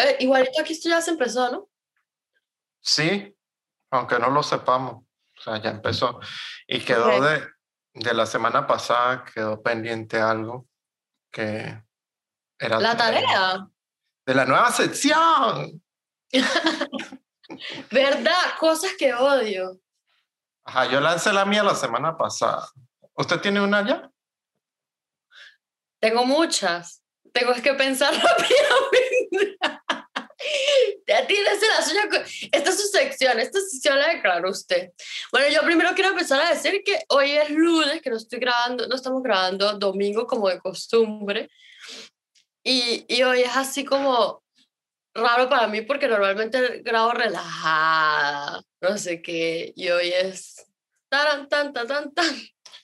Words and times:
Eh, 0.00 0.16
igualito 0.20 0.60
aquí 0.60 0.72
esto 0.72 0.88
ya 0.88 1.00
se 1.00 1.10
empezó, 1.10 1.50
¿no? 1.50 1.68
Sí, 2.80 3.34
aunque 3.90 4.18
no 4.18 4.30
lo 4.30 4.42
sepamos. 4.42 5.04
O 5.36 5.42
sea, 5.42 5.60
ya 5.60 5.70
empezó. 5.70 6.20
Y 6.66 6.80
quedó 6.80 7.20
de, 7.20 7.46
de 7.94 8.14
la 8.14 8.26
semana 8.26 8.66
pasada, 8.66 9.24
quedó 9.24 9.62
pendiente 9.62 10.20
algo 10.20 10.68
que 11.30 11.82
era... 12.58 12.78
La 12.80 12.96
tarea. 12.96 13.66
De 14.26 14.34
la 14.34 14.44
nueva 14.44 14.70
sección. 14.70 15.82
¿Verdad? 17.90 18.58
Cosas 18.58 18.92
que 18.98 19.12
odio. 19.12 19.78
Ajá, 20.64 20.86
yo 20.86 21.00
lancé 21.00 21.32
la 21.32 21.44
mía 21.44 21.62
la 21.62 21.74
semana 21.74 22.16
pasada. 22.16 22.68
¿Usted 23.14 23.40
tiene 23.40 23.60
una 23.60 23.86
ya? 23.86 24.10
Tengo 26.00 26.24
muchas. 26.24 27.02
Tengo 27.32 27.52
que 27.54 27.74
pensar 27.74 28.12
rápidamente. 28.14 29.13
Tienes 31.04 31.62
la 31.76 31.82
suya. 31.82 32.24
Esta 32.52 32.70
es 32.70 32.80
su 32.80 32.88
sección. 32.88 33.38
Esta 33.38 33.60
sección 33.60 33.98
la 33.98 34.08
declaró 34.08 34.50
usted. 34.50 34.92
Bueno, 35.30 35.48
yo 35.48 35.62
primero 35.62 35.90
quiero 35.94 36.10
empezar 36.10 36.40
a 36.40 36.50
decir 36.50 36.82
que 36.84 37.04
hoy 37.08 37.32
es 37.32 37.50
lunes, 37.50 38.00
que 38.02 38.10
no 38.10 38.16
estoy 38.16 38.38
grabando, 38.38 38.86
no 38.88 38.96
estamos 38.96 39.22
grabando 39.22 39.72
domingo 39.78 40.26
como 40.26 40.48
de 40.48 40.58
costumbre. 40.58 41.50
Y, 42.62 43.04
y 43.08 43.22
hoy 43.22 43.42
es 43.42 43.56
así 43.56 43.84
como 43.84 44.42
raro 45.14 45.48
para 45.48 45.66
mí 45.68 45.82
porque 45.82 46.08
normalmente 46.08 46.82
grabo 46.82 47.12
relajada, 47.12 48.62
no 48.80 48.98
sé 48.98 49.22
qué, 49.22 49.72
y 49.76 49.88
hoy 49.88 50.08
es 50.08 50.66
tan, 51.08 51.48
tan, 51.48 51.72
tan, 51.72 51.86
tan, 51.86 52.12
tan. 52.12 52.34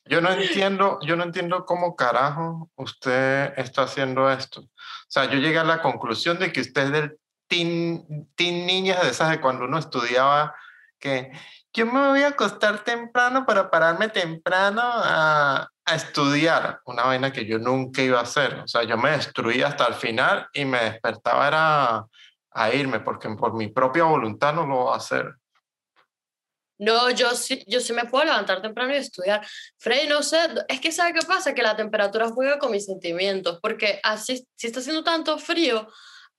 Yo 0.05 0.21
no 0.21 0.33
entiendo, 0.33 0.99
yo 1.03 1.17
no 1.17 1.25
entiendo 1.25 1.65
cómo 1.65 1.95
carajo 1.95 2.71
usted 2.77 3.53
está 3.57 3.83
haciendo 3.83 4.31
esto. 4.31 4.61
O 4.63 4.69
sea, 5.09 5.27
yo 5.27 5.39
llegué 5.39 5.59
a 5.59 5.65
la 5.65 5.83
conclusión 5.83 6.39
de 6.39 6.53
que 6.53 6.61
usted 6.61 6.83
es 6.85 6.93
del 6.93 7.20
teen, 7.51 8.31
teen 8.37 8.65
niñas 8.65 9.03
de 9.03 9.11
esas 9.11 9.29
de 9.31 9.41
cuando 9.41 9.65
uno 9.65 9.79
estudiaba 9.79 10.55
que 10.99 11.33
yo 11.73 11.87
me 11.87 12.09
voy 12.09 12.23
a 12.23 12.29
acostar 12.29 12.85
temprano 12.85 13.45
para 13.45 13.71
pararme 13.71 14.09
temprano 14.09 14.81
a, 14.83 15.69
a, 15.85 15.95
estudiar, 15.95 16.81
una 16.85 17.05
vaina 17.05 17.33
que 17.33 17.47
yo 17.47 17.59
nunca 17.59 18.03
iba 18.03 18.19
a 18.19 18.23
hacer. 18.23 18.61
O 18.61 18.69
sea, 18.69 18.85
yo 18.85 18.97
me 18.97 19.11
destruía 19.11 19.69
hasta 19.69 19.87
el 19.87 19.95
final 19.95 20.47
y 20.53 20.65
me 20.65 20.79
despertaba 20.79 21.49
era 21.49 22.07
a 22.53 22.75
irme 22.75 23.01
porque 23.01 23.29
por 23.31 23.55
mi 23.55 23.69
propia 23.69 24.05
voluntad 24.05 24.53
no 24.55 24.67
lo 24.67 24.77
voy 24.77 24.95
a 24.95 24.97
hacer. 24.97 25.35
No, 26.79 27.11
yo 27.11 27.31
sí, 27.33 27.63
yo 27.67 27.81
sí 27.81 27.93
me 27.93 28.07
puedo 28.07 28.25
levantar 28.25 28.63
temprano 28.63 28.95
y 28.95 28.97
estudiar. 28.97 29.47
Frey, 29.77 30.09
no 30.09 30.23
sé, 30.23 30.39
es 30.69 30.81
que 30.81 30.93
¿sabe 30.93 31.13
qué 31.13 31.27
pasa? 31.27 31.55
Que 31.55 31.63
la 31.63 31.77
temperatura 31.77 32.31
juega 32.31 32.59
con 32.59 32.71
mis 32.71 32.87
sentimientos, 32.87 33.59
porque 33.61 34.01
así, 34.03 34.47
si 34.57 34.67
está 34.67 34.81
haciendo 34.81 35.05
tanto 35.05 35.39
frío, 35.39 35.89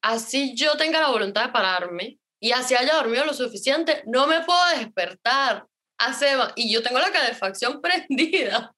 así 0.02 0.56
yo 0.56 0.78
tenga 0.78 1.00
la 1.00 1.10
voluntad 1.10 1.46
de 1.46 1.52
pararme 1.52 2.20
y 2.40 2.52
así 2.52 2.76
haya 2.76 2.96
dormido 2.96 3.26
lo 3.26 3.34
suficiente, 3.34 4.04
no 4.08 4.28
me 4.28 4.42
puedo 4.42 4.60
despertar. 4.78 5.66
Hace, 6.00 6.36
y 6.56 6.74
yo 6.74 6.82
tengo 6.82 7.00
la 7.00 7.12
calefacción 7.12 7.82
prendida. 7.82 8.74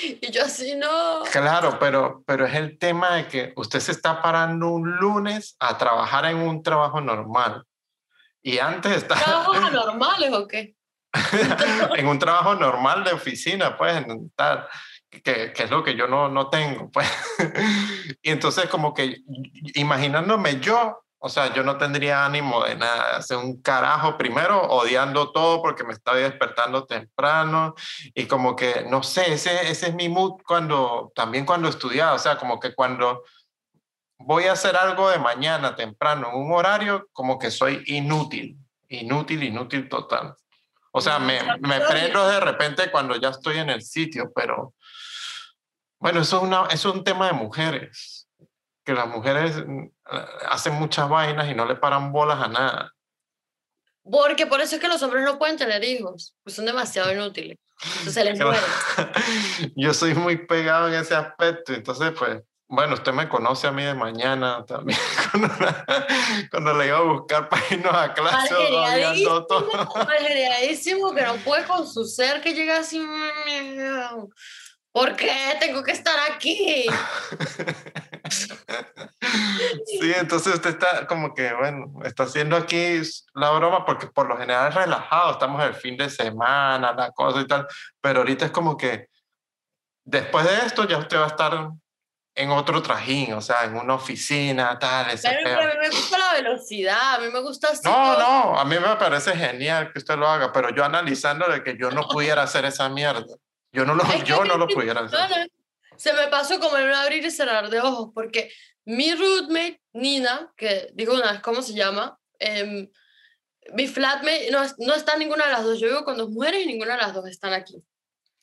Y 0.00 0.30
yo 0.30 0.44
así 0.44 0.76
no. 0.76 1.24
Claro, 1.30 1.78
pero, 1.78 2.22
pero 2.26 2.46
es 2.46 2.54
el 2.54 2.78
tema 2.78 3.16
de 3.16 3.28
que 3.28 3.52
usted 3.56 3.80
se 3.80 3.92
está 3.92 4.22
parando 4.22 4.68
un 4.68 4.96
lunes 4.96 5.56
a 5.58 5.76
trabajar 5.76 6.24
en 6.26 6.38
un 6.38 6.62
trabajo 6.62 7.00
normal. 7.00 7.64
Y 8.40 8.58
antes 8.58 8.96
estaba... 8.96 9.20
¿Trabajos 9.20 9.72
normales 9.72 10.32
o 10.32 10.46
qué? 10.46 10.74
en 11.96 12.06
un 12.06 12.18
trabajo 12.18 12.54
normal 12.54 13.04
de 13.04 13.12
oficina, 13.12 13.76
pues, 13.76 14.06
tal, 14.36 14.66
que, 15.10 15.52
que, 15.52 15.62
es 15.62 15.70
lo 15.70 15.82
que 15.82 15.96
yo 15.96 16.06
no, 16.06 16.28
no 16.28 16.48
tengo, 16.50 16.90
pues. 16.90 17.08
y 18.22 18.30
entonces 18.30 18.68
como 18.68 18.94
que 18.94 19.18
imaginándome 19.74 20.60
yo, 20.60 21.02
o 21.20 21.28
sea, 21.28 21.52
yo 21.52 21.64
no 21.64 21.76
tendría 21.78 22.24
ánimo 22.24 22.64
de 22.64 22.76
nada, 22.76 23.16
hacer 23.16 23.38
un 23.38 23.60
carajo 23.60 24.16
primero 24.16 24.62
odiando 24.62 25.32
todo 25.32 25.60
porque 25.60 25.82
me 25.82 25.92
estaba 25.92 26.18
despertando 26.18 26.84
temprano 26.84 27.74
y 28.14 28.26
como 28.26 28.54
que, 28.54 28.84
no 28.88 29.02
sé, 29.02 29.32
ese, 29.32 29.68
ese 29.68 29.88
es 29.88 29.94
mi 29.94 30.08
mood 30.08 30.40
cuando, 30.46 31.10
también 31.16 31.44
cuando 31.44 31.68
estudiaba, 31.68 32.12
o 32.12 32.18
sea, 32.18 32.38
como 32.38 32.60
que 32.60 32.74
cuando 32.74 33.24
voy 34.18 34.44
a 34.44 34.52
hacer 34.52 34.76
algo 34.76 35.10
de 35.10 35.18
mañana 35.18 35.74
temprano 35.74 36.28
en 36.30 36.36
un 36.36 36.52
horario, 36.52 37.08
como 37.12 37.38
que 37.38 37.50
soy 37.50 37.82
inútil, 37.86 38.56
inútil, 38.88 39.42
inútil 39.42 39.88
total. 39.88 40.34
O 40.92 41.00
sea, 41.00 41.18
me, 41.18 41.40
me 41.60 41.80
prendo 41.80 42.26
de 42.28 42.40
repente 42.40 42.90
cuando 42.90 43.16
ya 43.16 43.28
estoy 43.28 43.58
en 43.58 43.70
el 43.70 43.82
sitio, 43.82 44.32
pero 44.34 44.74
bueno, 45.98 46.20
eso 46.20 46.38
es, 46.38 46.42
una, 46.42 46.66
eso 46.70 46.90
es 46.90 46.94
un 46.94 47.04
tema 47.04 47.26
de 47.26 47.32
mujeres, 47.32 48.28
que 48.84 48.92
las 48.92 49.08
mujeres 49.08 49.56
mm, 49.66 49.86
hacen 50.48 50.74
muchas 50.74 51.08
vainas 51.08 51.48
y 51.48 51.54
no 51.54 51.64
le 51.64 51.74
paran 51.74 52.12
bolas 52.12 52.40
a 52.40 52.48
nada. 52.48 52.92
Porque 54.10 54.46
por 54.46 54.60
eso 54.60 54.76
es 54.76 54.80
que 54.80 54.88
los 54.88 55.02
hombres 55.02 55.24
no 55.24 55.38
pueden 55.38 55.56
tener 55.56 55.84
hijos, 55.84 56.34
pues 56.42 56.56
son 56.56 56.64
demasiado 56.64 57.12
inútiles. 57.12 57.58
Entonces 57.82 58.14
se 58.14 58.24
les 58.24 58.38
muere. 58.40 58.66
Yo 59.76 59.92
soy 59.92 60.14
muy 60.14 60.46
pegado 60.46 60.88
en 60.88 60.94
ese 60.94 61.14
aspecto, 61.14 61.74
entonces 61.74 62.12
pues 62.18 62.42
bueno, 62.70 62.94
usted 62.94 63.12
me 63.12 63.30
conoce 63.30 63.66
a 63.66 63.72
mí 63.72 63.82
de 63.82 63.94
mañana 63.94 64.62
también, 64.66 64.98
cuando, 65.30 65.54
cuando 66.50 66.74
le 66.74 66.88
iba 66.88 66.98
a 66.98 67.02
buscar 67.02 67.48
para 67.48 67.62
irnos 67.70 67.94
a 67.94 68.12
clase. 68.12 68.54
Malgeriadísimo 69.96 71.14
que 71.14 71.22
no 71.22 71.36
puede 71.36 71.64
con 71.64 71.88
su 71.88 72.04
ser 72.04 72.42
que 72.42 72.52
llega 72.52 72.80
así. 72.80 73.00
¿Por 74.98 75.14
qué 75.14 75.56
tengo 75.60 75.84
que 75.84 75.92
estar 75.92 76.18
aquí? 76.28 76.84
sí, 79.86 80.12
entonces 80.16 80.54
usted 80.54 80.70
está 80.70 81.06
como 81.06 81.34
que, 81.34 81.54
bueno, 81.54 82.00
está 82.04 82.24
haciendo 82.24 82.56
aquí 82.56 83.00
la 83.34 83.52
broma 83.52 83.84
porque 83.84 84.08
por 84.08 84.26
lo 84.26 84.36
general 84.36 84.70
es 84.70 84.74
relajado, 84.74 85.30
estamos 85.30 85.62
el 85.62 85.74
fin 85.74 85.96
de 85.96 86.10
semana, 86.10 86.92
la 86.94 87.12
cosa 87.12 87.42
y 87.42 87.46
tal, 87.46 87.68
pero 88.00 88.18
ahorita 88.18 88.46
es 88.46 88.50
como 88.50 88.76
que 88.76 89.06
después 90.04 90.44
de 90.44 90.66
esto 90.66 90.82
ya 90.88 90.98
usted 90.98 91.18
va 91.18 91.26
a 91.26 91.28
estar 91.28 91.70
en 92.34 92.50
otro 92.50 92.82
trajín, 92.82 93.34
o 93.34 93.40
sea, 93.40 93.66
en 93.66 93.76
una 93.76 93.94
oficina, 93.94 94.76
tal. 94.80 95.10
Ese 95.10 95.30
pero, 95.44 95.60
a 95.60 95.74
mí 95.74 95.80
me 95.80 95.90
gusta 95.90 96.18
la 96.18 96.32
velocidad, 96.32 97.14
a 97.14 97.18
mí 97.20 97.30
me 97.32 97.40
gusta 97.40 97.68
así. 97.68 97.82
No, 97.84 98.18
no, 98.18 98.58
a 98.58 98.64
mí 98.64 98.76
me 98.80 98.96
parece 98.96 99.36
genial 99.36 99.92
que 99.92 100.00
usted 100.00 100.16
lo 100.16 100.26
haga, 100.26 100.52
pero 100.52 100.74
yo 100.74 100.84
analizando 100.84 101.46
de 101.46 101.62
que 101.62 101.76
yo 101.78 101.92
no 101.92 102.08
pudiera 102.08 102.42
hacer 102.42 102.64
esa 102.64 102.88
mierda. 102.88 103.36
Yo 103.72 103.84
no 103.84 103.94
lo, 103.94 104.04
yo 104.24 104.44
no 104.44 104.56
lo 104.56 104.66
pudiera 104.66 105.00
hacer. 105.00 105.50
Se 105.96 106.12
me 106.12 106.28
pasó 106.28 106.60
como 106.60 106.76
en 106.76 106.84
un 106.84 106.94
abrir 106.94 107.24
y 107.24 107.30
cerrar 107.30 107.70
de 107.70 107.80
ojos, 107.80 108.10
porque 108.14 108.52
mi 108.84 109.12
roommate, 109.14 109.80
Nina, 109.92 110.52
que 110.56 110.90
digo 110.94 111.14
una 111.14 111.32
vez, 111.32 111.40
¿cómo 111.40 111.60
se 111.60 111.74
llama? 111.74 112.18
Eh, 112.38 112.88
mi 113.74 113.86
flatmate 113.86 114.50
no, 114.50 114.62
no 114.78 114.94
está 114.94 115.16
ninguna 115.16 115.46
de 115.46 115.52
las 115.52 115.64
dos. 115.64 115.80
Yo 115.80 115.88
vivo 115.88 116.04
con 116.04 116.16
dos 116.16 116.30
mujeres 116.30 116.62
y 116.62 116.66
ninguna 116.66 116.96
de 116.96 117.02
las 117.02 117.14
dos 117.14 117.26
están 117.28 117.52
aquí. 117.52 117.82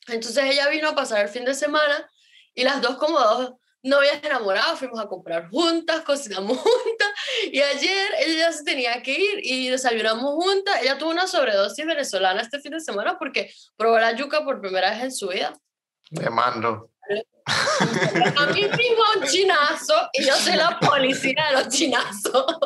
Entonces 0.08 0.44
ella 0.44 0.68
vino 0.68 0.88
a 0.88 0.94
pasar 0.94 1.24
el 1.24 1.28
fin 1.28 1.44
de 1.44 1.54
semana 1.54 2.08
y 2.54 2.64
las 2.64 2.80
dos 2.80 2.96
como 2.96 3.18
dos 3.18 3.54
novias 3.86 4.22
enamoradas, 4.22 4.78
fuimos 4.78 5.00
a 5.00 5.06
comprar 5.06 5.48
juntas, 5.48 6.02
cocinamos 6.02 6.58
juntas 6.62 7.08
y 7.50 7.60
ayer 7.60 8.12
ella 8.18 8.38
ya 8.38 8.52
se 8.52 8.64
tenía 8.64 9.02
que 9.02 9.12
ir 9.12 9.40
y 9.42 9.68
desayunamos 9.68 10.34
juntas. 10.34 10.82
Ella 10.82 10.98
tuvo 10.98 11.10
una 11.10 11.26
sobredosis 11.26 11.86
venezolana 11.86 12.42
este 12.42 12.60
fin 12.60 12.72
de 12.72 12.80
semana 12.80 13.18
porque 13.18 13.50
probó 13.76 13.98
la 13.98 14.12
yuca 14.12 14.44
por 14.44 14.60
primera 14.60 14.90
vez 14.90 15.02
en 15.02 15.12
su 15.12 15.28
vida. 15.28 15.52
Me 16.10 16.28
mando. 16.30 16.90
A 17.48 18.46
mí 18.46 18.62
mismo 18.62 19.04
un 19.16 19.26
chinazo 19.26 20.10
y 20.12 20.24
yo 20.24 20.34
soy 20.34 20.56
la 20.56 20.78
policía 20.80 21.46
de 21.50 21.52
los 21.62 21.68
chinazos. 21.68 22.44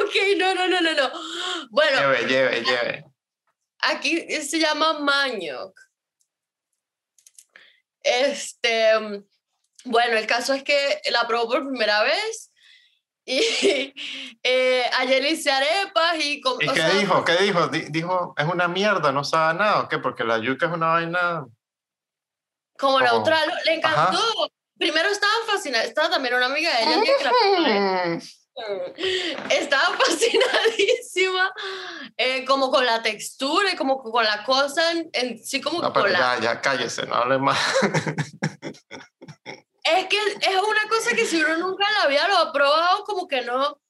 ok, 0.00 0.14
no, 0.38 0.54
no, 0.54 0.68
no, 0.68 0.80
no, 0.80 0.92
no. 0.92 1.10
Bueno. 1.70 2.00
Lleve, 2.00 2.28
lleve, 2.28 2.62
lleve. 2.62 3.04
Aquí 3.80 4.20
se 4.42 4.58
llama 4.58 5.00
manioc. 5.00 5.83
Este, 8.04 9.24
bueno, 9.84 10.16
el 10.16 10.26
caso 10.26 10.54
es 10.54 10.62
que 10.62 11.00
la 11.10 11.26
probó 11.26 11.48
por 11.48 11.68
primera 11.68 12.02
vez 12.02 12.52
y 13.26 13.40
eh, 14.42 14.84
ayer 14.98 15.22
le 15.22 15.30
hice 15.30 15.50
arepas 15.50 16.16
y... 16.16 16.42
¿Y 16.60 16.68
qué 16.68 16.84
dijo? 16.98 17.24
¿Qué 17.24 17.36
dijo? 17.36 17.68
dijo, 17.68 18.34
es 18.36 18.46
una 18.46 18.68
mierda, 18.68 19.10
no 19.12 19.24
sabe 19.24 19.58
nada, 19.58 19.80
¿o 19.80 19.88
qué? 19.88 19.98
Porque 19.98 20.24
la 20.24 20.38
yuca 20.38 20.66
es 20.66 20.72
una 20.72 20.88
vaina... 20.88 21.46
Como, 22.78 23.00
neutral, 23.00 23.52
le 23.64 23.74
encantó. 23.74 24.20
Primero 24.76 25.08
estaba 25.08 25.32
fascinada, 25.46 25.84
estaba 25.84 26.10
también 26.10 26.34
una 26.34 26.46
amiga 26.46 26.76
de 26.76 26.82
ella 26.82 27.02
que 27.02 27.24
la 27.24 28.20
estaba 29.50 29.96
fascinadísima 29.96 31.52
eh, 32.16 32.44
como 32.44 32.70
con 32.70 32.86
la 32.86 33.02
textura 33.02 33.72
y 33.72 33.76
como 33.76 34.02
con 34.02 34.24
la 34.24 34.44
cosa 34.44 34.82
en, 35.12 35.44
sí 35.44 35.60
como 35.60 35.82
no, 35.82 35.92
pero 35.92 36.08
ya, 36.08 36.38
ya 36.40 36.60
cállese, 36.60 37.06
no 37.06 37.16
hable 37.16 37.38
más. 37.38 37.58
es 39.84 40.06
que 40.06 40.16
es 40.16 40.56
una 40.56 40.88
cosa 40.88 41.14
que 41.14 41.26
si 41.26 41.42
uno 41.42 41.56
nunca 41.58 41.90
la 41.90 42.02
había 42.04 42.28
lo 42.28 42.38
ha 42.38 42.52
probado 42.52 43.04
como 43.04 43.26
que 43.26 43.42
no 43.42 43.80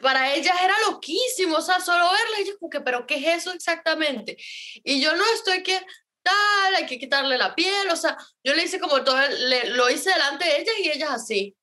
para 0.00 0.34
ellas 0.34 0.56
era 0.62 0.74
loquísimo, 0.90 1.56
o 1.56 1.62
sea, 1.62 1.80
solo 1.80 2.04
verla, 2.04 2.38
ellos 2.38 2.56
como 2.58 2.70
que, 2.70 2.80
pero 2.80 3.06
¿qué 3.06 3.16
es 3.16 3.42
eso 3.42 3.52
exactamente? 3.52 4.36
Y 4.84 5.00
yo 5.00 5.16
no 5.16 5.24
estoy 5.34 5.62
que 5.62 5.80
tal, 6.22 6.74
hay 6.74 6.86
que 6.86 6.98
quitarle 6.98 7.38
la 7.38 7.54
piel, 7.54 7.88
o 7.90 7.96
sea, 7.96 8.16
yo 8.44 8.54
le 8.54 8.64
hice 8.64 8.80
como 8.80 9.02
todo, 9.04 9.16
le, 9.28 9.70
lo 9.70 9.88
hice 9.88 10.10
delante 10.10 10.44
de 10.44 10.60
ellas 10.60 10.74
y 10.78 10.90
ellas 10.90 11.10
así. 11.10 11.56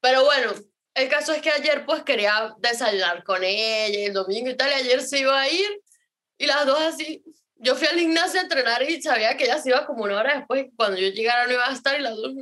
Pero 0.00 0.24
bueno, 0.24 0.54
el 0.96 1.08
caso 1.10 1.32
es 1.34 1.42
que 1.42 1.50
ayer 1.50 1.84
pues 1.84 2.02
quería 2.02 2.54
desayunar 2.58 3.22
con 3.22 3.44
ella 3.44 4.06
el 4.06 4.14
domingo 4.14 4.48
y 4.50 4.56
tal, 4.56 4.70
y 4.70 4.74
ayer 4.74 5.02
se 5.02 5.20
iba 5.20 5.38
a 5.38 5.48
ir 5.48 5.82
y 6.38 6.46
las 6.46 6.64
dos 6.64 6.80
así. 6.80 7.22
Yo 7.56 7.74
fui 7.76 7.86
al 7.86 7.98
gimnasio 7.98 8.40
a 8.40 8.44
entrenar 8.44 8.82
y 8.82 9.00
sabía 9.00 9.36
que 9.36 9.44
ella 9.44 9.58
se 9.58 9.68
iba 9.70 9.86
como 9.86 10.04
una 10.04 10.18
hora 10.18 10.36
después, 10.38 10.66
cuando 10.74 10.98
yo 10.98 11.08
llegara 11.08 11.46
no 11.46 11.52
iba 11.52 11.68
a 11.68 11.72
estar 11.72 11.98
y 11.98 12.02
las 12.02 12.16
dos, 12.16 12.32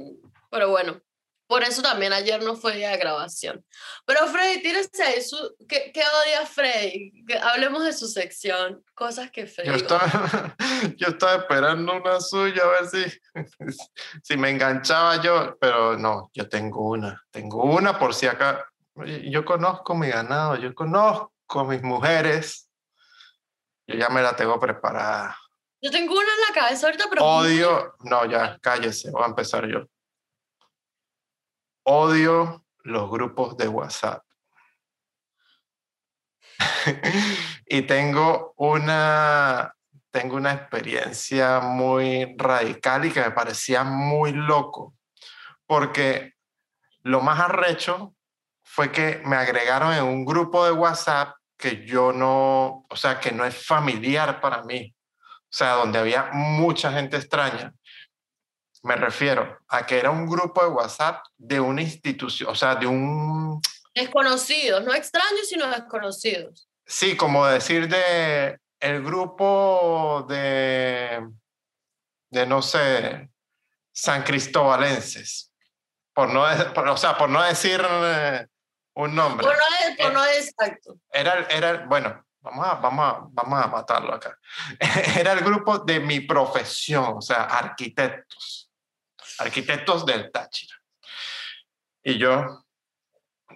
pero 0.50 0.70
bueno, 0.70 1.00
por 1.46 1.62
eso 1.62 1.82
también 1.82 2.12
ayer 2.12 2.43
no 2.43 2.56
fue 2.56 2.76
día 2.76 2.91
de 2.91 2.96
grabación. 2.96 3.64
Pero 4.06 4.26
Freddy, 4.29 4.62
tienes 4.62 4.88
eso. 5.14 5.55
¿Qué, 5.69 5.91
qué 5.93 6.00
odia 6.00 6.46
Freddy? 6.46 7.25
Que 7.26 7.38
hablemos 7.38 7.85
de 7.85 7.93
su 7.93 8.08
sección. 8.08 8.82
Cosas 8.94 9.31
que 9.31 9.46
Freddy. 9.46 9.69
Yo 9.69 9.76
estaba, 9.76 10.56
yo 10.96 11.08
estaba 11.08 11.35
esperando 11.35 11.94
una 11.94 12.20
suya 12.20 12.62
a 12.62 12.69
ver 12.69 12.87
si, 12.87 13.20
si 14.23 14.37
me 14.38 14.50
enganchaba 14.50 15.20
yo, 15.20 15.56
pero 15.61 15.99
no, 15.99 16.31
yo 16.32 16.49
tengo 16.49 16.88
una. 16.88 17.23
Tengo 17.31 17.64
una 17.64 17.99
por 17.99 18.14
si 18.14 18.26
acá. 18.26 18.67
Yo 19.25 19.44
conozco 19.44 19.94
mi 19.94 20.08
ganado, 20.08 20.56
yo 20.56 20.75
conozco 20.75 21.64
mis 21.67 21.82
mujeres. 21.82 22.70
Yo 23.87 23.99
ya 23.99 24.08
me 24.08 24.23
la 24.23 24.35
tengo 24.35 24.58
preparada. 24.58 25.37
Yo 25.82 25.91
tengo 25.91 26.14
una 26.14 26.23
en 26.23 26.41
la 26.49 26.55
cabeza 26.55 26.87
ahorita, 26.87 27.05
pero. 27.11 27.23
Odio. 27.23 27.96
No, 28.00 28.25
ya, 28.25 28.58
cállese, 28.62 29.11
voy 29.11 29.25
a 29.25 29.26
empezar 29.26 29.67
yo 29.67 29.87
odio 31.84 32.64
los 32.82 33.10
grupos 33.10 33.56
de 33.56 33.69
WhatsApp. 33.69 34.25
y 37.66 37.82
tengo 37.82 38.54
una, 38.56 39.75
tengo 40.10 40.36
una 40.36 40.52
experiencia 40.52 41.60
muy 41.60 42.34
radical 42.36 43.04
y 43.04 43.10
que 43.10 43.20
me 43.20 43.31
parecía 43.31 43.84
muy 43.84 44.32
loco, 44.32 44.94
porque 45.66 46.34
lo 47.02 47.20
más 47.20 47.40
arrecho 47.40 48.14
fue 48.62 48.90
que 48.90 49.22
me 49.25 49.36
agregaron 49.36 49.92
en 49.92 50.04
un 50.04 50.25
grupo 50.25 50.64
de 50.64 50.72
WhatsApp 50.72 51.36
que 51.56 51.84
yo 51.86 52.12
no, 52.12 52.84
o 52.88 52.96
sea, 52.96 53.20
que 53.20 53.32
no 53.32 53.44
es 53.44 53.66
familiar 53.66 54.40
para 54.40 54.62
mí, 54.62 54.94
o 55.20 55.56
sea, 55.56 55.75
donde 55.75 55.98
había 55.98 56.31
mucha 56.32 56.92
gente 56.92 57.16
extraña. 57.16 57.72
Me 58.84 58.96
refiero 58.96 59.60
a 59.69 59.86
que 59.86 59.98
era 59.98 60.10
un 60.10 60.26
grupo 60.26 60.62
de 60.62 60.69
WhatsApp 60.69 61.25
de 61.38 61.58
una 61.58 61.81
institución, 61.81 62.50
o 62.50 62.54
sea, 62.54 62.75
de 62.75 62.86
un... 62.86 63.58
Desconocidos, 63.94 64.84
no 64.84 64.92
extraños, 64.92 65.48
sino 65.48 65.66
desconocidos. 65.69 66.69
Sí, 66.84 67.16
como 67.16 67.46
decir 67.46 67.88
de 67.88 68.58
el 68.81 69.02
grupo 69.02 70.26
de, 70.28 71.26
de 72.28 72.46
no 72.46 72.60
sé, 72.60 73.31
San 73.90 74.22
Cristobalenses, 74.22 75.50
por 76.12 76.28
no, 76.28 76.42
o 76.42 76.96
sea, 76.98 77.16
por 77.16 77.31
no 77.31 77.42
decir 77.42 77.82
eh, 77.82 78.46
un 78.96 79.14
nombre. 79.14 79.46
Por 79.46 79.56
no, 79.56 79.96
por 79.96 80.12
no 80.12 80.26
exacto. 80.26 80.98
Era, 81.10 81.46
era, 81.48 81.86
bueno, 81.86 82.22
vamos 82.42 82.66
a, 82.66 82.75
vamos, 82.75 83.14
a, 83.14 83.26
vamos 83.31 83.64
a 83.64 83.66
matarlo 83.66 84.12
acá. 84.12 84.38
Era 85.19 85.32
el 85.32 85.40
grupo 85.40 85.78
de 85.78 86.00
mi 86.00 86.20
profesión, 86.20 87.14
o 87.16 87.22
sea, 87.22 87.44
arquitectos 87.44 88.63
arquitectos 89.38 90.04
del 90.06 90.31
Táchira. 90.31 90.75
Y 92.02 92.19
yo, 92.19 92.64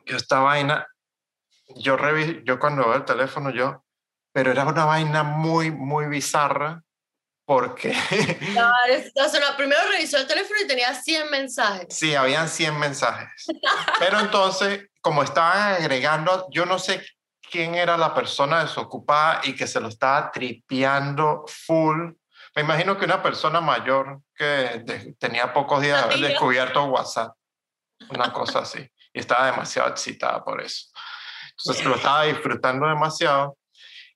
yo 0.06 0.16
esta 0.16 0.40
vaina, 0.40 0.86
yo 1.76 1.96
reví, 1.96 2.42
yo 2.44 2.58
cuando 2.58 2.86
veo 2.86 2.96
el 2.96 3.04
teléfono, 3.04 3.50
yo, 3.50 3.84
pero 4.32 4.50
era 4.52 4.64
una 4.64 4.84
vaina 4.84 5.22
muy, 5.22 5.70
muy 5.70 6.06
bizarra 6.06 6.82
porque... 7.44 7.92
No, 8.54 9.56
primero 9.56 9.80
revisó 9.90 10.19
el 10.19 10.26
teléfono 10.26 10.60
y 10.62 10.66
tenía 10.66 10.94
100 10.94 11.30
mensajes. 11.30 11.86
Sí, 11.90 12.14
habían 12.14 12.48
100 12.48 12.78
mensajes. 12.78 13.46
Pero 13.98 14.20
entonces, 14.20 14.86
como 15.00 15.22
estaban 15.22 15.75
agregando, 15.75 16.46
yo 16.50 16.66
no 16.66 16.78
sé 16.78 17.02
quién 17.50 17.75
era 17.75 17.96
la 17.96 18.14
persona 18.14 18.60
desocupada 18.60 19.40
y 19.44 19.54
que 19.54 19.66
se 19.66 19.80
lo 19.80 19.88
estaba 19.88 20.30
tripeando 20.30 21.44
full 21.46 22.12
me 22.58 22.64
imagino 22.64 22.99
que 22.99 23.05
una 23.05 23.22
persona 23.22 23.60
mayor 23.60 24.20
que 24.34 25.14
tenía 25.20 25.52
pocos 25.52 25.81
días 25.81 25.99
de 25.99 26.05
haber 26.05 26.31
descubierto 26.31 26.84
WhatsApp, 26.87 27.37
una 28.10 28.32
cosa 28.32 28.60
así, 28.60 28.81
y 29.12 29.20
estaba 29.20 29.46
demasiado 29.46 29.88
excitada 29.90 30.44
por 30.44 30.60
eso. 30.60 30.88
Entonces 31.50 31.84
lo 31.84 31.94
estaba 31.94 32.25
disfrutando 32.25 32.88
demasiado. 32.88 33.56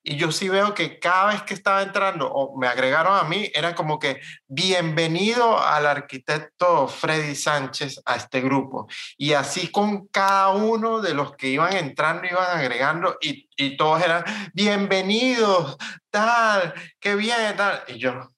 Y 0.02 0.16
yo 0.16 0.32
sí 0.32 0.48
veo 0.48 0.74
que 0.74 0.98
cada 0.98 1.32
vez 1.32 1.42
que 1.42 1.54
estaba 1.54 1.82
entrando 1.82 2.30
o 2.30 2.58
me 2.58 2.66
agregaron 2.66 3.16
a 3.16 3.22
mí, 3.24 3.50
era 3.54 3.74
como 3.74 3.98
que 3.98 4.20
bienvenido 4.46 5.58
al 5.58 5.86
arquitecto 5.86 6.88
Freddy 6.88 7.34
Sánchez 7.34 8.00
a 8.04 8.16
este 8.16 8.40
grupo. 8.40 8.88
Y 9.16 9.34
así 9.34 9.68
con 9.68 10.08
cada 10.08 10.50
uno 10.50 11.00
de 11.00 11.14
los 11.14 11.36
que 11.36 11.48
iban 11.48 11.76
entrando, 11.76 12.26
iban 12.26 12.58
agregando 12.58 13.16
y, 13.20 13.48
y 13.56 13.76
todos 13.76 14.02
eran 14.02 14.24
bienvenidos, 14.52 15.76
tal, 16.10 16.74
qué 16.98 17.14
bien, 17.14 17.56
tal. 17.56 17.82
Y 17.86 17.98
yo, 17.98 18.28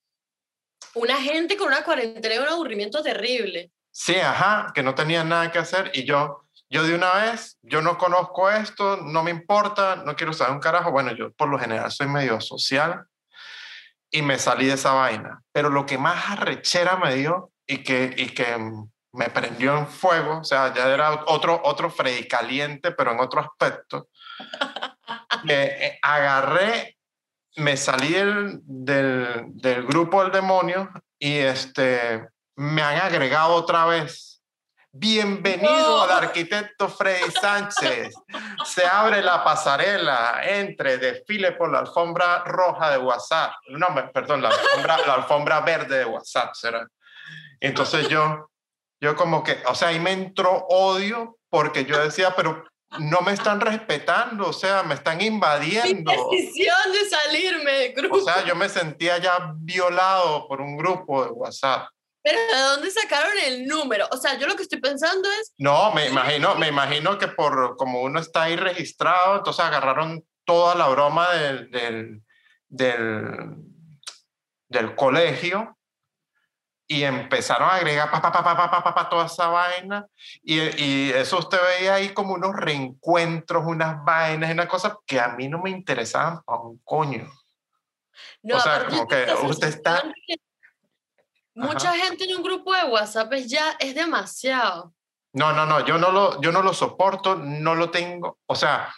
una 0.95 1.17
gente 1.21 1.57
con 1.57 1.69
una 1.69 1.85
cuarentena 1.85 2.35
y 2.35 2.39
un 2.39 2.49
aburrimiento 2.49 3.03
terrible. 3.03 3.71
Sí, 3.91 4.17
ajá, 4.17 4.73
que 4.75 4.83
no 4.83 4.95
tenía 4.95 5.25
nada 5.25 5.51
que 5.51 5.59
hacer 5.59 5.91
y 5.95 6.05
yo, 6.05 6.44
yo 6.71 6.83
de 6.85 6.95
una 6.95 7.13
vez, 7.15 7.59
yo 7.63 7.83
no 7.83 7.99
conozco 7.99 8.51
esto, 8.51 8.97
no 8.97 9.23
me 9.23 9.31
importa, 9.31 9.97
no 9.97 10.17
quiero 10.17 10.33
saber 10.33 10.55
un 10.55 10.61
carajo. 10.61 10.91
Bueno, 10.91 11.13
yo 11.13 11.33
por 11.33 11.49
lo 11.49 11.59
general 11.59 11.91
soy 11.91 12.09
medio 12.09 12.41
social 12.41 13.07
y 14.11 14.23
me 14.23 14.39
salí 14.39 14.67
de 14.67 14.75
esa 14.75 14.93
vaina. 14.93 15.43
Pero 15.53 15.71
lo 15.71 15.87
que 15.87 15.99
más 15.99 16.31
arrechera 16.31 16.97
me 16.97 17.15
dio 17.15 17.51
y 17.67 17.79
que, 17.79 18.15
y 18.17 18.31
que 18.31 18.57
me 19.13 19.31
prendió 19.31 19.79
en 19.79 19.87
fuego, 19.87 20.39
o 20.41 20.45
sea, 20.45 20.75
ya 20.75 20.89
era 20.89 21.25
otro, 21.27 21.61
otro 21.65 21.91
Freddy 21.91 22.27
caliente, 22.27 22.91
pero 22.91 23.13
en 23.13 23.21
otro 23.21 23.41
aspecto, 23.41 24.09
me 25.45 25.65
eh, 25.65 25.99
agarré 26.03 26.95
me 27.57 27.77
salí 27.77 28.13
del, 28.13 28.61
del, 28.65 29.87
grupo 29.87 30.23
del 30.23 30.33
demonio 30.33 30.91
y 31.19 31.37
este, 31.37 32.27
me 32.57 32.83
han 32.83 33.01
agregado 33.01 33.55
otra 33.55 33.87
vez. 33.87 34.34
Bienvenido 34.97 36.03
al 36.03 36.11
arquitecto 36.13 36.89
Freddy 36.89 37.29
Sánchez. 37.33 38.15
Se 38.65 38.87
abre 38.87 39.23
la 39.23 39.43
pasarela, 39.43 40.41
entre, 40.45 40.99
desfile 40.99 41.51
por 41.51 41.73
la 41.73 41.81
alfombra 41.81 42.45
roja 42.45 42.93
de 42.93 42.99
WhatsApp. 42.99 43.55
No, 43.71 43.89
perdón, 44.13 44.43
la 44.43 44.51
alfombra, 44.51 44.99
la 45.05 45.15
alfombra 45.15 45.61
verde 45.63 45.99
de 45.99 46.05
WhatsApp 46.05 46.55
será. 46.55 46.87
Entonces 47.59 48.09
yo, 48.09 48.53
yo 49.01 49.17
como 49.17 49.43
que, 49.43 49.61
o 49.67 49.75
sea, 49.75 49.89
ahí 49.89 49.99
me 49.99 50.13
entró 50.13 50.65
odio 50.69 51.39
porque 51.49 51.85
yo 51.87 51.99
decía, 51.99 52.33
pero 52.37 52.63
no 53.01 53.21
me 53.23 53.33
están 53.33 53.61
respetando, 53.61 54.51
o 54.51 54.53
sea, 54.53 54.85
me 54.85 54.95
están 54.95 55.21
invadiendo. 55.21 56.13
Mi 56.13 56.37
decisión 56.37 56.93
de 56.93 57.11
salirme 57.11 57.73
del 57.73 57.95
grupo. 57.95 58.19
O 58.19 58.21
sea, 58.21 58.45
yo 58.45 58.55
me 58.55 58.69
sentía 58.69 59.19
ya 59.19 59.55
violado 59.57 60.47
por 60.47 60.61
un 60.61 60.77
grupo 60.77 61.25
de 61.25 61.31
WhatsApp. 61.33 61.89
Pero 62.25 62.39
¿de 62.41 62.59
dónde 62.59 62.91
sacaron 62.91 63.33
el 63.45 63.67
número? 63.67 64.09
O 64.11 64.17
sea, 64.17 64.39
yo 64.39 64.47
lo 64.47 64.57
que 64.57 64.63
estoy 64.63 64.81
pensando 64.81 65.29
es... 65.41 65.53
No, 65.59 65.93
me 65.93 66.09
imagino, 66.09 66.55
me 66.55 66.69
imagino 66.69 67.19
que 67.19 67.29
por 67.29 67.77
como 67.77 68.01
uno 68.01 68.19
está 68.19 68.45
ahí 68.45 68.57
registrado, 68.57 69.37
entonces 69.37 69.63
agarraron 69.63 70.25
toda 70.45 70.75
la 70.75 70.89
broma 70.89 71.31
del, 71.33 71.71
del, 71.71 72.23
del, 72.69 73.57
del 74.69 74.95
colegio 74.95 75.77
y 76.87 77.05
empezaron 77.05 77.69
a 77.69 77.75
agregar 77.75 78.11
pa, 78.11 78.23
pa, 78.23 78.33
pa, 78.33 78.43
pa, 78.43 78.71
pa, 78.71 78.83
pa, 78.83 78.95
pa, 78.95 79.09
toda 79.11 79.27
esa 79.27 79.49
vaina 79.49 80.07
y, 80.43 80.61
y, 80.83 81.11
eso 81.11 81.39
usted 81.39 81.59
veía 81.79 81.95
ahí 81.95 82.11
como 82.11 82.35
unos 82.35 82.55
reencuentros, 82.57 83.65
unas 83.67 84.03
vainas, 84.03 84.51
una 84.51 84.69
cosa 84.69 84.99
que 85.07 85.21
a 85.21 85.29
mí 85.29 85.49
no 85.49 85.61
me 85.61 85.71
interesaban 85.71 86.43
para 86.43 86.61
un 86.61 86.79
coño. 86.85 87.31
No, 88.43 88.57
o 88.57 88.61
sea, 88.61 88.87
como 88.87 89.07
que 89.09 89.27
usted 89.45 89.69
está... 89.69 90.03
Mucha 91.55 91.93
gente 91.95 92.25
en 92.25 92.37
un 92.37 92.43
grupo 92.43 92.75
de 92.75 92.85
WhatsApp 92.85 93.33
es 93.35 93.49
ya 93.49 93.77
es 93.79 93.95
demasiado. 93.95 94.93
No, 95.33 95.53
no, 95.53 95.67
no, 95.67 95.85
yo 95.85 95.99
no 95.99 96.11
lo, 96.11 96.41
yo 96.41 96.53
no 96.53 96.63
lo 96.63 96.73
soporto, 96.73 97.37
no 97.37 97.75
lo 97.75 97.91
tengo, 97.91 98.39
o 98.47 98.55
sea, 98.55 98.95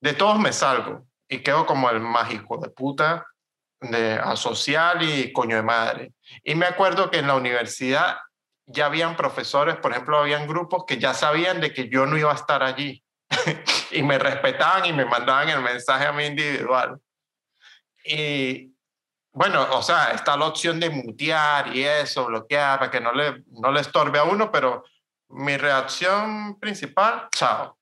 de 0.00 0.12
todos 0.12 0.38
me 0.38 0.52
salgo 0.52 1.06
y 1.28 1.38
quedo 1.38 1.66
como 1.66 1.88
el 1.90 2.00
mágico 2.00 2.58
de 2.58 2.68
puta 2.70 3.26
de, 3.80 4.14
a 4.14 4.36
social 4.36 5.02
y 5.02 5.32
coño 5.32 5.56
de 5.56 5.62
madre. 5.62 6.12
Y 6.42 6.54
me 6.54 6.66
acuerdo 6.66 7.10
que 7.10 7.18
en 7.18 7.26
la 7.26 7.34
universidad 7.34 8.18
ya 8.66 8.86
habían 8.86 9.16
profesores, 9.16 9.76
por 9.76 9.92
ejemplo, 9.92 10.18
habían 10.18 10.46
grupos 10.46 10.84
que 10.86 10.98
ya 10.98 11.14
sabían 11.14 11.60
de 11.60 11.72
que 11.72 11.88
yo 11.88 12.06
no 12.06 12.16
iba 12.16 12.32
a 12.32 12.36
estar 12.36 12.62
allí 12.62 13.04
y 13.92 14.02
me 14.02 14.18
respetaban 14.18 14.86
y 14.86 14.92
me 14.92 15.04
mandaban 15.04 15.48
el 15.48 15.62
mensaje 15.62 16.06
a 16.06 16.12
mí 16.12 16.26
individual. 16.26 16.98
Y 18.04 18.75
bueno, 19.36 19.68
o 19.76 19.82
sea, 19.82 20.12
está 20.12 20.34
la 20.34 20.46
opción 20.46 20.80
de 20.80 20.88
mutear 20.88 21.76
y 21.76 21.84
eso, 21.84 22.24
bloquear 22.24 22.78
para 22.78 22.90
que 22.90 23.00
no 23.00 23.12
le, 23.12 23.44
no 23.48 23.70
le 23.70 23.82
estorbe 23.82 24.18
a 24.18 24.24
uno, 24.24 24.50
pero 24.50 24.82
mi 25.28 25.58
reacción 25.58 26.58
principal, 26.58 27.28
chao. 27.36 27.78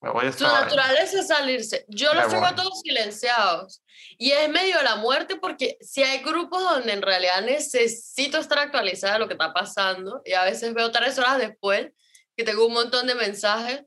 Me 0.00 0.10
voy 0.10 0.26
a 0.26 0.32
Su 0.32 0.42
naturaleza 0.42 1.20
es 1.20 1.28
salirse. 1.28 1.84
Yo 1.86 2.12
los 2.14 2.26
tengo 2.26 2.52
todos 2.56 2.80
silenciados. 2.80 3.80
Y 4.16 4.32
es 4.32 4.48
medio 4.48 4.82
la 4.82 4.96
muerte 4.96 5.36
porque 5.36 5.78
si 5.80 6.02
hay 6.02 6.18
grupos 6.18 6.64
donde 6.64 6.92
en 6.92 7.02
realidad 7.02 7.42
necesito 7.42 8.38
estar 8.38 8.58
actualizada 8.58 9.12
de 9.12 9.18
lo 9.20 9.28
que 9.28 9.34
está 9.34 9.52
pasando 9.52 10.20
y 10.24 10.32
a 10.32 10.42
veces 10.42 10.74
veo 10.74 10.90
tres 10.90 11.16
horas 11.16 11.38
después 11.38 11.92
que 12.36 12.42
tengo 12.42 12.66
un 12.66 12.72
montón 12.72 13.06
de 13.06 13.14
mensajes, 13.14 13.84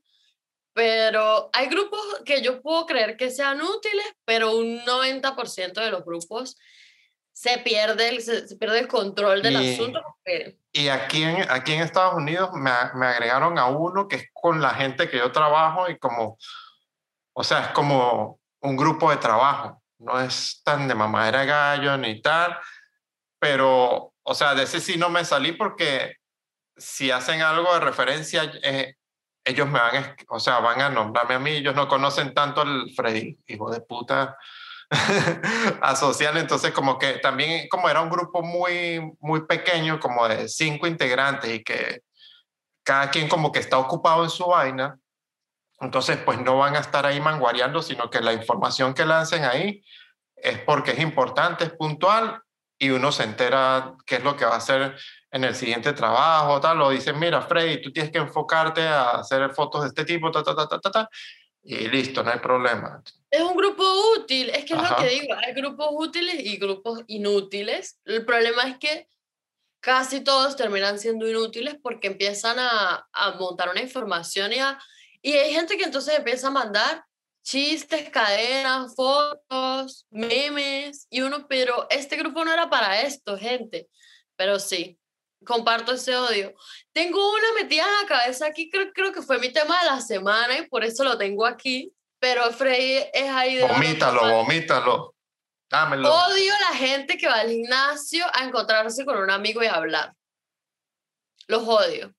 pero 0.71 1.49
hay 1.51 1.67
grupos 1.67 1.99
que 2.23 2.41
yo 2.41 2.61
puedo 2.61 2.85
creer 2.85 3.17
que 3.17 3.31
sean 3.31 3.61
útiles, 3.61 4.05
pero 4.23 4.55
un 4.55 4.79
90% 4.85 5.73
de 5.73 5.91
los 5.91 6.05
grupos 6.05 6.55
se 7.41 7.57
pierde 7.57 8.09
el, 8.09 8.21
se, 8.21 8.47
se 8.47 8.55
pierde 8.55 8.77
el 8.77 8.87
control 8.87 9.41
del 9.41 9.59
Y- 9.59 9.73
asunto. 9.73 9.99
porque- 10.03 10.57
Y 10.73 10.89
aquí 10.89 11.23
en, 11.23 11.49
aquí 11.49 11.73
en 11.73 11.81
Estados 11.81 12.13
Unidos 12.13 12.51
me, 12.53 12.71
me 12.93 13.07
agregaron 13.07 13.57
a 13.57 13.65
uno 13.65 14.07
que 14.07 14.17
es 14.17 14.29
con 14.31 14.61
la 14.61 14.69
gente 14.75 15.09
que 15.09 15.17
yo 15.17 15.31
trabajo 15.31 15.89
y 15.89 15.97
como, 15.97 16.37
o 17.33 17.43
sea, 17.43 17.61
es 17.61 17.67
como 17.69 18.39
un 18.59 18.77
grupo 18.77 19.09
de 19.09 19.17
trabajo. 19.17 19.81
No 19.97 20.19
es 20.21 20.61
tan 20.63 20.87
de 20.87 20.93
mamadera 20.93 21.39
de 21.41 21.45
gallo 21.47 21.97
ni 21.97 22.21
tal, 22.21 22.55
pero, 23.39 24.13
o 24.21 24.33
sea, 24.35 24.53
de 24.53 24.63
ese 24.63 24.79
sí 24.79 24.97
no 24.97 25.09
me 25.09 25.25
salí 25.25 25.53
porque 25.53 26.17
si 26.77 27.09
hacen 27.09 27.41
algo 27.41 27.73
de 27.73 27.79
referencia, 27.79 28.51
eh, 28.63 28.95
ellos 29.43 29.67
me 29.67 29.79
van, 29.79 30.15
o 30.29 30.39
sea, 30.39 30.59
van 30.59 30.79
a 30.81 30.89
nombrarme 30.89 31.33
a 31.35 31.39
mí. 31.39 31.51
Ellos 31.51 31.73
no 31.73 31.87
conocen 31.87 32.35
tanto 32.35 32.61
al 32.61 32.91
Freddy, 32.95 33.39
hijo 33.47 33.71
de 33.71 33.81
puta, 33.81 34.37
a 35.81 35.95
social. 35.95 36.37
Entonces, 36.37 36.71
como 36.71 36.97
que 36.97 37.13
también, 37.13 37.67
como 37.69 37.89
era 37.89 38.01
un 38.01 38.09
grupo 38.09 38.41
muy, 38.43 38.99
muy 39.19 39.45
pequeño, 39.45 39.99
como 39.99 40.27
de 40.27 40.49
cinco 40.49 40.85
integrantes 40.85 41.49
y 41.51 41.63
que 41.63 42.01
cada 42.83 43.09
quien 43.09 43.29
como 43.29 43.51
que 43.51 43.59
está 43.59 43.77
ocupado 43.77 44.23
en 44.23 44.29
su 44.29 44.45
vaina, 44.45 44.99
entonces 45.79 46.17
pues 46.17 46.39
no 46.39 46.57
van 46.57 46.75
a 46.75 46.79
estar 46.79 47.05
ahí 47.05 47.19
manguareando, 47.19 47.81
sino 47.81 48.09
que 48.09 48.21
la 48.21 48.33
información 48.33 48.93
que 48.93 49.05
lancen 49.05 49.45
ahí 49.45 49.83
es 50.35 50.59
porque 50.59 50.91
es 50.91 50.99
importante, 50.99 51.63
es 51.65 51.71
puntual 51.71 52.41
y 52.77 52.89
uno 52.89 53.11
se 53.11 53.23
entera 53.23 53.93
qué 54.05 54.15
es 54.15 54.23
lo 54.23 54.35
que 54.35 54.45
va 54.45 54.55
a 54.55 54.57
hacer 54.57 54.95
en 55.31 55.43
el 55.43 55.55
siguiente 55.55 55.93
trabajo, 55.93 56.59
tal, 56.59 56.81
o 56.81 56.89
dicen, 56.89 57.17
mira, 57.17 57.41
Freddy, 57.41 57.81
tú 57.81 57.91
tienes 57.91 58.11
que 58.11 58.17
enfocarte 58.17 58.81
a 58.81 59.11
hacer 59.11 59.49
fotos 59.51 59.83
de 59.83 59.87
este 59.89 60.03
tipo, 60.03 60.31
ta, 60.31 60.43
ta, 60.43 60.55
ta, 60.55 60.67
ta, 60.67 60.79
ta, 60.79 60.91
ta, 60.91 61.09
y 61.63 61.87
listo, 61.87 62.23
no 62.23 62.31
hay 62.31 62.39
problema. 62.39 63.01
Es 63.31 63.41
un 63.41 63.55
grupo 63.55 63.83
útil, 64.17 64.49
es 64.49 64.65
que 64.65 64.73
es 64.73 64.79
lo 64.81 64.95
que 64.97 65.07
digo, 65.07 65.33
hay 65.35 65.53
grupos 65.53 65.87
útiles 65.91 66.35
y 66.39 66.57
grupos 66.57 67.01
inútiles. 67.07 67.97
El 68.03 68.25
problema 68.25 68.63
es 68.67 68.77
que 68.77 69.07
casi 69.79 70.21
todos 70.21 70.55
terminan 70.57 70.99
siendo 70.99 71.27
inútiles 71.27 71.75
porque 71.81 72.07
empiezan 72.07 72.59
a, 72.59 73.07
a 73.13 73.31
montar 73.39 73.69
una 73.69 73.81
información 73.81 74.51
y, 74.53 74.59
a- 74.59 74.77
y 75.21 75.33
hay 75.33 75.53
gente 75.53 75.77
que 75.77 75.85
entonces 75.85 76.17
empieza 76.17 76.47
a 76.47 76.51
mandar 76.51 77.03
chistes, 77.43 78.09
cadenas, 78.09 78.93
fotos, 78.95 80.05
memes 80.11 81.07
y 81.09 81.21
uno, 81.21 81.47
pero 81.47 81.87
este 81.89 82.17
grupo 82.17 82.43
no 82.45 82.51
era 82.53 82.69
para 82.69 83.01
esto, 83.01 83.37
gente. 83.37 83.87
Pero 84.35 84.59
sí, 84.59 84.99
comparto 85.45 85.93
ese 85.93 86.15
odio. 86.17 86.53
Tengo 86.91 87.31
una 87.33 87.53
metida 87.55 87.83
en 87.85 88.01
la 88.01 88.07
cabeza 88.07 88.45
aquí, 88.45 88.69
creo, 88.69 88.91
creo 88.93 89.11
que 89.13 89.21
fue 89.21 89.39
mi 89.39 89.51
tema 89.53 89.79
de 89.79 89.85
la 89.89 90.01
semana 90.01 90.57
y 90.59 90.67
por 90.67 90.83
eso 90.83 91.03
lo 91.03 91.17
tengo 91.17 91.45
aquí. 91.45 91.91
Pero 92.21 92.51
Frey 92.51 93.09
es 93.11 93.29
ahí 93.31 93.55
de 93.55 93.65
Vomítalo, 93.65 94.21
vomítalo. 94.29 95.15
Dámelo. 95.67 96.13
Odio 96.13 96.53
a 96.53 96.59
la 96.71 96.77
gente 96.77 97.17
que 97.17 97.27
va 97.27 97.39
al 97.39 97.49
gimnasio 97.49 98.23
a 98.33 98.43
encontrarse 98.43 99.03
con 99.05 99.17
un 99.17 99.31
amigo 99.31 99.63
y 99.63 99.65
hablar. 99.65 100.13
Los 101.47 101.67
odio. 101.67 102.13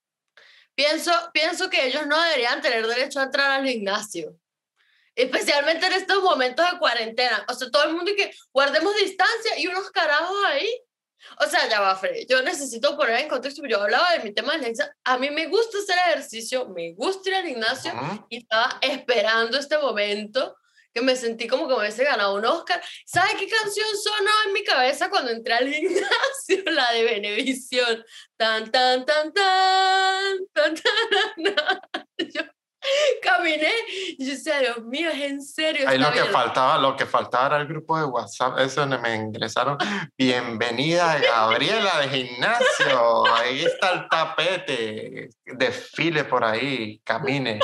Pienso, 0.75 1.13
pienso 1.33 1.71
que 1.71 1.87
ellos 1.87 2.05
no 2.09 2.21
deberían 2.21 2.61
tener 2.61 2.85
derecho 2.85 3.21
a 3.21 3.25
entrar 3.25 3.53
al 3.53 3.67
gimnasio. 3.69 4.35
Especialmente 5.15 5.87
en 5.87 5.93
estos 5.93 6.21
momentos 6.21 6.69
de 6.69 6.79
cuarentena. 6.79 7.45
O 7.49 7.55
sea, 7.55 7.71
todo 7.71 7.85
el 7.85 7.95
mundo 7.95 8.11
que 8.17 8.35
guardemos 8.53 8.97
distancia 8.97 9.57
y 9.59 9.69
unos 9.69 9.89
carajos 9.93 10.37
ahí. 10.47 10.69
O 11.41 11.47
sea, 11.49 11.69
ya 11.69 11.81
va, 11.81 11.97
Freddy. 11.97 12.27
Yo 12.27 12.43
necesito 12.43 12.97
poner 12.97 13.21
en 13.21 13.29
contexto. 13.29 13.63
Yo 13.67 13.81
hablaba 13.81 14.13
de 14.13 14.21
mi 14.21 14.33
tema 14.33 14.53
de 14.53 14.61
gimnasio. 14.65 14.93
A 15.05 15.19
mí 15.19 15.31
me 15.31 15.47
gusta 15.47 15.79
hacer 15.79 15.97
ejercicio, 16.09 16.69
me 16.69 16.93
gusta 16.95 17.31
ir 17.31 17.35
al 17.37 17.47
gimnasio 17.47 17.93
Ujú. 17.93 18.27
y 18.29 18.39
estaba 18.39 18.79
esperando 18.81 19.59
este 19.59 19.79
momento 19.79 20.57
que 20.95 21.01
me 21.01 21.17
sentí 21.17 21.47
como 21.49 21.67
que 21.67 21.73
me 21.75 21.81
hubiese 21.81 22.05
ganado 22.05 22.35
un 22.35 22.45
Oscar. 22.45 22.83
¿Sabe 23.07 23.31
qué 23.39 23.49
canción 23.49 23.87
sonó 23.97 24.31
en 24.47 24.53
mi 24.53 24.63
cabeza 24.63 25.09
cuando 25.09 25.31
entré 25.31 25.55
al 25.55 25.69
gimnasio? 25.73 26.63
La 26.67 26.93
de 26.93 27.05
Benevisión. 27.05 28.05
Tan, 28.37 28.71
tan, 28.71 29.07
tan, 29.07 29.33
tan, 29.33 30.37
tan, 30.53 30.75
tan, 30.75 31.55
tan, 31.55 31.55
tan. 31.55 32.07
Yo 32.35 32.43
caminé 33.23 33.73
y 34.19 34.25
yo 34.25 34.33
decía, 34.33 34.59
Dios 34.61 34.83
mío, 34.85 35.11
es 35.11 35.21
en 35.21 35.43
serio. 35.43 35.89
Ahí 35.89 35.99
lo 35.99 36.13
que 36.13 36.23
bien". 36.23 36.33
faltaba, 36.33 36.79
lo 36.79 36.97
que 36.97 37.07
faltaba 37.07 37.47
era 37.47 37.57
el 37.59 37.67
grupo 37.67 37.99
de 37.99 38.05
WhatsApp, 38.05 38.59
eso 38.59 38.81
donde 38.81 38.99
me 38.99 39.15
ingresaron. 39.15 39.77
Bienvenida 40.17 41.19
Gabriela 41.19 42.01
de 42.01 42.09
gimnasio. 42.09 43.27
Ahí 43.35 43.65
está 43.65 43.93
el 43.93 44.09
tapete. 44.09 45.31
Desfile 45.45 46.25
por 46.25 46.45
ahí, 46.45 47.01
camine. 47.05 47.61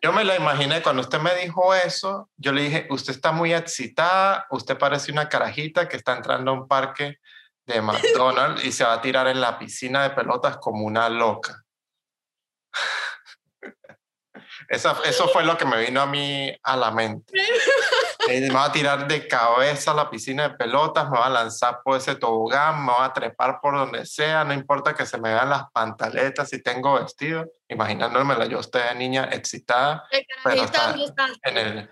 Yo 0.00 0.12
me 0.12 0.24
la 0.24 0.36
imaginé 0.36 0.80
cuando 0.82 1.02
usted 1.02 1.18
me 1.18 1.34
dijo 1.34 1.74
eso, 1.74 2.30
yo 2.36 2.52
le 2.52 2.62
dije, 2.62 2.86
usted 2.90 3.12
está 3.12 3.32
muy 3.32 3.52
excitada, 3.52 4.46
usted 4.50 4.78
parece 4.78 5.10
una 5.10 5.28
carajita 5.28 5.88
que 5.88 5.96
está 5.96 6.16
entrando 6.16 6.52
a 6.52 6.54
un 6.54 6.68
parque 6.68 7.18
de 7.66 7.82
McDonald's 7.82 8.64
y 8.64 8.70
se 8.70 8.84
va 8.84 8.94
a 8.94 9.00
tirar 9.02 9.26
en 9.26 9.40
la 9.40 9.58
piscina 9.58 10.04
de 10.04 10.10
pelotas 10.10 10.58
como 10.58 10.84
una 10.84 11.08
loca. 11.08 11.64
Esa, 14.68 14.98
eso 15.06 15.28
fue 15.28 15.44
lo 15.44 15.56
que 15.56 15.64
me 15.64 15.80
vino 15.82 16.02
a 16.02 16.06
mí 16.06 16.54
a 16.62 16.76
la 16.76 16.90
mente. 16.90 17.32
Me 18.28 18.50
va 18.50 18.64
a 18.66 18.72
tirar 18.72 19.08
de 19.08 19.26
cabeza 19.26 19.92
a 19.92 19.94
la 19.94 20.10
piscina 20.10 20.48
de 20.50 20.54
pelotas, 20.54 21.08
me 21.08 21.18
va 21.18 21.26
a 21.26 21.30
lanzar 21.30 21.80
por 21.82 21.96
ese 21.96 22.14
tobogán, 22.16 22.84
me 22.84 22.92
va 22.92 23.06
a 23.06 23.12
trepar 23.14 23.58
por 23.62 23.74
donde 23.74 24.04
sea, 24.04 24.44
no 24.44 24.52
importa 24.52 24.94
que 24.94 25.06
se 25.06 25.16
me 25.16 25.32
vean 25.32 25.48
las 25.48 25.70
pantaletas 25.72 26.50
si 26.50 26.62
tengo 26.62 27.00
vestido, 27.00 27.46
imaginándomela 27.68 28.44
yo 28.44 28.58
usted 28.58 28.86
de 28.90 28.94
niña 28.96 29.30
excitada 29.32 30.06
Pero 30.44 30.62
está 30.62 30.94
en 31.44 31.56
el, 31.56 31.90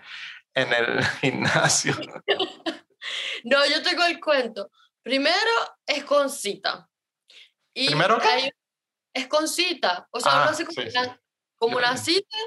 en 0.53 0.73
el 0.73 1.03
gimnasio. 1.21 1.95
No, 3.45 3.65
yo 3.65 3.81
tengo 3.81 4.03
el 4.03 4.19
cuento. 4.19 4.69
Primero 5.01 5.35
es 5.85 6.03
con 6.03 6.29
cita. 6.29 6.87
Y 7.73 7.87
¿Primero 7.87 8.19
qué? 8.19 8.27
hay- 8.27 8.51
es 9.13 9.27
con 9.27 9.47
cita. 9.47 10.07
O 10.11 10.19
sea, 10.19 10.31
Ah, 10.33 10.41
uno 10.41 10.51
hace 10.51 10.65
como, 10.65 10.81
sí, 10.81 10.91
sí. 10.91 10.97
una, 10.97 11.21
como 11.55 11.71
Yo 11.73 11.77
una 11.79 11.97
cita 11.97 12.37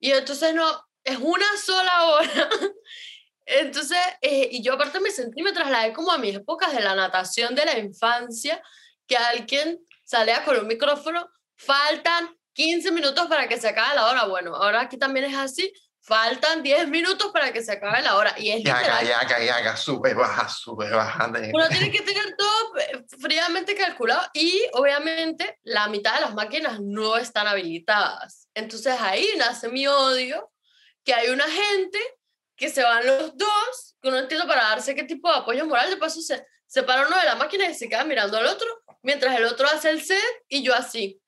y 0.00 0.10
entonces 0.10 0.54
no, 0.54 0.84
es 1.04 1.18
una 1.18 1.46
sola 1.62 2.04
hora. 2.04 2.50
Entonces, 3.46 3.98
eh, 4.20 4.48
y 4.52 4.62
yo 4.62 4.74
aparte 4.74 5.00
me 5.00 5.10
sentí, 5.10 5.42
me 5.42 5.52
trasladé 5.52 5.92
como 5.92 6.12
a 6.12 6.18
mis 6.18 6.36
épocas 6.36 6.72
de 6.72 6.80
la 6.80 6.94
natación 6.94 7.54
de 7.54 7.64
la 7.64 7.78
infancia, 7.78 8.62
que 9.06 9.16
alguien 9.16 9.80
salía 10.04 10.44
con 10.44 10.56
un 10.56 10.68
micrófono, 10.68 11.28
faltan 11.56 12.30
15 12.52 12.92
minutos 12.92 13.26
para 13.26 13.48
que 13.48 13.58
se 13.58 13.68
acabe 13.68 13.96
la 13.96 14.06
hora. 14.06 14.24
Bueno, 14.26 14.54
ahora 14.54 14.82
aquí 14.82 14.96
también 14.96 15.26
es 15.26 15.36
así, 15.36 15.72
faltan 16.02 16.62
10 16.62 16.88
minutos 16.88 17.30
para 17.32 17.52
que 17.52 17.62
se 17.62 17.72
acabe 17.72 18.02
la 18.02 18.16
hora. 18.16 18.34
Y 18.38 18.50
es 18.50 18.64
Y 18.64 18.68
haga, 18.68 18.80
literal, 18.80 19.06
y 19.06 19.10
haga, 19.10 19.44
y 19.44 19.48
haga, 19.48 19.76
sube, 19.76 20.14
baja, 20.14 20.48
sube, 20.48 20.90
baja. 20.90 21.26
uno 21.26 21.68
tiene 21.68 21.90
que 21.90 22.02
tener 22.02 22.36
todo 22.36 22.78
eh, 22.78 23.04
fríamente 23.20 23.74
calculado 23.74 24.28
y 24.34 24.62
obviamente 24.72 25.58
la 25.62 25.88
mitad 25.88 26.14
de 26.14 26.22
las 26.22 26.34
máquinas 26.34 26.80
no 26.80 27.16
están 27.16 27.46
habilitadas. 27.46 28.48
Entonces 28.54 28.96
ahí 29.00 29.28
nace 29.36 29.68
mi 29.68 29.86
odio, 29.86 30.50
que 31.04 31.14
hay 31.14 31.28
una 31.30 31.48
gente 31.48 31.98
que 32.56 32.68
se 32.68 32.82
van 32.82 33.06
los 33.06 33.36
dos, 33.36 33.96
que 34.02 34.10
no 34.10 34.18
entiendo 34.18 34.46
para 34.46 34.62
darse 34.64 34.94
qué 34.94 35.04
tipo 35.04 35.30
de 35.30 35.38
apoyo 35.38 35.66
moral, 35.66 35.90
de 35.90 35.96
paso 35.96 36.20
se 36.20 36.44
separa 36.66 37.06
uno 37.06 37.16
de 37.16 37.24
la 37.24 37.34
máquina 37.34 37.66
y 37.66 37.74
se 37.74 37.88
queda 37.88 38.04
mirando 38.04 38.36
al 38.36 38.46
otro, 38.46 38.68
mientras 39.02 39.36
el 39.36 39.44
otro 39.44 39.66
hace 39.66 39.90
el 39.90 40.02
set 40.02 40.44
y 40.48 40.62
yo 40.62 40.74
así. 40.74 41.20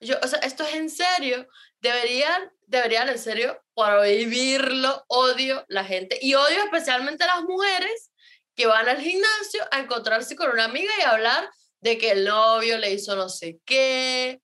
Yo, 0.00 0.16
o 0.22 0.26
sea, 0.26 0.38
esto 0.40 0.64
es 0.64 0.74
en 0.74 0.90
serio. 0.90 1.46
Deberían, 1.80 2.50
deberían 2.76 3.08
en 3.08 3.18
serio 3.18 3.60
prohibirlo. 3.74 5.04
Odio 5.08 5.64
la 5.68 5.84
gente. 5.84 6.18
Y 6.20 6.34
odio 6.34 6.64
especialmente 6.64 7.24
a 7.24 7.36
las 7.36 7.42
mujeres 7.42 8.10
que 8.56 8.66
van 8.66 8.88
al 8.88 9.00
gimnasio 9.00 9.64
a 9.70 9.80
encontrarse 9.80 10.36
con 10.36 10.50
una 10.50 10.64
amiga 10.64 10.92
y 10.98 11.02
hablar 11.02 11.48
de 11.80 11.98
que 11.98 12.12
el 12.12 12.24
novio 12.24 12.78
le 12.78 12.92
hizo 12.92 13.16
no 13.16 13.28
sé 13.28 13.58
qué. 13.64 14.40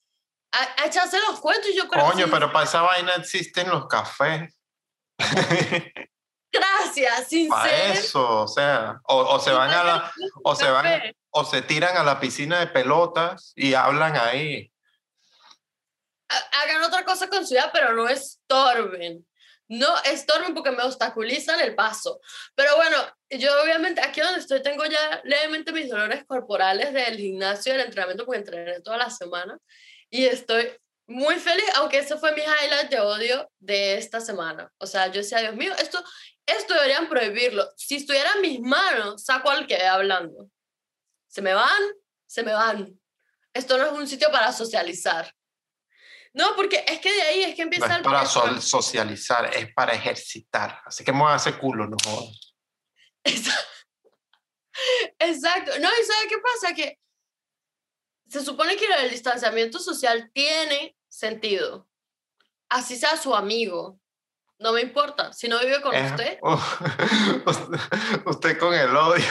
A, 0.53 0.83
a 0.83 0.87
echarse 0.87 1.19
los 1.29 1.41
cuentos. 1.41 1.71
Yo 1.75 1.89
creo 1.89 2.05
Coño, 2.05 2.27
sí, 2.27 2.31
pero 2.31 2.53
para 2.53 2.65
esa 2.65 2.83
vaina 2.83 3.15
existen 3.15 3.69
los 3.69 3.87
cafés. 3.87 4.53
Gracias, 6.53 7.29
sin 7.29 7.49
Para 7.49 7.93
eso, 7.93 8.43
o 8.43 8.49
sea, 8.49 9.01
o, 9.05 9.17
o 9.17 9.39
se 9.39 9.53
van 9.53 9.71
a 9.71 9.85
la, 9.85 10.13
o 10.43 10.55
se 10.57 10.69
van, 10.69 11.15
o 11.31 11.45
se 11.45 11.63
tiran 11.63 11.97
a 11.97 12.03
la 12.03 12.19
piscina 12.19 12.59
de 12.59 12.67
pelotas 12.67 13.53
y 13.55 13.75
hablan 13.75 14.17
ahí. 14.17 14.70
Ha- 16.31 16.63
Hagan 16.63 16.83
otra 16.85 17.05
cosa 17.05 17.29
con 17.29 17.47
su 17.47 17.55
vida, 17.55 17.71
pero 17.73 17.93
no 17.93 18.09
estorben. 18.09 19.27
No 19.69 19.95
estorben 20.05 20.53
porque 20.55 20.73
me 20.73 20.83
obstaculizan 20.83 21.61
el 21.61 21.75
paso. 21.77 22.21
Pero 22.57 22.75
bueno, 22.77 22.97
yo 23.31 23.51
obviamente 23.63 24.01
aquí 24.01 24.21
donde 24.21 24.41
estoy 24.41 24.63
tengo 24.63 24.85
ya 24.85 25.21
levemente 25.25 25.71
mis 25.73 25.89
dolores 25.89 26.25
corporales 26.27 26.93
del 26.93 27.17
gimnasio 27.17 27.73
del 27.73 27.83
entrenamiento 27.83 28.25
porque 28.27 28.41
entrené 28.41 28.81
toda 28.81 28.97
la 28.97 29.11
semana 29.11 29.57
y 30.09 30.25
estoy 30.27 30.73
muy 31.07 31.37
feliz, 31.37 31.65
aunque 31.77 31.99
ese 31.99 32.17
fue 32.17 32.33
mi 32.33 32.43
highlight 32.43 32.91
de 32.91 33.01
odio 33.01 33.51
de 33.61 33.95
esta 33.97 34.21
semana. 34.21 34.73
O 34.79 34.87
sea, 34.87 35.07
yo 35.09 35.21
decía, 35.21 35.39
Dios 35.39 35.55
mío, 35.55 35.73
esto, 35.79 36.03
esto 36.47 36.75
deberían 36.75 37.09
prohibirlo. 37.09 37.69
Si 37.77 37.97
estuviera 37.97 38.31
en 38.37 38.41
mis 38.43 38.61
manos, 38.61 39.25
saco 39.25 39.51
al 39.51 39.67
que 39.69 39.81
hablando. 39.85 40.49
Se 41.29 41.43
me 41.43 41.55
van, 41.55 41.83
se 42.27 42.43
me 42.43 42.53
van. 42.53 43.01
Esto 43.55 43.79
no 43.79 43.87
es 43.87 43.93
un 43.93 44.07
sitio 44.09 44.31
para 44.33 44.53
socializar. 44.53 45.33
No, 46.33 46.55
porque 46.55 46.85
es 46.87 47.01
que 47.01 47.13
de 47.13 47.23
ahí 47.23 47.43
es 47.43 47.57
que 47.57 47.63
empieza 47.63 47.87
no 47.87 47.93
es 47.93 47.99
el 47.99 48.05
para 48.05 48.61
socializar, 48.61 49.53
es 49.55 49.73
para 49.75 49.95
ejercitar. 49.95 50.81
Así 50.85 51.03
que 51.05 51.13
me 51.13 51.21
voy 51.21 51.33
a 51.33 51.35
hacer 51.35 51.59
culo, 51.59 51.87
no 51.87 51.97
jodas. 52.05 52.55
Exacto. 55.19 55.73
No, 55.81 55.89
¿y 55.89 56.05
sabe 56.05 56.29
qué 56.29 56.39
pasa? 56.39 56.75
Que 56.75 56.99
se 58.29 58.45
supone 58.45 58.77
que 58.77 58.87
el 58.87 59.11
distanciamiento 59.11 59.81
social 59.81 60.31
tiene 60.33 60.97
sentido. 61.09 61.89
Así 62.69 62.97
sea 62.97 63.17
su 63.17 63.35
amigo. 63.35 63.99
No 64.61 64.73
me 64.73 64.83
importa. 64.83 65.33
Si 65.33 65.49
no 65.49 65.59
vive 65.59 65.81
con 65.81 65.95
Eh, 65.95 66.07
usted, 66.07 66.39
usted, 67.47 67.81
usted 68.27 68.59
con 68.59 68.75
el 68.75 68.95
odio. 68.95 69.25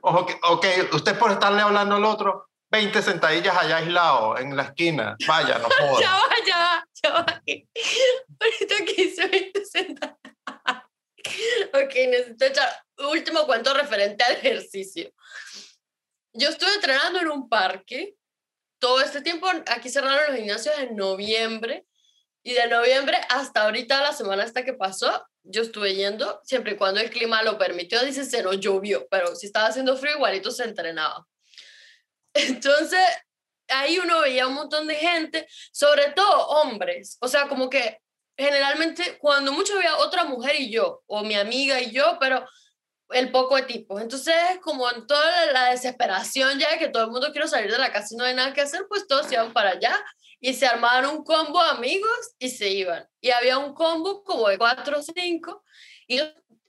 ok, 0.02 0.66
usted 0.92 1.18
por 1.18 1.30
estarle 1.30 1.62
hablando 1.62 1.96
al 1.96 2.04
otro, 2.04 2.49
20 2.70 3.02
sentadillas 3.02 3.56
allá 3.56 3.78
aislado 3.78 4.38
en 4.38 4.56
la 4.56 4.62
esquina. 4.64 5.16
Vaya, 5.26 5.58
no 5.58 5.68
ya 6.00 6.10
joda. 6.10 6.10
va, 6.12 6.46
ya 6.46 6.58
va, 6.58 6.88
ya 7.02 7.10
va. 7.12 7.42
Ahorita 8.40 8.84
que 8.86 9.02
hice 9.02 9.26
20 9.26 9.64
centavos. 9.64 10.16
Ok, 11.74 11.94
necesito 12.08 12.44
echar 12.44 12.68
último 12.98 13.44
cuento 13.46 13.74
referente 13.74 14.24
al 14.24 14.32
ejercicio. 14.32 15.10
Yo 16.32 16.48
estuve 16.48 16.72
entrenando 16.74 17.20
en 17.20 17.28
un 17.28 17.48
parque 17.48 18.14
todo 18.78 19.00
este 19.00 19.20
tiempo. 19.20 19.48
Aquí 19.66 19.90
cerraron 19.90 20.28
los 20.28 20.36
gimnasios 20.36 20.78
en 20.78 20.96
noviembre. 20.96 21.86
Y 22.42 22.54
de 22.54 22.68
noviembre 22.68 23.18
hasta 23.28 23.64
ahorita, 23.64 24.00
la 24.00 24.14
semana 24.14 24.44
hasta 24.44 24.64
que 24.64 24.72
pasó, 24.72 25.26
yo 25.42 25.60
estuve 25.60 25.94
yendo, 25.94 26.40
siempre 26.42 26.72
y 26.72 26.76
cuando 26.76 27.00
el 27.00 27.10
clima 27.10 27.42
lo 27.42 27.58
permitió. 27.58 28.02
Dice, 28.02 28.24
se 28.24 28.42
no 28.42 28.54
llovió, 28.54 29.06
pero 29.10 29.34
si 29.36 29.46
estaba 29.46 29.66
haciendo 29.66 29.96
frío, 29.96 30.14
igualito 30.14 30.50
se 30.50 30.64
entrenaba. 30.64 31.26
Entonces, 32.34 33.00
ahí 33.68 33.98
uno 33.98 34.20
veía 34.20 34.46
un 34.46 34.54
montón 34.54 34.86
de 34.86 34.94
gente, 34.94 35.46
sobre 35.72 36.10
todo 36.12 36.48
hombres. 36.48 37.16
O 37.20 37.28
sea, 37.28 37.48
como 37.48 37.70
que 37.70 37.98
generalmente 38.36 39.18
cuando 39.18 39.52
mucho 39.52 39.76
había 39.76 39.96
otra 39.98 40.24
mujer 40.24 40.56
y 40.58 40.70
yo, 40.70 41.02
o 41.06 41.22
mi 41.22 41.34
amiga 41.34 41.80
y 41.80 41.90
yo, 41.90 42.16
pero 42.18 42.44
el 43.10 43.30
poco 43.30 43.56
de 43.56 43.62
tipos. 43.62 44.00
Entonces, 44.00 44.34
como 44.62 44.90
en 44.90 45.06
toda 45.06 45.52
la 45.52 45.70
desesperación 45.70 46.58
ya 46.58 46.70
de 46.70 46.78
que 46.78 46.88
todo 46.88 47.04
el 47.04 47.10
mundo 47.10 47.32
quiere 47.32 47.48
salir 47.48 47.70
de 47.70 47.78
la 47.78 47.92
casa 47.92 48.14
y 48.14 48.16
no 48.16 48.24
hay 48.24 48.34
nada 48.34 48.52
que 48.54 48.60
hacer, 48.60 48.86
pues 48.88 49.06
todos 49.06 49.30
iban 49.32 49.52
para 49.52 49.70
allá 49.70 49.94
y 50.40 50.54
se 50.54 50.66
armaban 50.66 51.06
un 51.06 51.24
combo 51.24 51.60
amigos 51.60 52.34
y 52.38 52.50
se 52.50 52.68
iban. 52.70 53.06
Y 53.20 53.30
había 53.30 53.58
un 53.58 53.74
combo 53.74 54.22
como 54.24 54.48
de 54.48 54.58
cuatro 54.58 54.98
o 54.98 55.02
cinco 55.02 55.64
y 56.06 56.20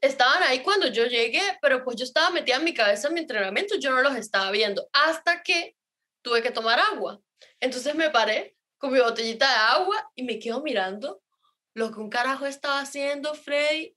estaban 0.01 0.43
ahí 0.43 0.59
cuando 0.61 0.87
yo 0.87 1.05
llegué, 1.05 1.41
pero 1.61 1.83
pues 1.83 1.95
yo 1.97 2.03
estaba 2.03 2.29
metida 2.31 2.55
en 2.57 2.63
mi 2.63 2.73
cabeza 2.73 3.07
en 3.07 3.13
mi 3.13 3.19
entrenamiento, 3.21 3.75
yo 3.79 3.91
no 3.91 4.01
los 4.01 4.15
estaba 4.15 4.51
viendo 4.51 4.87
hasta 4.93 5.43
que 5.43 5.77
tuve 6.21 6.41
que 6.41 6.51
tomar 6.51 6.79
agua. 6.79 7.19
Entonces 7.59 7.95
me 7.95 8.09
paré 8.09 8.55
con 8.77 8.91
mi 8.91 8.99
botellita 8.99 9.47
de 9.47 9.55
agua 9.55 10.11
y 10.15 10.23
me 10.23 10.39
quedo 10.39 10.61
mirando 10.61 11.21
lo 11.73 11.91
que 11.91 11.99
un 11.99 12.09
carajo 12.09 12.45
estaba 12.45 12.79
haciendo 12.81 13.33
Freddy. 13.35 13.95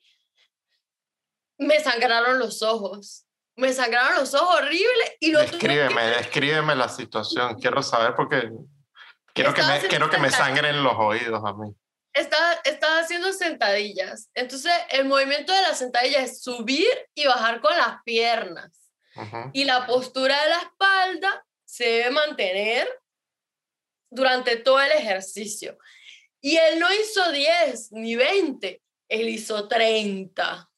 Me 1.58 1.80
sangraron 1.80 2.38
los 2.38 2.62
ojos. 2.62 3.26
Me 3.56 3.72
sangraron 3.72 4.16
los 4.16 4.34
ojos 4.34 4.56
horrible 4.56 5.16
y 5.20 5.30
lo 5.30 5.38
tuve 5.46 5.58
que- 5.58 5.68
Descríbeme, 5.68 6.06
descríbeme 6.08 6.74
la 6.74 6.88
situación. 6.88 7.54
Quiero 7.60 7.82
saber 7.82 8.14
porque 8.16 8.50
quiero 9.32 9.54
que 9.54 9.62
me, 9.62 9.80
quiero 9.88 10.10
que 10.10 10.18
me 10.18 10.30
sangren 10.30 10.82
los 10.82 10.94
oídos 10.98 11.40
a 11.44 11.52
mí. 11.54 11.72
Estaba, 12.14 12.52
estaba 12.64 13.00
haciendo 13.00 13.32
sentadillas. 13.32 14.30
Entonces, 14.34 14.72
el 14.90 15.04
movimiento 15.04 15.52
de 15.52 15.62
la 15.62 15.74
sentadilla 15.74 16.20
es 16.20 16.42
subir 16.42 16.88
y 17.14 17.26
bajar 17.26 17.60
con 17.60 17.76
las 17.76 18.02
piernas. 18.04 18.80
Y 19.52 19.64
la 19.64 19.86
postura 19.86 20.42
de 20.42 20.48
la 20.48 20.58
espalda 20.58 21.46
se 21.64 21.84
debe 21.84 22.10
mantener 22.10 22.88
durante 24.10 24.56
todo 24.56 24.80
el 24.80 24.90
ejercicio. 24.90 25.78
Y 26.40 26.56
él 26.56 26.80
no 26.80 26.92
hizo 26.92 27.30
10 27.30 27.92
ni 27.92 28.16
20, 28.16 28.82
él 29.08 29.28
hizo 29.28 29.68
30. 29.68 30.68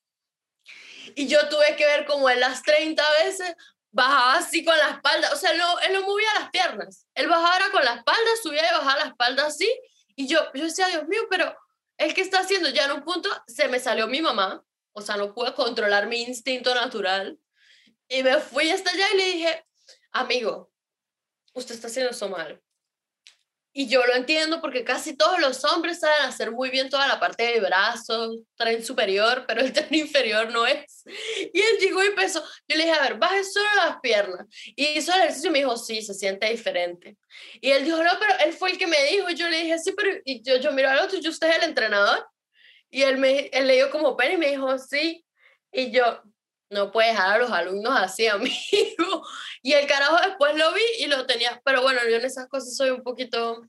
Y 1.15 1.27
yo 1.29 1.49
tuve 1.49 1.77
que 1.77 1.87
ver 1.87 2.05
como 2.05 2.29
él 2.29 2.41
las 2.41 2.63
30 2.63 3.03
veces 3.25 3.57
bajaba 3.91 4.35
así 4.35 4.63
con 4.63 4.77
la 4.77 4.91
espalda, 4.91 5.33
o 5.33 5.37
sea, 5.37 5.53
él 5.53 5.59
no, 5.59 5.79
él 5.81 5.95
no 5.95 6.03
movía 6.03 6.29
las 6.39 6.51
piernas, 6.51 7.07
él 7.15 7.29
bajaba 7.29 7.71
con 7.73 7.83
la 7.83 7.95
espalda, 7.95 8.31
subía 8.43 8.69
y 8.69 8.73
bajaba 8.73 8.99
la 8.99 9.07
espalda 9.07 9.47
así, 9.47 9.73
y 10.17 10.27
yo, 10.27 10.41
yo 10.55 10.65
decía, 10.65 10.89
Dios 10.89 11.07
mío, 11.07 11.23
pero 11.31 11.57
¿el 11.99 12.15
qué 12.15 12.23
está 12.23 12.41
haciendo? 12.41 12.71
Ya 12.71 12.87
en 12.87 12.93
un 12.93 13.05
punto 13.05 13.31
se 13.47 13.69
me 13.69 13.79
salió 13.79 14.09
mi 14.09 14.23
mamá, 14.23 14.65
o 14.93 15.03
sea, 15.03 15.17
no 15.17 15.35
pude 15.35 15.55
controlar 15.55 16.09
mi 16.09 16.23
instinto 16.23 16.75
natural, 16.75 17.39
y 18.09 18.23
me 18.23 18.39
fui 18.41 18.71
hasta 18.71 18.91
allá 18.91 19.07
y 19.13 19.17
le 19.17 19.25
dije, 19.25 19.67
amigo, 20.13 20.73
usted 21.55 21.75
está 21.75 21.89
haciendo 21.89 22.11
eso 22.11 22.29
mal. 22.29 22.63
Y 23.79 23.89
yo 23.89 24.07
lo 24.07 24.15
entiendo 24.15 24.63
porque 24.63 24.85
casi 24.85 25.19
todos 25.19 25.39
los 25.39 25.63
hombres 25.67 26.01
saben 26.01 26.23
hacer 26.23 26.51
muy 26.51 26.71
bien 26.71 26.89
toda 26.89 27.07
la 27.07 27.21
parte 27.21 27.43
de 27.43 27.61
brazos, 27.61 28.39
tren 28.57 28.83
superior, 28.83 29.45
pero 29.47 29.61
el 29.61 29.71
tren 29.75 29.95
inferior 29.95 30.51
no 30.51 30.67
es. 30.67 31.05
Y 31.53 31.61
él 31.61 31.77
llegó 31.79 32.03
y 32.03 32.07
empezó, 32.07 32.43
yo 32.67 32.75
le 32.75 32.85
dije, 32.85 32.97
a 32.97 33.03
ver, 33.03 33.19
baje 33.19 33.45
solo 33.45 33.67
las 33.77 34.01
piernas. 34.01 34.47
Y 34.75 34.87
hizo 34.99 35.13
el 35.13 35.21
ejercicio 35.21 35.51
y 35.51 35.53
me 35.53 35.59
dijo, 35.59 35.77
sí, 35.77 36.01
se 36.01 36.15
siente 36.15 36.49
diferente. 36.49 37.19
Y 37.61 37.71
él 37.71 37.85
dijo, 37.85 38.03
no, 38.03 38.13
pero 38.19 38.33
él 38.47 38.55
fue 38.55 38.71
el 38.71 38.79
que 38.79 38.87
me 38.87 38.97
dijo. 39.11 39.29
Y 39.29 39.35
yo 39.35 39.47
le 39.47 39.65
dije, 39.65 39.79
sí, 39.79 39.93
pero 39.95 40.23
y 40.25 40.43
yo, 40.43 40.57
yo 40.57 40.73
miro 40.73 40.89
al 40.89 41.01
otro, 41.01 41.19
y 41.21 41.29
usted 41.29 41.51
es 41.51 41.57
el 41.57 41.65
entrenador. 41.65 42.27
Y 42.89 43.03
él, 43.03 43.19
me, 43.19 43.51
él 43.53 43.67
le 43.67 43.75
dio 43.75 43.91
como 43.91 44.17
pena 44.17 44.33
y 44.33 44.39
me 44.39 44.49
dijo, 44.53 44.79
sí. 44.79 45.23
Y 45.71 45.91
yo, 45.91 46.23
no 46.71 46.91
puede 46.93 47.09
dejar 47.09 47.33
a 47.35 47.39
los 47.39 47.51
alumnos 47.51 47.93
así, 47.99 48.27
amigo. 48.29 49.27
Y 49.63 49.73
el 49.73 49.87
carajo 49.87 50.17
después 50.27 50.57
lo 50.57 50.73
vi 50.73 50.83
y 51.01 51.07
lo 51.07 51.27
tenía. 51.27 51.61
Pero 51.65 51.83
bueno, 51.83 52.01
yo 52.09 52.17
en 52.17 52.25
esas 52.25 52.47
cosas 52.49 52.77
soy 52.77 52.91
un 52.91 53.03
poquito. 53.03 53.63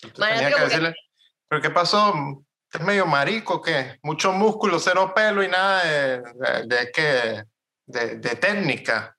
Que 0.00 0.10
como 0.12 0.26
que- 0.56 0.64
decirle, 0.64 0.94
¿pero 1.48 1.62
qué 1.62 1.70
pasó? 1.70 2.14
¿Es 2.72 2.80
medio 2.80 3.04
marico 3.06 3.60
qué? 3.60 3.98
Mucho 4.02 4.32
músculo, 4.32 4.78
cero 4.78 5.12
pelo 5.14 5.42
y 5.42 5.48
nada 5.48 5.84
de, 5.84 6.22
de, 6.22 6.66
de 6.66 6.92
qué? 6.92 7.44
De, 7.86 8.16
de 8.16 8.36
técnica. 8.36 9.16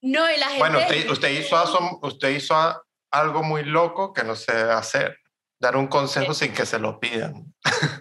No, 0.00 0.30
y 0.30 0.36
la 0.38 0.46
gente. 0.46 0.58
Bueno, 0.58 0.78
usted, 0.78 1.10
usted, 1.10 1.28
hizo, 1.30 1.98
usted 2.02 2.28
hizo 2.30 2.54
a- 2.54 2.82
algo 3.10 3.42
muy 3.42 3.64
loco 3.64 4.12
que 4.12 4.24
no 4.24 4.34
sé 4.34 4.52
hacer. 4.52 5.18
Dar 5.60 5.76
un 5.76 5.86
consejo 5.86 6.34
sin 6.34 6.52
que 6.52 6.66
se 6.66 6.78
lo 6.78 6.98
pidan. 7.00 7.54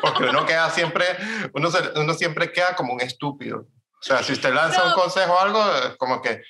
Porque 0.00 0.24
uno 0.24 0.44
queda 0.46 0.70
siempre, 0.70 1.04
uno, 1.54 1.70
se- 1.70 1.98
uno 1.98 2.14
siempre 2.14 2.52
queda 2.52 2.74
como 2.76 2.94
un 2.94 3.00
estúpido. 3.00 3.60
O 3.60 4.02
sea, 4.02 4.22
si 4.22 4.32
usted 4.32 4.52
lanza 4.54 4.84
un 4.84 4.90
No. 4.90 4.94
consejo 4.96 5.32
o 5.34 5.38
algo, 5.40 5.74
es 5.76 5.96
como 5.96 6.22
que 6.22 6.42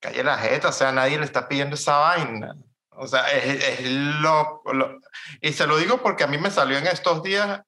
calle 0.00 0.24
la 0.24 0.38
jeta, 0.38 0.68
o 0.68 0.72
sea, 0.72 0.90
nadie 0.92 1.18
le 1.18 1.24
está 1.24 1.46
pidiendo 1.48 1.74
esa 1.76 1.98
vaina. 1.98 2.54
O 2.90 3.06
sea, 3.06 3.30
es, 3.32 3.80
es 3.80 3.90
loco. 4.20 4.72
lo- 4.72 4.98
y 5.40 5.52
se 5.52 5.66
lo 5.66 5.76
digo 5.78 6.02
porque 6.02 6.24
a 6.24 6.26
mí 6.26 6.38
me 6.38 6.50
salió 6.50 6.78
en 6.78 6.86
estos 6.86 7.22
días 7.22 7.60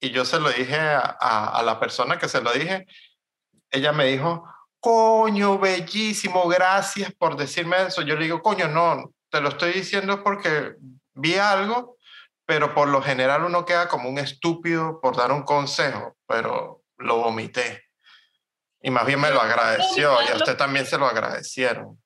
y 0.00 0.10
yo 0.10 0.24
se 0.24 0.38
lo 0.40 0.50
dije 0.50 0.78
a, 0.78 1.16
a- 1.20 1.58
a 1.58 1.62
la 1.62 1.80
persona 1.80 2.18
que 2.18 2.28
se 2.28 2.40
lo 2.40 2.52
dije. 2.52 2.86
Ella 3.70 3.92
me 3.92 4.04
dijo, 4.06 4.44
coño, 4.80 5.58
bellísimo, 5.58 6.48
gracias 6.48 7.12
por 7.12 7.36
decirme 7.36 7.82
eso. 7.86 8.02
Yo 8.02 8.16
le 8.16 8.24
digo, 8.24 8.42
coño, 8.42 8.68
no, 8.68 9.12
te 9.30 9.40
lo 9.40 9.48
estoy 9.50 9.72
diciendo 9.72 10.22
porque 10.24 10.74
vi 11.14 11.36
algo, 11.36 11.96
pero 12.50 12.74
por 12.74 12.88
lo 12.88 13.00
general 13.00 13.44
uno 13.44 13.64
queda 13.64 13.86
como 13.86 14.08
un 14.08 14.18
estúpido 14.18 15.00
por 15.00 15.16
dar 15.16 15.30
un 15.30 15.44
consejo, 15.44 16.16
pero 16.26 16.82
lo 16.98 17.18
vomité. 17.18 17.84
Y 18.82 18.90
más 18.90 19.06
bien 19.06 19.20
me 19.20 19.30
lo 19.30 19.40
agradeció 19.40 20.20
y 20.20 20.32
a 20.32 20.34
usted 20.34 20.56
también 20.56 20.84
se 20.84 20.98
lo 20.98 21.06
agradecieron. 21.06 22.02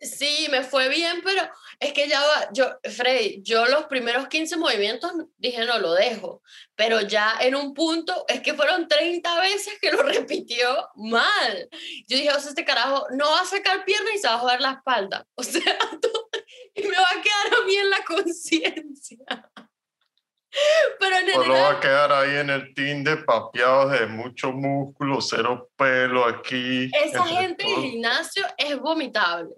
Sí, 0.00 0.48
me 0.50 0.62
fue 0.62 0.88
bien, 0.88 1.20
pero 1.22 1.42
es 1.80 1.92
que 1.92 2.08
ya 2.08 2.22
va, 2.22 2.48
yo, 2.54 2.78
Freddy, 2.96 3.42
yo 3.42 3.66
los 3.66 3.84
primeros 3.84 4.28
15 4.28 4.56
movimientos 4.56 5.12
dije 5.36 5.66
no 5.66 5.78
lo 5.78 5.92
dejo, 5.92 6.42
pero 6.74 7.02
ya 7.02 7.36
en 7.40 7.54
un 7.54 7.74
punto, 7.74 8.24
es 8.28 8.40
que 8.40 8.54
fueron 8.54 8.88
30 8.88 9.40
veces 9.40 9.74
que 9.82 9.92
lo 9.92 10.02
repitió 10.02 10.88
mal. 10.94 11.68
Yo 12.08 12.16
dije, 12.16 12.30
o 12.30 12.40
sea, 12.40 12.48
este 12.48 12.64
carajo 12.64 13.06
no 13.10 13.30
va 13.30 13.40
a 13.40 13.46
sacar 13.46 13.84
pierna 13.84 14.14
y 14.14 14.18
se 14.18 14.28
va 14.28 14.34
a 14.36 14.38
joder 14.38 14.62
la 14.62 14.72
espalda. 14.72 15.26
O 15.36 15.42
sea, 15.42 15.60
y 16.74 16.82
me 16.82 16.96
va 16.96 17.10
a 17.10 17.22
quedar 17.22 17.60
a 17.60 17.66
mí 17.66 17.76
en 17.76 17.90
la 17.90 18.02
conciencia. 18.04 19.18
Pero 21.00 21.16
en 21.16 21.26
Solo 21.32 21.38
va 21.38 21.44
general, 21.44 21.76
a 21.76 21.80
quedar 21.80 22.12
ahí 22.12 22.36
en 22.36 22.50
el 22.50 22.74
team 22.74 23.04
de 23.04 23.16
papeados 23.18 23.92
de 23.92 24.06
mucho 24.06 24.52
músculo, 24.52 25.20
cero 25.20 25.70
pelo 25.76 26.24
aquí. 26.24 26.90
esa 27.04 27.24
gente 27.24 27.64
en 27.64 27.70
el 27.70 27.90
gimnasio 27.90 28.46
es 28.56 28.78
vomitable. 28.78 29.54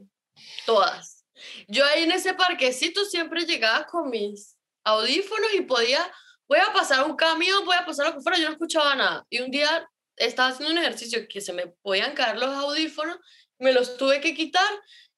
Todas. 0.64 1.24
Yo 1.68 1.84
ahí 1.84 2.04
en 2.04 2.12
ese 2.12 2.34
parquecito 2.34 3.04
siempre 3.04 3.44
llegaba 3.44 3.84
con 3.86 4.10
mis 4.10 4.56
audífonos 4.84 5.54
y 5.54 5.62
podía, 5.62 6.00
voy 6.48 6.58
a 6.58 6.72
pasar 6.72 7.04
un 7.04 7.16
camión, 7.16 7.64
voy 7.64 7.76
a 7.76 7.84
pasar 7.84 8.06
lo 8.06 8.14
que 8.14 8.20
fuera, 8.20 8.38
yo 8.38 8.46
no 8.46 8.52
escuchaba 8.52 8.94
nada. 8.94 9.24
Y 9.28 9.40
un 9.40 9.50
día 9.50 9.88
estaba 10.16 10.48
haciendo 10.48 10.72
un 10.72 10.78
ejercicio 10.78 11.26
que 11.28 11.40
se 11.40 11.52
me 11.52 11.66
podían 11.82 12.14
caer 12.14 12.38
los 12.38 12.48
audífonos, 12.50 13.18
me 13.58 13.72
los 13.72 13.96
tuve 13.96 14.20
que 14.20 14.34
quitar 14.34 14.68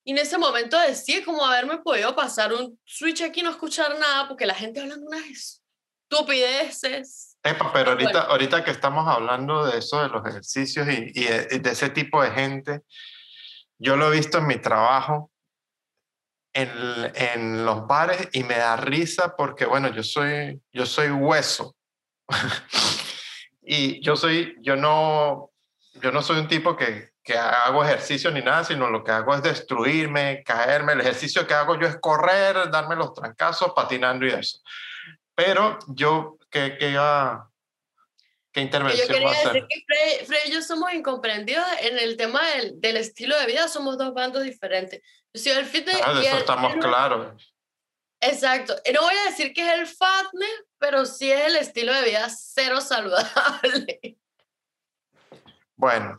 Y 0.04 0.12
en 0.12 0.18
ese 0.18 0.38
momento 0.38 0.78
decía 0.78 1.24
como 1.24 1.44
haberme 1.44 1.78
podido 1.78 2.14
pasar 2.14 2.52
un 2.52 2.80
switch 2.84 3.22
aquí 3.22 3.40
y 3.40 3.42
no 3.42 3.50
escuchar 3.50 3.98
nada 3.98 4.28
porque 4.28 4.46
la 4.46 4.54
gente 4.54 4.80
hablando 4.80 5.06
unas 5.06 5.62
estupideces. 6.10 7.36
Epa, 7.42 7.72
pero 7.72 7.90
ahorita, 7.92 8.22
ahorita 8.22 8.64
que 8.64 8.70
estamos 8.70 9.06
hablando 9.06 9.66
de 9.66 9.78
eso, 9.78 10.02
de 10.02 10.08
los 10.08 10.26
ejercicios 10.26 10.88
y, 10.88 11.12
y 11.14 11.24
de 11.58 11.70
ese 11.70 11.90
tipo 11.90 12.22
de 12.22 12.30
gente, 12.30 12.82
yo 13.78 13.96
lo 13.96 14.12
he 14.12 14.16
visto 14.16 14.38
en 14.38 14.46
mi 14.46 14.56
trabajo, 14.56 15.30
en, 16.52 16.70
en, 17.14 17.64
los 17.64 17.86
bares 17.86 18.28
y 18.32 18.42
me 18.42 18.56
da 18.56 18.76
risa 18.76 19.36
porque, 19.36 19.66
bueno, 19.66 19.88
yo 19.88 20.02
soy, 20.02 20.60
yo 20.72 20.86
soy 20.86 21.10
hueso. 21.10 21.76
y 23.62 24.02
yo 24.02 24.16
soy, 24.16 24.56
yo 24.60 24.74
no, 24.74 25.52
yo 26.02 26.10
no 26.10 26.22
soy 26.22 26.40
un 26.40 26.48
tipo 26.48 26.76
que, 26.76 27.10
que 27.22 27.36
hago 27.38 27.84
ejercicio 27.84 28.30
ni 28.30 28.40
nada, 28.40 28.64
sino 28.64 28.88
lo 28.88 29.04
que 29.04 29.12
hago 29.12 29.34
es 29.34 29.42
destruirme, 29.42 30.42
caerme. 30.44 30.94
El 30.94 31.02
ejercicio 31.02 31.46
que 31.46 31.54
hago 31.54 31.78
yo 31.78 31.86
es 31.86 31.98
correr, 32.00 32.70
darme 32.70 32.96
los 32.96 33.14
trancazos, 33.14 33.72
patinando 33.76 34.26
y 34.26 34.30
eso. 34.30 34.58
Pero 35.38 35.78
yo, 35.86 36.36
¿qué, 36.50 36.76
qué 36.76 36.90
iba, 36.90 37.48
¿Qué 38.50 38.60
intervención 38.60 39.06
yo 39.06 39.14
quería 39.14 39.30
decir 39.30 39.68
que 39.68 40.24
Frey, 40.26 40.40
y 40.48 40.50
yo 40.50 40.60
somos 40.62 40.92
incomprendidos 40.92 41.64
en 41.80 41.96
el 41.96 42.16
tema 42.16 42.44
del, 42.56 42.80
del, 42.80 42.96
estilo 42.96 43.38
de 43.38 43.46
vida, 43.46 43.68
somos 43.68 43.96
dos 43.96 44.12
bandos 44.12 44.42
diferentes. 44.42 45.00
Yo 45.32 45.40
soy 45.40 45.52
el 45.52 45.64
fitness 45.64 46.00
ah, 46.02 46.14
de 46.14 46.26
eso 46.26 46.38
estamos 46.38 46.74
claros. 46.80 47.54
Exacto. 48.20 48.74
Y 48.84 48.90
no 48.90 49.02
voy 49.02 49.14
a 49.14 49.30
decir 49.30 49.52
que 49.52 49.60
es 49.60 49.78
el 49.78 49.86
fatness, 49.86 50.64
pero 50.76 51.06
sí 51.06 51.30
es 51.30 51.46
el 51.46 51.54
estilo 51.54 51.94
de 51.94 52.02
vida 52.02 52.28
cero 52.28 52.80
saludable. 52.80 54.18
Bueno, 55.76 56.16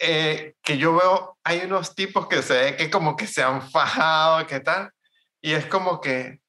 eh, 0.00 0.54
que 0.62 0.78
yo 0.78 0.96
veo, 0.96 1.38
hay 1.44 1.58
unos 1.58 1.94
tipos 1.94 2.26
que 2.26 2.40
se 2.40 2.54
ve 2.54 2.76
que 2.76 2.90
como 2.90 3.16
que 3.16 3.26
se 3.26 3.42
han 3.42 3.70
fajado, 3.70 4.46
¿qué 4.46 4.60
tal? 4.60 4.90
Y 5.42 5.52
es 5.52 5.66
como 5.66 6.00
que 6.00 6.40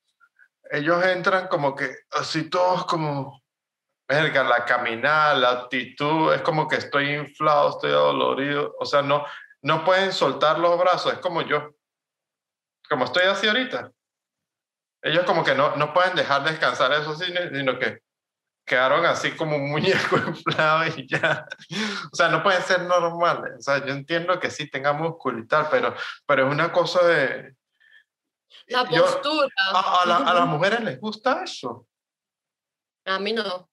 ellos 0.73 1.05
entran 1.05 1.47
como 1.47 1.75
que 1.75 1.97
así 2.11 2.49
todos 2.49 2.85
como, 2.85 3.43
verga, 4.09 4.43
la 4.43 4.65
caminar, 4.65 5.37
la 5.37 5.51
actitud, 5.51 6.33
es 6.33 6.41
como 6.41 6.67
que 6.67 6.77
estoy 6.77 7.13
inflado, 7.13 7.69
estoy 7.69 7.91
dolorido, 7.91 8.75
o 8.79 8.85
sea, 8.85 9.03
no, 9.03 9.23
no 9.61 9.85
pueden 9.85 10.11
soltar 10.11 10.57
los 10.57 10.79
brazos, 10.79 11.13
es 11.13 11.19
como 11.19 11.43
yo, 11.43 11.75
como 12.89 13.05
estoy 13.05 13.25
así 13.25 13.47
ahorita. 13.47 13.91
Ellos 15.03 15.25
como 15.25 15.43
que 15.43 15.53
no, 15.53 15.75
no 15.75 15.93
pueden 15.93 16.15
dejar 16.15 16.43
descansar 16.43 16.91
eso, 16.93 17.13
sino 17.15 17.77
que 17.77 17.99
quedaron 18.65 19.05
así 19.05 19.35
como 19.35 19.57
un 19.57 19.69
muñeco 19.69 20.17
inflado 20.27 20.87
y 20.87 21.07
ya. 21.07 21.45
O 22.11 22.15
sea, 22.15 22.29
no 22.29 22.41
pueden 22.41 22.63
ser 22.63 22.81
normales. 22.83 23.53
O 23.59 23.61
sea, 23.61 23.85
yo 23.85 23.93
entiendo 23.93 24.39
que 24.39 24.49
sí 24.49 24.69
tenga 24.71 24.93
músculo 24.93 25.39
y 25.39 25.47
tal, 25.47 25.67
pero, 25.69 25.93
pero 26.25 26.47
es 26.47 26.51
una 26.51 26.71
cosa 26.71 27.05
de... 27.05 27.53
La 28.67 28.85
postura. 28.85 29.47
a, 29.73 30.01
a, 30.03 30.33
las 30.33 30.47
mujeres 30.47 30.81
les 30.81 30.99
gusta 30.99 31.43
eso. 31.43 31.87
A 33.05 33.19
mí 33.19 33.33
no. 33.33 33.69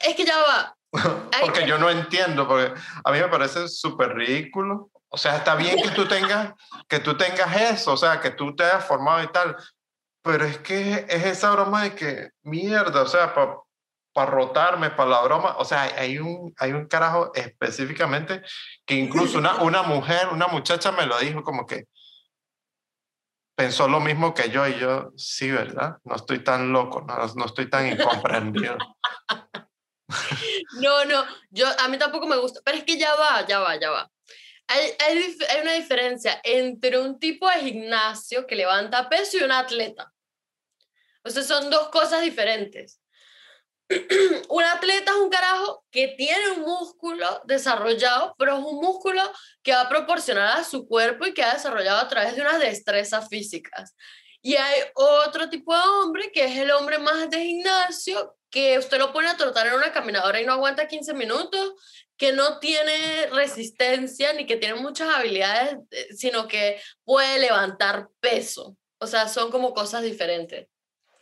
Es 0.00 0.14
que 0.14 0.24
ya 0.24 0.38
va. 0.38 0.76
porque 1.40 1.66
yo 1.66 1.78
no 1.78 1.90
entiendo, 1.90 2.46
porque 2.46 2.72
a 3.04 3.12
mí 3.12 3.18
me 3.18 3.28
parece 3.28 3.68
súper 3.68 4.14
ridículo. 4.14 4.90
O 5.08 5.18
sea, 5.18 5.36
está 5.36 5.54
bien 5.54 5.82
que 5.82 5.90
tú 5.90 6.04
tengas, 6.08 6.54
que 6.88 7.00
tú 7.00 7.16
tengas 7.16 7.56
eso, 7.56 7.92
o 7.92 7.96
sea, 7.96 8.20
que 8.20 8.30
tú 8.30 8.54
te 8.54 8.64
hayas 8.64 8.84
formado 8.84 9.22
y 9.22 9.28
tal, 9.28 9.56
pero 10.22 10.44
es 10.44 10.58
que 10.58 11.06
es 11.08 11.24
esa 11.24 11.50
broma 11.52 11.84
de 11.84 11.94
que, 11.94 12.30
mierda, 12.42 13.02
o 13.02 13.06
sea, 13.06 13.34
para 13.34 13.56
para 14.16 14.30
rotarme, 14.30 14.88
para 14.88 15.10
la 15.10 15.22
broma. 15.24 15.56
O 15.58 15.64
sea, 15.66 15.82
hay 15.82 16.18
un, 16.18 16.54
hay 16.56 16.72
un 16.72 16.86
carajo 16.86 17.32
específicamente 17.34 18.40
que 18.86 18.94
incluso 18.94 19.36
una, 19.36 19.56
una 19.62 19.82
mujer, 19.82 20.28
una 20.32 20.46
muchacha 20.46 20.90
me 20.90 21.04
lo 21.04 21.18
dijo 21.18 21.42
como 21.42 21.66
que 21.66 21.84
pensó 23.56 23.88
lo 23.88 24.00
mismo 24.00 24.34
que 24.34 24.50
yo 24.50 24.66
y 24.68 24.78
yo, 24.78 25.12
sí, 25.16 25.50
¿verdad? 25.50 25.96
No 26.04 26.14
estoy 26.14 26.44
tan 26.44 26.72
loco, 26.72 27.00
no, 27.00 27.16
no 27.34 27.46
estoy 27.46 27.68
tan 27.68 27.88
incomprendido. 27.88 28.76
no, 30.80 31.04
no, 31.06 31.24
yo, 31.50 31.66
a 31.78 31.88
mí 31.88 31.98
tampoco 31.98 32.26
me 32.26 32.36
gusta, 32.36 32.60
pero 32.64 32.78
es 32.78 32.84
que 32.84 32.98
ya 32.98 33.14
va, 33.16 33.44
ya 33.46 33.58
va, 33.58 33.76
ya 33.80 33.90
va. 33.90 34.10
Hay, 34.68 34.90
hay, 35.00 35.36
hay 35.48 35.60
una 35.62 35.72
diferencia 35.72 36.40
entre 36.44 36.98
un 36.98 37.18
tipo 37.18 37.48
de 37.48 37.60
gimnasio 37.60 38.46
que 38.46 38.56
levanta 38.56 39.08
peso 39.08 39.38
y 39.38 39.42
un 39.42 39.52
atleta. 39.52 40.12
O 41.24 41.30
sea, 41.30 41.42
son 41.42 41.70
dos 41.70 41.88
cosas 41.88 42.22
diferentes. 42.22 43.00
un 44.48 44.64
atleta 44.64 45.12
es 45.12 45.16
un 45.18 45.30
carajo 45.30 45.84
que 45.90 46.08
tiene 46.16 46.50
un 46.50 46.62
músculo 46.62 47.42
desarrollado, 47.44 48.34
pero 48.38 48.58
es 48.58 48.64
un 48.64 48.76
músculo 48.76 49.22
que 49.62 49.72
va 49.72 49.82
a 49.82 49.88
proporcionar 49.88 50.58
a 50.58 50.64
su 50.64 50.86
cuerpo 50.86 51.26
y 51.26 51.34
que 51.34 51.44
ha 51.44 51.54
desarrollado 51.54 51.98
a 51.98 52.08
través 52.08 52.34
de 52.34 52.42
unas 52.42 52.58
destrezas 52.58 53.28
físicas. 53.28 53.94
Y 54.42 54.56
hay 54.56 54.80
otro 54.94 55.48
tipo 55.48 55.74
de 55.74 55.80
hombre 55.80 56.30
que 56.32 56.44
es 56.44 56.56
el 56.56 56.70
hombre 56.70 56.98
más 56.98 57.30
de 57.30 57.44
gimnasio, 57.44 58.36
que 58.50 58.78
usted 58.78 58.98
lo 58.98 59.12
pone 59.12 59.28
a 59.28 59.36
trotar 59.36 59.66
en 59.66 59.74
una 59.74 59.92
caminadora 59.92 60.40
y 60.40 60.46
no 60.46 60.52
aguanta 60.52 60.88
15 60.88 61.14
minutos, 61.14 61.74
que 62.16 62.32
no 62.32 62.58
tiene 62.58 63.26
resistencia 63.32 64.32
ni 64.32 64.46
que 64.46 64.56
tiene 64.56 64.76
muchas 64.76 65.14
habilidades, 65.14 65.76
eh, 65.90 66.08
sino 66.16 66.48
que 66.48 66.80
puede 67.04 67.38
levantar 67.38 68.08
peso. 68.20 68.76
O 68.98 69.06
sea, 69.06 69.28
son 69.28 69.50
como 69.50 69.74
cosas 69.74 70.02
diferentes. 70.02 70.68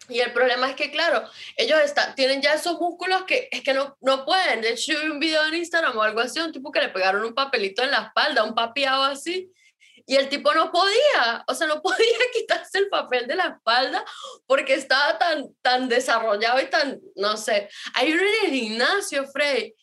Y 0.08 0.20
el 0.20 0.32
problema 0.32 0.68
es 0.68 0.76
que, 0.76 0.90
claro, 0.90 1.28
ellos 1.56 1.80
están, 1.80 2.14
tienen 2.14 2.42
ya 2.42 2.54
esos 2.54 2.78
músculos 2.78 3.24
que 3.24 3.48
es 3.50 3.62
que 3.62 3.72
no, 3.72 3.96
no 4.00 4.24
pueden. 4.24 4.60
De 4.60 4.70
hecho, 4.70 4.92
yo 4.92 5.00
vi 5.00 5.08
un 5.08 5.18
video 5.18 5.46
en 5.46 5.54
Instagram 5.54 5.96
o 5.96 6.02
algo 6.02 6.20
así, 6.20 6.40
un 6.40 6.52
tipo 6.52 6.70
que 6.70 6.80
le 6.80 6.90
pegaron 6.90 7.24
un 7.24 7.34
papelito 7.34 7.82
en 7.82 7.90
la 7.90 8.02
espalda, 8.02 8.44
un 8.44 8.54
papiado 8.54 9.04
así, 9.04 9.50
y 10.06 10.16
el 10.16 10.28
tipo 10.28 10.52
no 10.52 10.70
podía, 10.70 11.44
o 11.46 11.54
sea, 11.54 11.66
no 11.66 11.80
podía 11.82 12.18
quitarse 12.32 12.78
el 12.78 12.88
papel 12.88 13.26
de 13.26 13.36
la 13.36 13.56
espalda 13.56 14.04
porque 14.46 14.74
estaba 14.74 15.18
tan, 15.18 15.54
tan 15.62 15.88
desarrollado 15.88 16.60
y 16.60 16.66
tan, 16.66 17.00
no 17.16 17.36
sé. 17.36 17.68
Hay 17.94 18.12
uno 18.12 18.22
en 18.22 18.46
el 18.46 18.60
gimnasio, 18.60 19.26
Frey, 19.28 19.74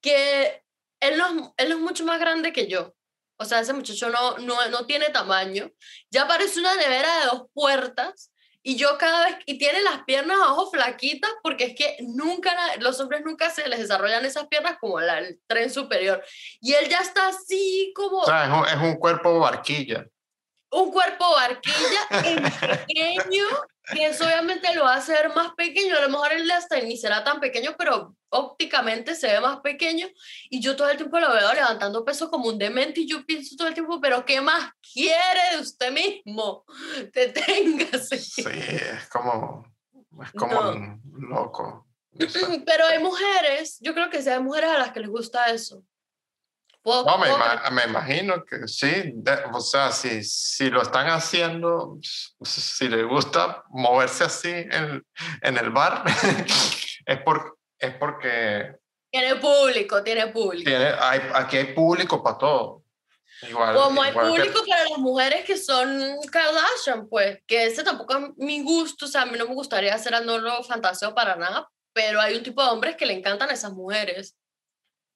que 0.00 0.62
él 1.00 1.18
no, 1.18 1.54
él 1.56 1.72
es 1.72 1.78
mucho 1.78 2.04
más 2.04 2.20
grande 2.20 2.52
que 2.52 2.68
yo. 2.68 2.94
O 3.36 3.44
sea, 3.44 3.60
ese 3.60 3.72
muchacho 3.72 4.10
no, 4.10 4.38
no, 4.38 4.68
no 4.68 4.86
tiene 4.86 5.10
tamaño. 5.10 5.70
Ya 6.08 6.28
parece 6.28 6.60
una 6.60 6.76
nevera 6.76 7.18
de 7.18 7.26
dos 7.26 7.46
puertas 7.52 8.30
y 8.66 8.76
yo 8.76 8.96
cada 8.96 9.26
vez, 9.26 9.36
y 9.44 9.58
tiene 9.58 9.82
las 9.82 10.04
piernas 10.04 10.38
abajo 10.38 10.70
flaquitas 10.70 11.30
porque 11.42 11.64
es 11.64 11.74
que 11.74 11.98
nunca, 12.00 12.50
los 12.78 12.98
hombres 12.98 13.22
nunca 13.22 13.50
se 13.50 13.68
les 13.68 13.78
desarrollan 13.78 14.24
esas 14.24 14.46
piernas 14.46 14.78
como 14.80 14.98
la, 15.00 15.18
el 15.18 15.38
tren 15.46 15.70
superior. 15.70 16.24
Y 16.62 16.72
él 16.72 16.88
ya 16.88 17.00
está 17.00 17.28
así 17.28 17.92
como... 17.94 18.20
O 18.20 18.24
sea, 18.24 18.44
es 18.44 18.50
un, 18.50 18.66
es 18.66 18.90
un 18.90 18.98
cuerpo 18.98 19.38
barquilla. 19.38 20.06
Un 20.70 20.90
cuerpo 20.90 21.30
barquilla 21.34 22.08
en 22.24 22.42
pequeño 22.42 23.44
que 23.92 24.06
eso 24.06 24.24
obviamente 24.24 24.74
lo 24.74 24.84
va 24.84 24.94
a 24.94 24.98
hacer 24.98 25.34
más 25.34 25.52
pequeño, 25.54 25.96
a 25.96 26.00
lo 26.00 26.08
mejor 26.08 26.32
él 26.32 26.50
hasta 26.50 26.80
ni 26.80 26.96
será 26.96 27.22
tan 27.22 27.40
pequeño, 27.40 27.74
pero 27.76 28.16
ópticamente 28.34 29.14
se 29.14 29.28
ve 29.28 29.40
más 29.40 29.60
pequeño 29.60 30.06
y 30.50 30.60
yo 30.60 30.76
todo 30.76 30.90
el 30.90 30.96
tiempo 30.96 31.18
lo 31.18 31.32
veo 31.32 31.52
levantando 31.54 32.04
peso 32.04 32.30
como 32.30 32.48
un 32.48 32.58
demente 32.58 33.00
y 33.00 33.08
yo 33.08 33.24
pienso 33.24 33.56
todo 33.56 33.68
el 33.68 33.74
tiempo, 33.74 34.00
pero 34.00 34.24
¿qué 34.24 34.40
más 34.40 34.72
quiere 34.92 35.56
de 35.56 35.60
usted 35.60 35.92
mismo? 35.92 36.64
Deténgase. 37.12 38.18
Sí, 38.18 38.44
es 38.46 39.08
como, 39.10 39.64
es 40.22 40.32
como 40.32 41.00
loco. 41.18 41.86
Pero 42.16 42.86
hay 42.86 43.02
mujeres, 43.02 43.78
yo 43.80 43.92
creo 43.92 44.08
que 44.08 44.22
sí 44.22 44.28
hay 44.28 44.40
mujeres 44.40 44.70
a 44.70 44.78
las 44.78 44.92
que 44.92 45.00
les 45.00 45.08
gusta 45.08 45.50
eso 45.50 45.82
no, 46.84 47.18
me, 47.72 47.84
imagino 47.84 48.44
que 48.44 48.68
sí. 48.68 49.14
o 49.52 49.60
sea, 49.60 49.90
si, 49.90 50.22
si 50.22 50.68
lo 50.68 50.82
están 50.82 51.06
haciendo, 51.08 51.98
si 52.42 52.88
les 52.88 53.06
gusta 53.06 53.64
moverse 53.70 54.24
así 54.24 54.50
en, 54.50 55.02
en 55.40 55.56
el 55.56 55.70
bar, 55.70 56.04
es, 57.06 57.22
por, 57.22 57.58
es 57.84 57.94
porque... 57.96 58.76
Tiene 59.10 59.36
público, 59.36 60.02
tiene 60.02 60.26
público. 60.28 60.68
Tiene, 60.68 60.86
hay, 60.98 61.20
aquí 61.34 61.56
hay 61.56 61.72
público 61.72 62.22
para 62.22 62.38
todo. 62.38 62.82
Igual, 63.42 63.74
Como 63.74 64.02
hay 64.02 64.12
público 64.12 64.64
para 64.68 64.88
las 64.88 64.98
mujeres 64.98 65.44
que 65.44 65.56
son 65.56 66.18
Kardashian, 66.30 67.08
pues, 67.08 67.40
que 67.46 67.66
ese 67.66 67.82
tampoco 67.82 68.16
es 68.16 68.36
mi 68.36 68.62
gusto, 68.62 69.04
o 69.04 69.08
sea, 69.08 69.22
a 69.22 69.26
mí 69.26 69.36
no 69.36 69.46
me 69.46 69.54
gustaría 69.54 69.94
hacer 69.94 70.14
andorro 70.14 70.62
fantaseo 70.62 71.14
para 71.14 71.36
nada, 71.36 71.68
pero 71.92 72.20
hay 72.20 72.36
un 72.36 72.42
tipo 72.42 72.62
de 72.62 72.70
hombres 72.70 72.96
que 72.96 73.06
le 73.06 73.12
encantan 73.12 73.50
a 73.50 73.54
esas 73.54 73.72
mujeres. 73.72 74.36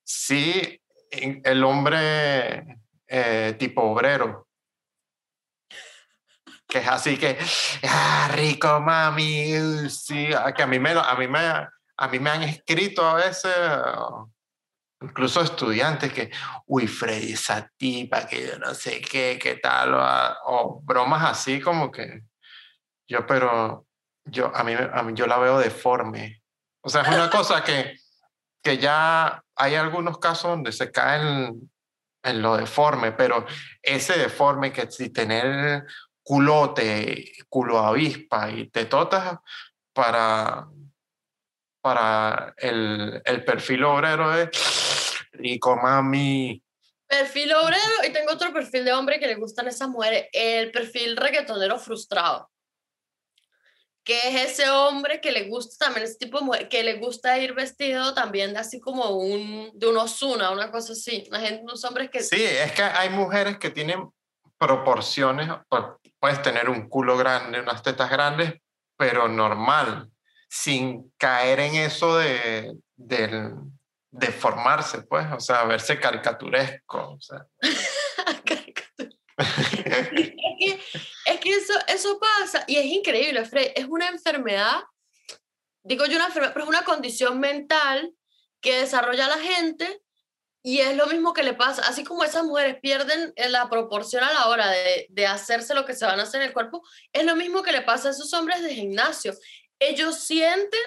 Sí, 0.05 0.81
el 1.11 1.65
hombre 1.65 2.79
eh, 3.07 3.57
tipo 3.59 3.83
obrero. 3.83 4.47
Que 6.67 6.79
es 6.79 6.89
así 6.89 7.17
que, 7.17 7.39
ah, 7.85 8.31
rico 8.35 8.81
mami, 8.81 9.89
sí, 9.89 10.29
que 10.55 10.63
a 10.63 10.67
mí 10.67 10.79
me, 10.79 10.91
a 10.91 11.15
mí 11.15 11.27
me, 11.27 11.39
a 11.99 12.09
mí 12.09 12.21
me 12.21 12.31
han 12.31 12.45
escrito 12.45 13.05
a 13.05 13.15
veces, 13.15 13.55
incluso 15.03 15.41
estudiantes 15.41 16.13
que, 16.13 16.31
uy, 16.67 16.87
Freddy, 16.87 17.33
esa 17.33 17.69
tipa, 17.77 18.27
que 18.27 18.47
yo 18.47 18.59
no 18.59 18.73
sé 18.73 19.01
qué, 19.01 19.39
qué 19.43 19.57
tal, 19.57 19.95
o, 20.45 20.81
bromas 20.85 21.29
así 21.29 21.61
como 21.61 21.91
que, 21.91 22.23
yo, 23.09 23.27
pero 23.27 23.87
yo, 24.25 24.55
a 24.55 24.63
mí, 24.63 24.75
a 24.75 25.03
mí 25.03 25.13
yo 25.15 25.27
la 25.27 25.39
veo 25.39 25.59
deforme. 25.59 26.41
O 26.83 26.89
sea, 26.89 27.03
es 27.03 27.09
una 27.09 27.29
cosa 27.29 27.65
que, 27.65 27.97
que 28.63 28.79
ya 28.79 29.43
hay 29.57 29.75
algunos 29.75 30.19
casos 30.19 30.51
donde 30.51 30.71
se 30.71 30.93
caen 30.93 31.69
en 32.23 32.43
lo 32.43 32.57
deforme, 32.57 33.11
pero 33.11 33.45
ese 33.83 34.17
deforme 34.19 34.73
que 34.73 34.89
si 34.91 35.11
tener 35.11 35.85
culote, 36.23 37.33
culo 37.49 37.79
avispa 37.81 38.51
y 38.51 38.69
tetotas 38.69 39.39
para, 39.93 40.69
para 41.81 42.55
el, 42.57 43.23
el 43.25 43.45
perfil 43.45 43.85
obrero 43.85 44.35
es 44.37 44.51
rico 45.33 45.77
mami. 45.77 46.63
Perfil 47.07 47.55
obrero 47.55 48.07
y 48.07 48.13
tengo 48.13 48.33
otro 48.33 48.53
perfil 48.53 48.85
de 48.85 48.93
hombre 48.93 49.19
que 49.19 49.27
le 49.27 49.37
gustan 49.37 49.69
esas 49.69 49.89
mujeres, 49.89 50.27
el 50.33 50.71
perfil 50.71 51.17
reggaetonero 51.17 51.79
frustrado 51.79 52.51
que 54.09 54.17
es 54.27 54.53
ese 54.53 54.71
hombre 54.71 55.21
que 55.21 55.31
le 55.31 55.51
gusta 55.51 55.85
también 55.85 56.07
ese 56.07 56.17
tipo 56.17 56.39
de 56.39 56.47
mujer, 56.47 56.69
que 56.71 56.83
le 56.83 56.95
gusta 56.95 57.37
ir 57.37 57.53
vestido 57.53 58.15
también 58.15 58.55
de 58.55 58.61
así 58.61 58.81
como 58.81 59.11
un, 59.11 59.71
de 59.75 59.87
un 59.87 59.99
Osuna, 59.99 60.51
una 60.51 60.71
cosa 60.71 60.95
así. 60.95 61.29
Gente, 61.31 61.61
unos 61.63 61.85
hombres 61.85 62.09
que... 62.09 62.23
Sí, 62.23 62.43
es 62.43 62.73
que 62.73 62.83
hay 62.83 63.11
mujeres 63.11 63.59
que 63.59 63.69
tienen 63.69 64.09
proporciones, 64.57 65.51
pues, 65.69 65.83
puedes 66.19 66.41
tener 66.41 66.71
un 66.71 66.89
culo 66.89 67.19
grande, 67.19 67.61
unas 67.61 67.83
tetas 67.83 68.09
grandes, 68.09 68.55
pero 68.97 69.29
normal, 69.29 70.11
sin 70.49 71.13
caer 71.19 71.61
en 71.61 71.75
eso 71.75 72.17
de, 72.17 72.75
de, 72.97 73.53
formarse, 74.33 75.03
pues, 75.03 75.27
o 75.31 75.41
sea, 75.41 75.65
verse 75.65 76.01
caricaturesco. 76.01 77.11
O 77.13 77.21
sea. 77.21 77.47
es 81.27 81.41
que 81.41 81.51
eso, 81.51 81.75
eso 81.87 82.19
pasa 82.19 82.65
y 82.67 82.77
es 82.77 82.87
increíble, 82.87 83.45
Fred. 83.45 83.73
Es 83.77 83.85
una 83.85 84.09
enfermedad, 84.09 84.83
digo 85.83 86.07
yo 86.07 86.17
una 86.17 86.27
enfermedad, 86.27 86.55
pero 86.55 86.65
es 86.65 86.69
una 86.69 86.85
condición 86.85 87.39
mental 87.39 88.13
que 88.61 88.81
desarrolla 88.81 89.29
la 89.29 89.39
gente 89.39 90.03
y 90.63 90.81
es 90.81 90.97
lo 90.97 91.07
mismo 91.07 91.33
que 91.33 91.45
le 91.45 91.55
pasa, 91.55 91.83
así 91.87 92.03
como 92.03 92.25
esas 92.25 92.43
mujeres 92.43 92.79
pierden 92.81 93.33
la 93.37 93.71
proporción 93.71 94.25
a 94.25 94.33
la 94.33 94.49
hora 94.49 94.69
de, 94.69 95.07
de 95.09 95.27
hacerse 95.27 95.73
lo 95.73 95.85
que 95.85 95.95
se 95.95 96.05
van 96.05 96.19
a 96.19 96.25
hacer 96.25 96.41
en 96.43 96.49
el 96.49 96.53
cuerpo, 96.53 96.83
es 97.13 97.25
lo 97.25 97.37
mismo 97.37 97.63
que 97.63 97.71
le 97.71 97.83
pasa 97.83 98.09
a 98.09 98.11
esos 98.11 98.33
hombres 98.35 98.63
de 98.63 98.75
gimnasio. 98.75 99.35
Ellos 99.79 100.21
sienten 100.21 100.81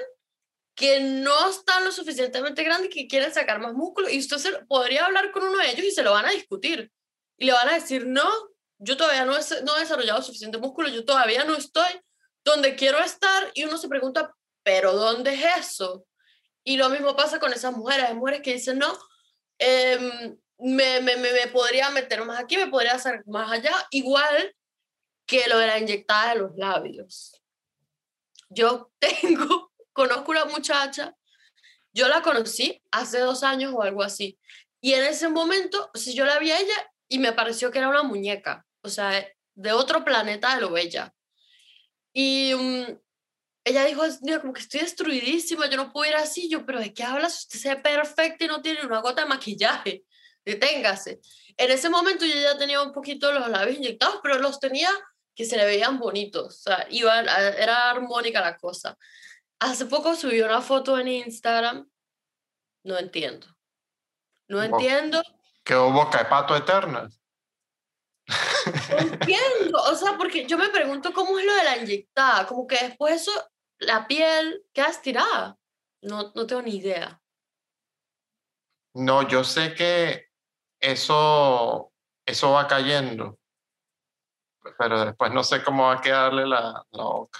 que 0.75 0.99
no 0.99 1.49
están 1.49 1.84
lo 1.86 1.91
suficientemente 1.91 2.63
grandes 2.63 2.89
que 2.93 3.08
quieren 3.08 3.34
sacar 3.34 3.60
más 3.60 3.73
músculo. 3.73 4.10
Y 4.10 4.19
usted 4.19 4.38
se, 4.38 4.51
podría 4.65 5.06
hablar 5.06 5.32
con 5.32 5.43
uno 5.43 5.58
de 5.58 5.71
ellos 5.71 5.86
y 5.86 5.91
se 5.91 6.04
lo 6.04 6.12
van 6.12 6.25
a 6.25 6.32
discutir. 6.32 6.91
Y 7.38 7.45
le 7.45 7.54
van 7.54 7.69
a 7.69 7.73
decir, 7.73 8.06
no, 8.08 8.30
yo 8.77 8.97
todavía 8.97 9.25
no 9.25 9.38
he, 9.38 9.41
no 9.63 9.77
he 9.77 9.82
desarrollado 9.82 10.21
suficiente 10.21 10.58
músculo, 10.58 10.89
yo 10.89 11.06
todavía 11.06 11.43
no 11.43 11.56
estoy 11.56 12.01
donde 12.43 12.75
quiero 12.75 12.99
estar 12.99 13.51
y 13.54 13.63
uno 13.63 13.77
se 13.77 13.88
pregunta, 13.88 14.36
pero 14.63 14.93
¿dónde 14.93 15.34
es 15.34 15.45
eso? 15.60 16.06
Y 16.63 16.77
lo 16.77 16.89
mismo 16.89 17.15
pasa 17.15 17.39
con 17.39 17.54
esas 17.54 17.75
mujeres, 17.75 18.08
hay 18.08 18.15
mujeres 18.15 18.41
que 18.41 18.54
dicen, 18.54 18.80
no, 18.80 18.97
em, 19.60 20.38
me, 20.58 21.01
me, 21.01 21.15
me, 21.17 21.47
podría 21.47 21.89
meter 21.89 22.23
más 22.23 22.39
aquí, 22.39 22.58
me 22.58 22.67
podría 22.67 22.93
hacer 22.93 23.23
más 23.25 23.51
allá, 23.51 23.73
igual 23.91 24.56
que 25.25 25.47
lo 25.47 25.58
de 25.58 25.67
la 25.67 25.80
inyectada 25.80 26.34
de 26.34 26.39
los 26.39 26.56
labios. 26.56 27.40
Yo 28.53 28.91
tengo, 28.99 29.71
conozco 29.93 30.31
una 30.31 30.45
muchacha, 30.45 31.15
yo 31.93 32.07
la 32.07 32.21
conocí 32.21 32.81
hace 32.91 33.19
dos 33.19 33.43
años 33.43 33.73
o 33.75 33.81
algo 33.81 34.03
así, 34.03 34.37
y 34.81 34.93
en 34.93 35.05
ese 35.05 35.29
momento, 35.29 35.91
si 35.93 36.13
yo 36.13 36.25
la 36.25 36.39
vi 36.39 36.51
a 36.51 36.59
ella, 36.59 36.91
y 37.07 37.19
me 37.19 37.33
pareció 37.33 37.71
que 37.71 37.79
era 37.79 37.89
una 37.89 38.03
muñeca, 38.03 38.65
o 38.83 38.89
sea, 38.89 39.27
de 39.53 39.71
otro 39.71 40.03
planeta 40.03 40.55
de 40.55 40.61
lo 40.61 40.71
bella. 40.71 41.13
Y 42.13 42.53
mm, 42.55 42.99
ella 43.63 43.85
dijo, 43.85 44.03
como 44.41 44.53
que 44.53 44.61
estoy 44.61 44.79
destruidísima, 44.81 45.69
yo 45.69 45.77
no 45.77 45.91
puedo 45.91 46.09
ir 46.09 46.15
así. 46.15 46.49
Yo, 46.49 46.65
pero 46.65 46.79
¿de 46.79 46.93
qué 46.93 47.03
hablas? 47.03 47.39
Usted 47.41 47.59
se 47.59 47.75
ve 47.75 47.81
perfecta 47.81 48.45
y 48.45 48.47
no 48.47 48.61
tiene 48.61 48.85
una 48.85 49.01
gota 49.01 49.23
de 49.23 49.27
maquillaje. 49.27 50.03
Deténgase. 50.43 51.19
En 51.57 51.69
ese 51.69 51.89
momento 51.89 52.25
yo 52.25 52.33
ya 52.33 52.57
tenía 52.57 52.81
un 52.81 52.91
poquito 52.91 53.31
los 53.31 53.47
labios 53.49 53.77
inyectados, 53.77 54.19
pero 54.23 54.39
los 54.39 54.59
tenía 54.59 54.89
que 55.36 55.46
se 55.46 55.58
le 55.58 55.65
veían 55.65 56.00
bonitos. 56.00 56.46
O 56.46 56.62
sea, 56.62 56.88
iba, 56.89 57.20
era 57.20 57.89
armónica 57.89 58.41
la 58.41 58.58
cosa. 58.58 58.98
Hace 59.60 59.86
poco 59.86 60.15
subió 60.15 60.46
una 60.46 60.62
foto 60.62 60.98
en 60.98 61.08
Instagram. 61.08 61.89
No 62.84 62.98
entiendo. 62.98 63.48
No 64.48 64.62
entiendo 64.62 65.22
que 65.63 65.76
boca 65.76 66.20
de 66.20 66.26
pato 66.26 66.56
eterna. 66.56 67.10
entiendo, 68.98 69.82
o 69.82 69.96
sea, 69.96 70.17
porque 70.17 70.46
yo 70.46 70.58
me 70.58 70.70
pregunto 70.70 71.13
cómo 71.13 71.38
es 71.39 71.46
lo 71.46 71.54
de 71.54 71.63
la 71.63 71.78
inyectada, 71.78 72.46
como 72.48 72.67
que 72.67 72.78
después 72.88 73.22
eso, 73.22 73.32
la 73.80 74.08
piel 74.08 74.63
queda 74.74 74.88
estirada. 74.88 75.58
No, 76.02 76.32
no 76.36 76.48
tengo 76.48 76.62
ni 76.62 76.78
idea. 76.78 77.22
No, 78.94 79.28
yo 79.28 79.44
sé 79.44 79.74
que 79.74 80.28
eso, 80.80 81.91
eso 82.26 82.52
va 82.52 82.67
cayendo, 82.67 83.39
pero 84.78 85.06
después 85.06 85.32
no 85.32 85.43
sé 85.43 85.63
cómo 85.63 85.88
va 85.88 85.93
a 85.93 86.02
quedarle 86.02 86.45
la, 86.45 86.86
la 86.91 87.04
boca. 87.04 87.39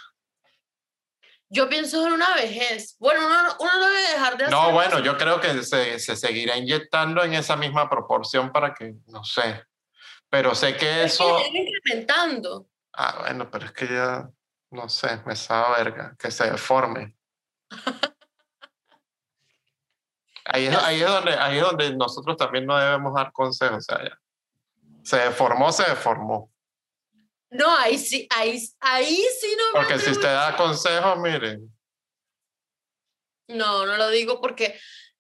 Yo 1.54 1.68
pienso 1.68 2.08
en 2.08 2.14
una 2.14 2.34
vejez. 2.36 2.96
Bueno, 2.98 3.28
uno, 3.28 3.38
uno 3.60 3.80
no 3.80 3.88
debe 3.88 4.14
dejar 4.14 4.38
de 4.38 4.46
hacer. 4.46 4.58
No, 4.58 4.72
bueno, 4.72 5.00
yo 5.00 5.18
creo 5.18 5.42
que 5.42 5.64
se, 5.64 6.00
se, 6.00 6.16
seguirá 6.16 6.56
inyectando 6.56 7.22
en 7.24 7.34
esa 7.34 7.58
misma 7.58 7.90
proporción 7.90 8.54
para 8.54 8.74
que, 8.74 8.96
no 9.08 9.24
sé. 9.26 9.62
Pero 10.30 10.56
sé 10.56 10.78
que 10.78 11.04
eso. 11.04 11.40
Es 11.40 11.50
que 11.50 11.58
incrementando. 11.58 12.68
Ah, 12.94 13.18
bueno, 13.20 13.52
pero 13.52 13.66
es 13.66 13.74
que 13.74 13.86
ya, 13.86 14.30
no 14.70 14.88
sé, 14.88 15.22
me 15.26 15.36
sabe 15.36 15.84
verga, 15.84 16.16
que 16.18 16.32
se 16.32 16.50
deforme. 16.50 17.18
ahí, 20.46 20.68
es, 20.68 20.78
ahí, 20.78 21.02
es 21.02 21.08
donde, 21.08 21.34
ahí 21.34 21.58
es 21.58 21.64
donde 21.64 21.96
nosotros 21.96 22.38
también 22.38 22.66
no 22.66 22.78
debemos 22.78 23.14
dar 23.14 23.34
consejos. 23.34 23.78
O 23.78 23.82
sea, 23.82 24.04
ya. 24.06 24.18
Se 25.04 25.18
deformó, 25.18 25.72
se 25.72 25.84
deformó. 25.84 26.51
No, 27.52 27.78
ahí 27.78 27.98
sí, 27.98 28.28
ahí, 28.30 28.58
ahí 28.80 29.26
sí 29.40 29.56
no. 29.58 29.80
Porque 29.82 30.00
si 30.00 30.12
usted 30.12 30.34
da 30.34 30.56
consejos, 30.56 31.20
miren. 31.20 31.70
No, 33.50 33.86
no 33.86 33.98
lo 33.98 34.10
digo 34.10 34.40
porque 34.40 34.80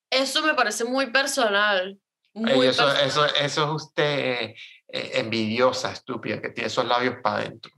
eso 0.09 0.41
me 0.41 0.53
parece 0.53 0.85
muy 0.85 1.11
personal. 1.11 1.99
Muy 2.33 2.67
eso, 2.67 2.89
Eso, 2.93 3.25
eso 3.25 3.63
es 3.75 3.83
usted 3.83 4.55
eh, 4.87 5.11
envidiosa, 5.15 5.91
estúpida, 5.91 6.41
que 6.41 6.49
tiene 6.49 6.67
esos 6.67 6.85
labios 6.85 7.15
para 7.21 7.39
adentro. 7.39 7.71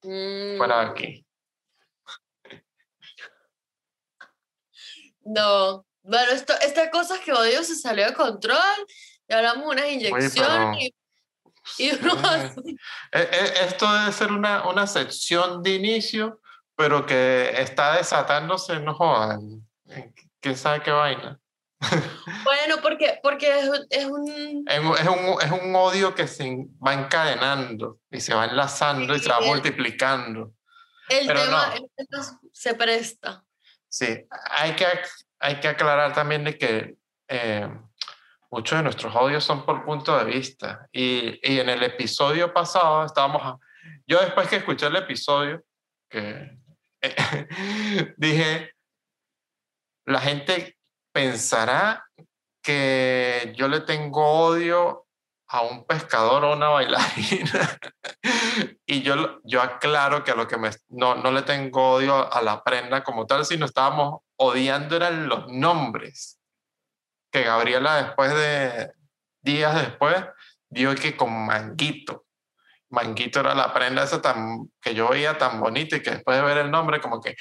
Fuera 0.00 0.80
de 0.80 0.86
mm. 0.86 0.90
aquí. 0.90 1.26
No, 5.20 5.86
bueno, 6.02 6.32
esto, 6.32 6.54
esta 6.60 6.90
cosa 6.90 7.20
que 7.20 7.32
odio 7.32 7.62
se 7.62 7.76
salió 7.76 8.06
de 8.06 8.14
control 8.14 8.86
y 9.28 9.32
hablamos 9.32 9.64
de 9.64 9.70
unas 9.70 9.92
inyecciones 9.92 10.90
e, 11.78 11.88
e, 13.12 13.64
esto 13.66 13.92
debe 13.92 14.12
ser 14.12 14.32
una, 14.32 14.68
una 14.68 14.86
sección 14.86 15.62
de 15.62 15.70
inicio, 15.74 16.40
pero 16.76 17.06
que 17.06 17.50
está 17.60 17.96
desatándose, 17.96 18.80
no 18.80 18.94
jodan. 18.94 19.66
¿Quién 20.40 20.56
sabe 20.56 20.82
qué 20.82 20.90
vaina? 20.90 21.38
Bueno, 22.44 22.76
porque, 22.80 23.18
porque 23.22 23.58
es, 23.58 23.70
es, 23.90 24.04
un... 24.06 24.64
Es, 24.66 24.78
un, 24.78 25.40
es, 25.40 25.50
un, 25.50 25.74
odio 25.74 26.14
que 26.14 26.26
se 26.26 26.66
va 26.84 26.94
encadenando 26.94 27.98
y 28.10 28.20
se 28.20 28.34
va 28.34 28.46
enlazando 28.46 29.14
y 29.14 29.18
se 29.18 29.28
va 29.28 29.40
multiplicando. 29.40 30.52
El 31.08 31.26
tema, 31.26 31.74
se 32.52 32.74
presta. 32.74 33.44
Sí, 33.88 34.26
hay 34.50 34.74
que, 34.74 34.86
hay 35.38 35.60
que 35.60 35.68
aclarar 35.68 36.12
también 36.12 36.44
de 36.44 36.58
que 36.58 36.96
eh, 37.28 37.68
muchos 38.50 38.78
de 38.78 38.82
nuestros 38.82 39.14
audios 39.14 39.44
son 39.44 39.64
por 39.64 39.84
punto 39.84 40.16
de 40.18 40.24
vista. 40.24 40.88
Y, 40.92 41.38
y 41.42 41.60
en 41.60 41.68
el 41.68 41.82
episodio 41.82 42.52
pasado 42.52 43.04
estábamos, 43.04 43.60
yo 44.06 44.20
después 44.20 44.48
que 44.48 44.56
escuché 44.56 44.86
el 44.86 44.96
episodio, 44.96 45.62
que 46.08 46.58
dije, 48.16 48.72
la 50.06 50.20
gente 50.20 50.76
pensará 51.12 52.04
que 52.62 53.54
yo 53.56 53.68
le 53.68 53.80
tengo 53.80 54.24
odio 54.24 55.06
a 55.48 55.62
un 55.62 55.86
pescador 55.86 56.44
o 56.44 56.54
una 56.54 56.68
bailarina. 56.68 57.78
y 58.86 59.02
yo, 59.02 59.40
yo 59.44 59.62
aclaro 59.62 60.24
que 60.24 60.32
a 60.32 60.34
lo 60.34 60.48
que 60.48 60.56
me, 60.56 60.70
no, 60.88 61.14
no 61.14 61.30
le 61.30 61.42
tengo 61.42 61.92
odio 61.92 62.32
a 62.32 62.42
la 62.42 62.62
prenda 62.64 63.04
como 63.04 63.26
tal, 63.26 63.44
sino 63.44 63.66
estábamos 63.66 64.20
odiando 64.36 64.96
eran 64.96 65.28
los 65.28 65.48
nombres 65.48 66.35
que 67.30 67.42
Gabriela 67.42 68.02
después 68.02 68.34
de 68.34 68.92
días 69.40 69.74
después 69.74 70.16
dio 70.68 70.94
que 70.94 71.16
con 71.16 71.46
Manguito. 71.46 72.26
Manguito 72.88 73.40
era 73.40 73.54
la 73.54 73.72
prenda 73.72 74.04
esa 74.04 74.22
tan, 74.22 74.70
que 74.80 74.94
yo 74.94 75.08
veía 75.08 75.36
tan 75.38 75.60
bonita 75.60 75.96
y 75.96 76.02
que 76.02 76.10
después 76.10 76.36
de 76.36 76.44
ver 76.44 76.58
el 76.58 76.70
nombre 76.70 77.00
como 77.00 77.20
que... 77.20 77.34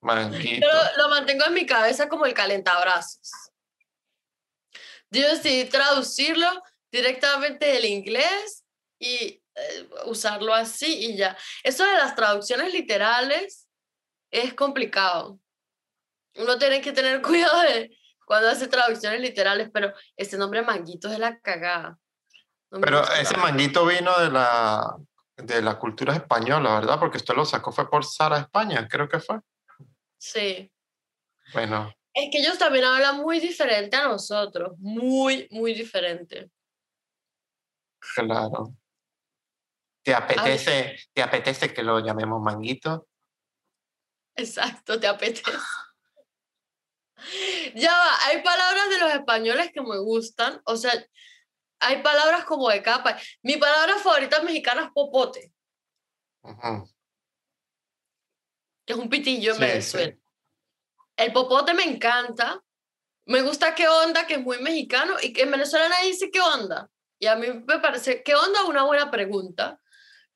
Manguito. 0.00 0.66
lo 0.96 1.08
mantengo 1.08 1.44
en 1.46 1.54
mi 1.54 1.64
cabeza 1.64 2.08
como 2.08 2.26
el 2.26 2.34
calentabrazos. 2.34 3.30
Yo 5.10 5.28
decidí 5.28 5.68
traducirlo 5.68 6.48
directamente 6.90 7.66
del 7.66 7.84
inglés 7.84 8.64
y 8.98 9.42
eh, 9.54 9.88
usarlo 10.06 10.54
así 10.54 11.10
y 11.10 11.16
ya. 11.16 11.36
Eso 11.62 11.84
de 11.84 11.92
las 11.92 12.16
traducciones 12.16 12.72
literales 12.72 13.68
es 14.30 14.54
complicado 14.54 15.38
uno 16.36 16.58
tiene 16.58 16.80
que 16.80 16.92
tener 16.92 17.22
cuidado 17.22 17.62
de 17.62 17.96
cuando 18.24 18.48
hace 18.48 18.68
traducciones 18.68 19.20
literales, 19.20 19.70
pero 19.72 19.92
ese 20.16 20.38
nombre 20.38 20.62
Manguito 20.62 21.08
es 21.08 21.14
de 21.14 21.18
la 21.18 21.38
cagada. 21.40 21.98
No 22.70 22.80
Pero 22.80 23.02
ese 23.14 23.36
manguito 23.36 23.84
vino 23.84 24.18
de 24.18 24.30
la, 24.30 24.96
de 25.36 25.60
la 25.60 25.78
cultura 25.78 26.14
española, 26.14 26.80
¿verdad? 26.80 26.98
Porque 26.98 27.18
usted 27.18 27.34
lo 27.34 27.44
sacó 27.44 27.70
fue 27.70 27.90
por 27.90 28.02
Sara 28.04 28.38
España, 28.38 28.88
creo 28.88 29.08
que 29.08 29.20
fue. 29.20 29.40
Sí. 30.16 30.72
Bueno, 31.52 31.92
Es 32.14 32.30
que 32.30 32.38
ellos 32.38 32.56
también 32.56 32.86
hablan 32.86 33.18
muy 33.18 33.40
diferente 33.40 33.96
a 33.96 34.08
nosotros, 34.08 34.72
muy, 34.78 35.46
muy 35.50 35.74
diferente. 35.74 36.50
claro. 38.14 38.74
¿Te 40.02 40.14
apetece, 40.14 40.96
¿Te 41.12 41.22
apetece 41.22 41.72
que 41.72 41.82
lo 41.82 42.00
llamemos 42.00 42.40
manguito? 42.42 43.06
Exacto, 44.34 44.98
te 44.98 45.06
apetece. 45.06 45.42
Ya 47.74 47.92
va, 47.92 48.26
hay 48.26 48.42
palabras 48.42 48.88
de 48.90 48.98
los 48.98 49.12
españoles 49.14 49.70
que 49.72 49.80
me 49.82 49.98
gustan, 49.98 50.60
o 50.64 50.76
sea, 50.76 50.92
hay 51.80 52.02
palabras 52.02 52.44
como 52.44 52.68
de 52.68 52.82
capa. 52.82 53.18
Mi 53.42 53.56
palabra 53.56 53.96
favorita 53.98 54.42
mexicana 54.42 54.84
es 54.84 54.90
popote, 54.94 55.52
Ujú, 56.42 56.88
que 58.84 58.92
es 58.92 58.98
un 58.98 59.08
pitillo 59.08 59.52
en 59.52 59.56
Sí, 59.58 59.62
sí. 59.62 59.66
Venezuela. 59.66 60.16
El 61.16 61.32
popote 61.32 61.74
me 61.74 61.84
encanta. 61.84 62.60
Me 63.26 63.42
gusta 63.42 63.74
qué 63.74 63.86
onda, 63.86 64.26
que 64.26 64.34
es 64.34 64.40
muy 64.40 64.58
mexicano, 64.58 65.14
y 65.22 65.32
que 65.32 65.42
en 65.42 65.50
Venezuela 65.52 65.88
nadie 65.88 66.08
dice 66.08 66.30
qué 66.32 66.40
onda. 66.40 66.90
Y 67.20 67.26
a 67.26 67.36
mí 67.36 67.46
me 67.66 67.78
parece, 67.78 68.22
¿qué 68.24 68.34
onda? 68.34 68.64
Una 68.64 68.82
buena 68.82 69.10
pregunta. 69.12 69.78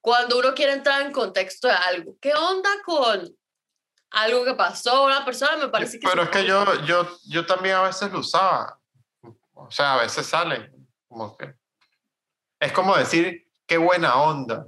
Cuando 0.00 0.38
uno 0.38 0.54
quiere 0.54 0.72
entrar 0.72 1.02
en 1.02 1.10
contexto 1.10 1.66
de 1.66 1.74
algo. 1.74 2.16
¿Qué 2.20 2.32
onda 2.34 2.70
con 2.84 3.36
algo 4.10 4.44
que 4.44 4.54
pasó 4.54 4.92
a 4.92 5.06
una 5.06 5.24
persona? 5.24 5.56
Me 5.56 5.68
parece 5.68 5.98
que 5.98 6.06
Pero 6.06 6.22
es 6.22 6.30
que 6.30 6.44
yo, 6.44 6.64
yo, 6.84 7.08
yo 7.28 7.46
también 7.46 7.76
a 7.76 7.82
veces 7.82 8.10
lo 8.12 8.20
usaba. 8.20 8.78
O 9.54 9.70
sea, 9.70 9.94
a 9.94 10.02
veces 10.02 10.26
sale. 10.26 10.72
Como 11.08 11.36
que... 11.36 11.54
Es 12.60 12.72
como 12.72 12.96
decir, 12.96 13.46
qué 13.66 13.78
buena 13.78 14.16
onda. 14.16 14.66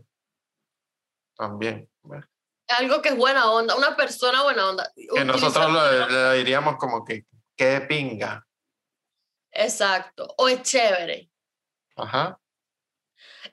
También. 1.37 1.88
algo 2.68 3.01
que 3.01 3.11
es 3.11 3.16
buena 3.16 3.51
onda, 3.51 3.77
una 3.77 3.96
persona 3.96 4.42
buena 4.42 4.68
onda. 4.68 4.92
Que 4.94 5.24
nosotros 5.24 5.70
lo, 5.70 6.09
le 6.09 6.38
diríamos 6.38 6.77
como 6.77 7.05
que, 7.05 7.27
qué 7.57 7.66
de 7.66 7.81
pinga. 7.83 8.44
Exacto, 9.53 10.35
o 10.37 10.48
es 10.48 10.62
chévere. 10.62 11.31
Ajá. 11.96 12.38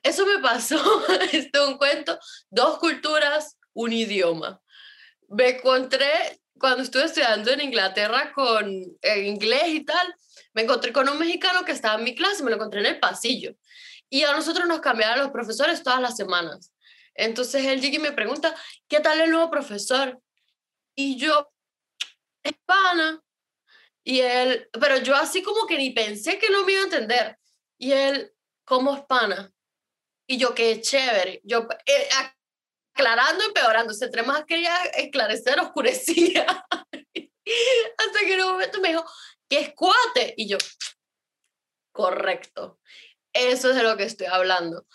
Eso 0.03 0.25
me 0.25 0.39
pasó, 0.39 0.77
este 1.31 1.57
es 1.57 1.67
un 1.67 1.77
cuento, 1.77 2.19
dos 2.49 2.79
culturas, 2.79 3.57
un 3.73 3.93
idioma. 3.93 4.61
Me 5.29 5.49
encontré, 5.49 6.39
cuando 6.57 6.83
estuve 6.83 7.05
estudiando 7.05 7.51
en 7.51 7.61
Inglaterra 7.61 8.31
con 8.33 8.67
eh, 9.01 9.19
inglés 9.21 9.67
y 9.67 9.85
tal, 9.85 10.15
me 10.53 10.61
encontré 10.61 10.93
con 10.93 11.09
un 11.09 11.19
mexicano 11.19 11.65
que 11.65 11.73
estaba 11.73 11.97
en 11.97 12.03
mi 12.03 12.15
clase, 12.15 12.43
me 12.43 12.49
lo 12.49 12.55
encontré 12.55 12.79
en 12.79 12.85
el 12.87 12.99
pasillo. 12.99 13.55
Y 14.09 14.23
a 14.23 14.33
nosotros 14.33 14.67
nos 14.67 14.79
cambiaban 14.79 15.19
los 15.19 15.31
profesores 15.31 15.83
todas 15.83 15.99
las 15.99 16.15
semanas. 16.15 16.71
Entonces 17.13 17.65
él 17.65 17.81
llega 17.81 17.95
y 17.95 17.99
me 17.99 18.11
pregunta, 18.11 18.55
¿qué 18.87 18.99
tal 18.99 19.19
el 19.21 19.31
nuevo 19.31 19.49
profesor? 19.49 20.19
Y 20.95 21.17
yo, 21.17 21.51
es 22.43 22.53
pana. 22.65 23.21
Y 24.03 24.19
él, 24.19 24.69
pero 24.79 24.97
yo 24.97 25.15
así 25.15 25.41
como 25.41 25.65
que 25.65 25.77
ni 25.77 25.89
pensé 25.91 26.37
que 26.37 26.49
no 26.49 26.63
me 26.63 26.73
iba 26.73 26.81
a 26.81 26.85
entender. 26.85 27.37
Y 27.77 27.91
él, 27.91 28.31
¿cómo 28.63 28.95
es 28.95 29.01
pana? 29.05 29.51
Y 30.27 30.37
yo, 30.37 30.53
qué 30.53 30.79
chévere. 30.81 31.41
Yo, 31.43 31.67
eh, 31.85 32.07
aclarando, 32.95 33.43
empeorando. 33.43 33.93
Entre 33.99 34.23
más 34.23 34.45
quería 34.45 34.83
esclarecer, 34.85 35.59
oscurecía. 35.59 36.45
Hasta 37.97 38.19
que 38.21 38.33
en 38.33 38.41
un 38.41 38.51
momento 38.53 38.79
me 38.79 38.89
dijo, 38.89 39.05
¿qué 39.49 39.59
es 39.59 39.73
cuate? 39.73 40.33
Y 40.37 40.47
yo, 40.47 40.57
correcto. 41.91 42.79
Eso 43.33 43.69
es 43.69 43.75
de 43.75 43.83
lo 43.83 43.97
que 43.97 44.03
estoy 44.03 44.27
hablando. 44.27 44.87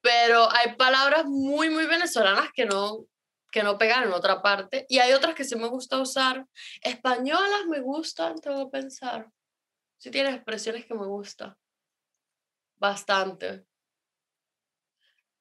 Pero 0.00 0.50
hay 0.50 0.76
palabras 0.76 1.24
muy, 1.26 1.68
muy 1.68 1.86
venezolanas 1.86 2.50
que 2.54 2.64
no, 2.64 3.04
que 3.50 3.62
no 3.62 3.76
pegan 3.76 4.04
en 4.04 4.12
otra 4.12 4.40
parte. 4.40 4.86
Y 4.88 4.98
hay 4.98 5.12
otras 5.12 5.34
que 5.34 5.44
sí 5.44 5.56
me 5.56 5.68
gusta 5.68 5.98
usar. 5.98 6.46
Españolas 6.82 7.66
me 7.66 7.80
gustan, 7.80 8.40
tengo 8.40 8.64
que 8.70 8.78
pensar. 8.78 9.28
Sí 9.98 10.10
tiene 10.10 10.30
expresiones 10.30 10.86
que 10.86 10.94
me 10.94 11.06
gustan. 11.06 11.54
Bastante. 12.76 13.66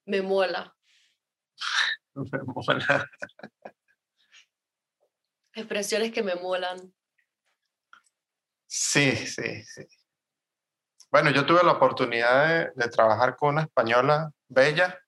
Me 0.06 0.22
mola. 0.22 0.76
Me 2.13 2.39
mola. 2.45 3.10
Expresiones 5.54 6.12
que 6.12 6.24
me 6.24 6.36
molan. 6.36 6.93
Sí, 8.67 9.15
sí, 9.15 9.63
sí. 9.63 9.84
Bueno, 11.12 11.32
yo 11.32 11.45
tuve 11.45 11.63
la 11.63 11.72
oportunidad 11.72 12.48
de, 12.48 12.72
de 12.76 12.89
trabajar 12.89 13.36
con 13.36 13.56
una 13.56 13.63
española 13.63 14.32
bella. 14.48 15.00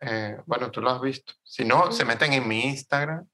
Eh, 0.00 0.36
bueno, 0.46 0.70
tú 0.70 0.80
lo 0.80 0.90
has 0.90 1.00
visto. 1.00 1.32
Si 1.42 1.64
no, 1.64 1.92
se 1.92 2.04
meten 2.04 2.32
en 2.32 2.46
mi 2.46 2.62
Instagram. 2.62 3.28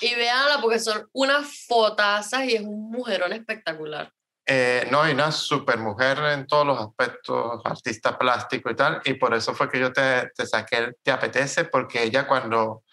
Y 0.00 0.14
véanla 0.14 0.60
porque 0.60 0.80
son 0.80 1.08
unas 1.12 1.64
fotazas 1.66 2.44
y 2.44 2.56
es 2.56 2.62
un 2.62 2.90
mujerón 2.90 3.32
espectacular. 3.32 4.12
Eh, 4.46 4.86
no, 4.90 5.00
hay 5.02 5.14
una 5.14 5.32
super 5.32 5.78
mujer 5.78 6.18
en 6.18 6.46
todos 6.46 6.66
los 6.66 6.78
aspectos, 6.78 7.62
artista 7.64 8.18
plástico 8.18 8.70
y 8.70 8.76
tal, 8.76 9.00
y 9.04 9.14
por 9.14 9.32
eso 9.34 9.54
fue 9.54 9.70
que 9.70 9.80
yo 9.80 9.90
te, 9.92 10.30
te 10.36 10.46
saqué 10.46 10.92
Te 11.02 11.10
Apetece, 11.10 11.64
porque 11.64 12.02
ella 12.02 12.26
cuando, 12.26 12.84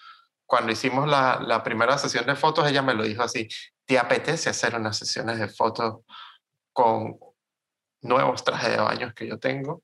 cuando 0.45 0.71
hicimos 0.71 1.09
la, 1.09 1.39
la 1.45 1.61
primera 1.61 1.97
sesión 1.97 2.25
de 2.25 2.35
fotos, 2.35 2.69
ella 2.69 2.81
me 2.81 2.93
lo 2.93 3.03
dijo 3.03 3.21
así, 3.23 3.49
¿te 3.85 3.99
apetece 3.99 4.49
hacer 4.49 4.75
unas 4.75 4.97
sesiones 4.97 5.39
de 5.39 5.49
fotos 5.49 6.05
con 6.71 7.17
nuevos 8.01 8.43
trajes 8.45 8.69
de 8.71 8.77
baños 8.77 9.13
que 9.13 9.27
yo 9.27 9.37
tengo? 9.37 9.83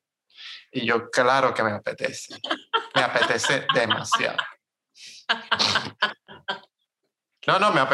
Y 0.72 0.86
yo, 0.86 1.10
claro 1.10 1.54
que 1.54 1.64
me 1.64 1.72
apetece, 1.72 2.40
me 2.96 3.02
apetece 3.02 3.66
demasiado. 3.74 4.38
No, 7.46 7.60
no, 7.60 7.72
me- 7.72 7.86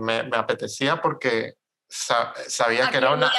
me- 0.00 0.22
me 0.22 0.36
apetecía 0.36 1.02
porque 1.02 1.54
sa- 1.90 2.32
sabía 2.48 2.86
¿A 2.86 2.90
que 2.90 2.96
era 2.98 3.10
una... 3.12 3.30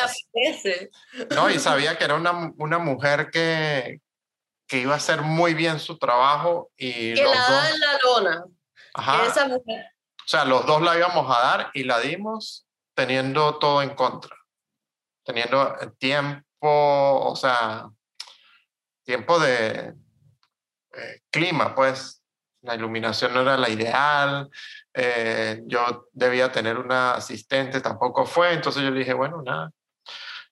No, 1.36 1.50
y 1.50 1.58
sabía 1.58 1.98
que 1.98 2.04
era 2.04 2.16
una, 2.16 2.52
una 2.58 2.78
mujer 2.78 3.30
que, 3.32 4.02
que 4.68 4.78
iba 4.80 4.94
a 4.94 4.98
hacer 4.98 5.22
muy 5.22 5.54
bien 5.54 5.80
su 5.80 5.98
trabajo 5.98 6.70
y 6.78 7.14
Que 7.16 7.24
la 7.24 7.32
da 7.50 7.70
en 7.70 7.80
la 7.80 8.00
lona. 8.04 8.44
ajá, 8.94 9.26
esa 9.26 9.48
mujer. 9.48 9.86
o 10.26 10.28
sea, 10.28 10.46
los 10.46 10.66
dos 10.66 10.82
la 10.82 10.98
íbamos 10.98 11.26
a 11.36 11.42
dar 11.42 11.72
y 11.74 11.84
la 11.86 12.00
dimos 12.00 12.68
teniendo 12.94 13.58
todo 13.58 13.82
en 13.82 13.96
contra, 13.96 14.36
teniendo 15.24 15.74
tiempo, 15.98 16.44
o 16.62 17.36
sea, 17.36 17.90
tiempo 19.04 19.40
de 19.40 19.94
eh, 20.94 21.22
clima, 21.32 21.74
pues 21.74 22.21
la 22.62 22.76
iluminación 22.76 23.34
no 23.34 23.42
era 23.42 23.58
la 23.58 23.70
ideal, 23.70 24.50
eh, 24.94 25.62
yo 25.66 26.08
debía 26.12 26.52
tener 26.52 26.78
una 26.78 27.14
asistente, 27.14 27.82
tampoco 27.82 28.26
fue, 28.26 28.54
entonces 28.54 28.84
yo 28.84 28.92
le 28.92 29.00
dije, 29.00 29.14
bueno, 29.14 29.42
nada, 29.42 29.72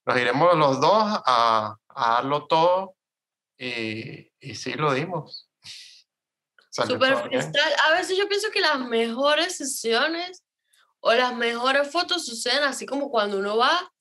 nos 0.05 0.17
iremos 0.17 0.55
los 0.55 0.81
dos 0.81 1.03
a, 1.25 1.75
a 1.87 2.09
darlo 2.13 2.47
todo 2.47 2.95
y, 3.57 4.31
y 4.39 4.55
sí 4.55 4.73
lo 4.73 4.93
dimos. 4.93 5.49
Bien. 6.87 6.99
freestyle. 6.99 7.75
A 7.87 7.91
veces 7.91 8.17
yo 8.17 8.27
pienso 8.29 8.49
que 8.51 8.61
las 8.61 8.79
mejores 8.79 9.57
sesiones 9.57 10.43
o 11.01 11.13
las 11.13 11.35
mejores 11.35 11.91
fotos 11.91 12.25
suceden 12.25 12.63
así 12.63 12.85
como 12.85 13.09
cuando 13.09 13.39
uno 13.39 13.57
va, 13.57 13.91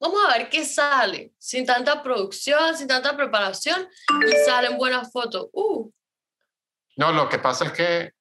vamos 0.00 0.20
a 0.24 0.36
ver 0.36 0.48
qué 0.48 0.64
sale, 0.64 1.32
sin 1.38 1.66
tanta 1.66 2.02
producción, 2.02 2.76
sin 2.76 2.88
tanta 2.88 3.16
preparación, 3.16 3.88
y 4.26 4.32
salen 4.44 4.76
buenas 4.76 5.12
fotos. 5.12 5.48
Uh, 5.52 5.90
No, 6.98 7.12
lo 7.12 7.28
que 7.28 7.38
pasa 7.38 7.66
es 7.66 7.72
que, 7.72 8.12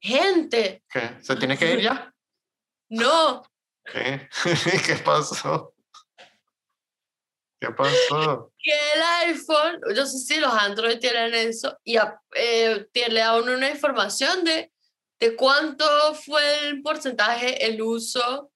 gente, 0.00 0.82
que 0.90 1.22
se 1.22 1.36
tiene 1.36 1.56
que 1.56 1.72
ir 1.74 1.80
ya. 1.82 2.12
no, 2.90 3.42
¿Qué? 3.84 4.28
¿Qué 4.86 4.96
pasó? 5.04 5.72
¿Qué 7.60 7.70
pasó? 7.70 8.52
que 8.58 8.72
el 8.72 9.02
iPhone, 9.30 9.80
yo 9.94 10.04
sé 10.04 10.18
si 10.18 10.40
los 10.40 10.52
Android 10.52 10.98
tienen 10.98 11.32
eso, 11.32 11.78
y 11.84 11.96
a- 11.96 12.20
eh, 12.34 12.86
le 12.92 13.20
da 13.20 13.36
uno 13.36 13.52
una 13.52 13.70
información 13.70 14.42
de, 14.44 14.72
de 15.20 15.36
cuánto 15.36 15.84
fue 16.14 16.68
el 16.68 16.82
porcentaje, 16.82 17.66
el 17.66 17.80
uso 17.80 18.50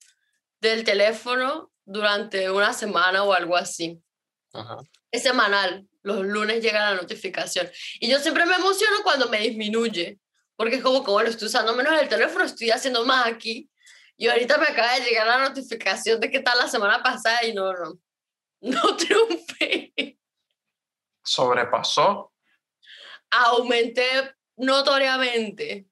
del 0.60 0.82
teléfono 0.82 1.72
durante 1.84 2.50
una 2.50 2.72
semana 2.72 3.22
o 3.22 3.32
algo 3.32 3.56
así. 3.56 4.00
Ajá. 4.52 4.76
Es 5.12 5.22
semanal, 5.22 5.88
los 6.02 6.24
lunes 6.24 6.62
llega 6.62 6.90
la 6.90 7.00
notificación. 7.00 7.70
Y 8.00 8.08
yo 8.08 8.18
siempre 8.18 8.46
me 8.46 8.56
emociono 8.56 8.98
cuando 9.02 9.28
me 9.28 9.38
disminuye, 9.38 10.18
porque 10.56 10.76
es 10.76 10.82
como 10.82 11.04
que, 11.04 11.10
bueno, 11.10 11.30
estoy 11.30 11.48
usando 11.48 11.74
menos 11.74 12.00
el 12.00 12.08
teléfono, 12.08 12.44
estoy 12.44 12.70
haciendo 12.70 13.04
más 13.04 13.26
aquí. 13.26 13.70
Y 14.16 14.28
ahorita 14.28 14.58
me 14.58 14.66
acaba 14.66 14.94
de 14.94 15.04
llegar 15.04 15.26
la 15.26 15.48
notificación 15.48 16.20
de 16.20 16.30
que 16.30 16.40
tal 16.40 16.58
la 16.58 16.68
semana 16.68 17.02
pasada 17.02 17.44
y 17.44 17.54
no, 17.54 17.72
no, 17.72 17.98
no 18.60 18.96
triunfé. 18.96 20.18
Sobrepasó. 21.24 22.32
Aumenté 23.30 24.34
notoriamente. 24.56 25.86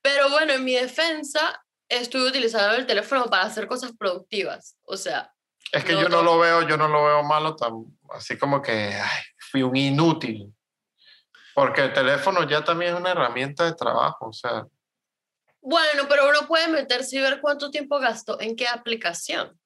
Pero 0.00 0.30
bueno, 0.30 0.54
en 0.54 0.64
mi 0.64 0.74
defensa, 0.74 1.62
estuve 1.88 2.28
utilizando 2.28 2.76
el 2.76 2.86
teléfono 2.86 3.26
para 3.26 3.44
hacer 3.44 3.66
cosas 3.66 3.92
productivas. 3.96 4.76
O 4.82 4.96
sea. 4.96 5.35
Es 5.72 5.84
que 5.84 5.92
yo 5.92 6.08
no 6.08 6.22
lo 6.22 6.38
veo, 6.38 6.62
yo 6.62 6.76
no 6.76 6.88
lo 6.88 7.04
veo 7.04 7.22
malo, 7.22 7.56
tan, 7.56 7.72
así 8.10 8.38
como 8.38 8.62
que 8.62 8.72
ay, 8.72 9.22
fui 9.50 9.62
un 9.62 9.76
inútil. 9.76 10.52
Porque 11.54 11.82
el 11.82 11.92
teléfono 11.92 12.46
ya 12.48 12.62
también 12.62 12.94
es 12.94 13.00
una 13.00 13.12
herramienta 13.12 13.64
de 13.64 13.74
trabajo, 13.74 14.28
o 14.28 14.32
sea. 14.32 14.66
Bueno, 15.60 16.04
pero 16.08 16.28
uno 16.28 16.46
puede 16.46 16.68
meterse 16.68 17.16
y 17.16 17.20
ver 17.20 17.40
cuánto 17.40 17.70
tiempo 17.70 17.98
gastó 17.98 18.40
en 18.40 18.54
qué 18.54 18.68
aplicación. 18.68 19.58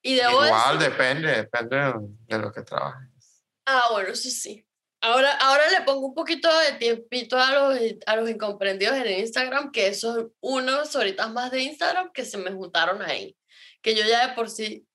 Y 0.00 0.20
Igual 0.20 0.78
depende, 0.78 1.28
depende 1.32 1.94
de 2.26 2.38
lo 2.38 2.52
que 2.52 2.62
trabajes. 2.62 3.44
Ah, 3.66 3.88
bueno, 3.90 4.10
eso 4.10 4.30
sí. 4.30 4.64
Ahora, 5.00 5.32
ahora 5.32 5.68
le 5.70 5.82
pongo 5.82 6.06
un 6.06 6.14
poquito 6.14 6.48
de 6.60 6.72
tiempito 6.72 7.38
a 7.38 7.52
los, 7.52 7.78
a 8.06 8.16
los 8.16 8.30
incomprendidos 8.30 8.96
en 8.96 9.20
Instagram, 9.20 9.70
que 9.70 9.94
son 9.94 10.32
unos 10.40 10.94
horitas 10.96 11.30
más 11.30 11.50
de 11.50 11.62
Instagram 11.62 12.10
que 12.12 12.24
se 12.24 12.38
me 12.38 12.50
juntaron 12.50 13.02
ahí. 13.02 13.36
Que 13.82 13.94
yo 13.94 14.04
ya 14.04 14.28
de 14.28 14.34
por 14.34 14.50
sí 14.50 14.86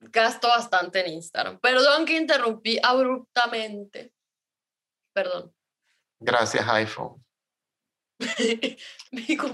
gasto 0.00 0.48
bastante 0.48 1.00
en 1.00 1.14
Instagram. 1.14 1.58
Perdón 1.60 2.04
que 2.04 2.16
interrumpí 2.16 2.78
abruptamente. 2.82 4.12
Perdón. 5.12 5.54
Gracias, 6.20 6.66
iPhone. 6.68 7.24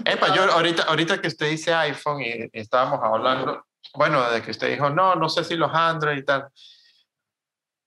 Epa, 0.05 0.35
yo 0.35 0.43
ahorita, 0.43 0.83
ahorita 0.83 1.21
que 1.21 1.27
usted 1.27 1.49
dice 1.49 1.73
iPhone 1.73 2.21
y 2.21 2.49
estábamos 2.53 2.99
hablando, 3.03 3.65
bueno, 3.93 4.29
de 4.31 4.41
que 4.41 4.51
usted 4.51 4.69
dijo, 4.69 4.89
no, 4.89 5.15
no 5.15 5.27
sé 5.27 5.43
si 5.43 5.55
los 5.55 5.71
Android 5.73 6.17
y 6.17 6.23
tal 6.23 6.49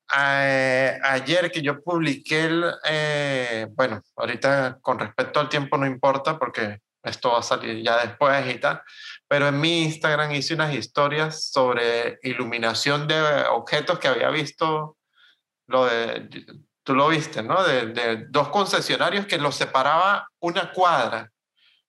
ayer 0.09 1.51
que 1.51 1.63
yo 1.63 1.83
publiqué, 1.83 2.45
el, 2.45 2.65
eh, 2.85 3.67
bueno, 3.71 4.03
ahorita 4.17 4.79
con 4.81 4.99
respecto 4.99 5.41
al 5.41 5.49
tiempo 5.49 5.77
no 5.77 5.87
importa 5.87 6.39
porque 6.39 6.81
esto 7.03 7.33
va 7.33 7.39
a 7.41 7.43
salir 7.43 7.83
ya 7.85 8.05
después 8.05 8.55
y 8.55 8.59
tal, 8.59 8.83
pero 9.29 9.49
en 9.49 9.61
mi 9.61 9.83
Instagram 9.85 10.33
hice 10.33 10.55
unas 10.55 10.75
historias 10.75 11.51
sobre 11.51 12.19
iluminación 12.23 13.09
de 13.09 13.21
objetos 13.51 13.99
que 13.99 14.09
había 14.09 14.31
visto, 14.31 14.97
lo 15.67 15.87
de, 15.87 16.29
tú 16.85 16.95
lo 16.95 17.09
viste, 17.09 17.43
¿no? 17.43 17.63
De, 17.65 17.87
de 17.87 18.27
dos 18.29 18.49
concesionarios 18.49 19.27
que 19.27 19.39
los 19.39 19.57
separaba 19.57 20.29
una 20.39 20.73
cuadra, 20.73 21.33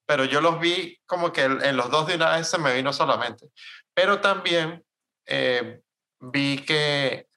pero 0.06 0.26
yo 0.26 0.42
los 0.42 0.60
vi 0.60 1.00
como 1.06 1.32
que 1.32 1.44
en 1.44 1.78
los 1.78 1.92
dos 1.92 2.08
de 2.08 2.16
una 2.16 2.36
vez 2.36 2.48
se 2.48 2.58
me 2.58 2.74
vino 2.74 2.94
solamente. 2.94 3.48
Pero 3.94 4.20
también 4.22 4.84
eh, 5.26 5.82
vi 6.20 6.58
que 6.60 7.28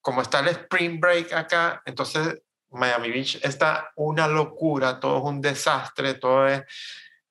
como 0.00 0.22
está 0.22 0.40
el 0.40 0.48
Spring 0.48 1.00
Break 1.00 1.32
acá, 1.32 1.82
entonces 1.84 2.42
Miami 2.70 3.10
Beach 3.10 3.40
está 3.42 3.90
una 3.96 4.28
locura, 4.28 5.00
todo 5.00 5.18
es 5.18 5.24
un 5.24 5.40
desastre, 5.40 6.14
todo 6.14 6.46
es 6.46 6.62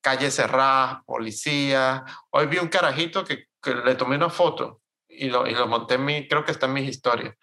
calles 0.06 0.36
cerradas, 0.36 1.04
policía. 1.04 2.06
Hoy 2.30 2.46
vi 2.46 2.60
un 2.60 2.68
carajito 2.68 3.26
que, 3.26 3.46
que 3.60 3.74
le 3.74 3.96
tomé 3.96 4.18
una 4.18 4.30
foto 4.30 4.82
y 5.10 5.30
lo, 5.30 5.48
y 5.48 5.56
lo 5.56 5.66
monté 5.66 5.96
en 5.96 6.06
mi, 6.06 6.28
creo 6.28 6.46
que 6.46 6.52
está 6.52 6.68
en 6.68 6.74
mis 6.74 6.88
historias 6.88 7.36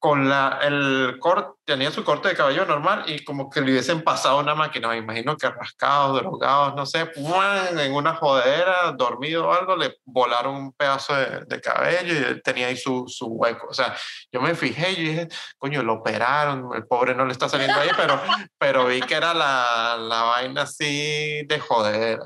con 0.00 0.30
la, 0.30 0.58
el 0.62 1.18
corte, 1.20 1.60
tenía 1.66 1.90
su 1.90 2.02
corte 2.02 2.30
de 2.30 2.34
cabello 2.34 2.64
normal 2.64 3.04
y 3.06 3.22
como 3.22 3.50
que 3.50 3.60
le 3.60 3.70
hubiesen 3.70 4.02
pasado 4.02 4.38
una 4.38 4.54
máquina, 4.54 4.88
me 4.88 4.96
imagino 4.96 5.36
que 5.36 5.50
rascados, 5.50 6.22
drogados, 6.22 6.74
no 6.74 6.86
sé, 6.86 7.06
en 7.14 7.92
una 7.92 8.14
jodera, 8.14 8.92
dormido 8.96 9.46
o 9.46 9.52
algo, 9.52 9.76
le 9.76 9.98
volaron 10.06 10.56
un 10.56 10.72
pedazo 10.72 11.14
de, 11.14 11.44
de 11.44 11.60
cabello 11.60 12.30
y 12.30 12.40
tenía 12.40 12.68
ahí 12.68 12.78
su, 12.78 13.04
su, 13.08 13.26
hueco. 13.26 13.66
O 13.68 13.74
sea, 13.74 13.94
yo 14.32 14.40
me 14.40 14.54
fijé 14.54 14.92
y 14.92 15.04
dije, 15.04 15.28
coño, 15.58 15.82
lo 15.82 15.94
operaron, 15.94 16.70
el 16.74 16.86
pobre 16.86 17.14
no 17.14 17.26
le 17.26 17.32
está 17.32 17.50
saliendo 17.50 17.78
ahí, 17.78 17.90
pero, 17.94 18.18
pero 18.58 18.86
vi 18.86 19.02
que 19.02 19.14
era 19.14 19.34
la, 19.34 19.98
la 20.00 20.22
vaina 20.22 20.62
así 20.62 21.44
de 21.46 21.60
jodera. 21.60 22.24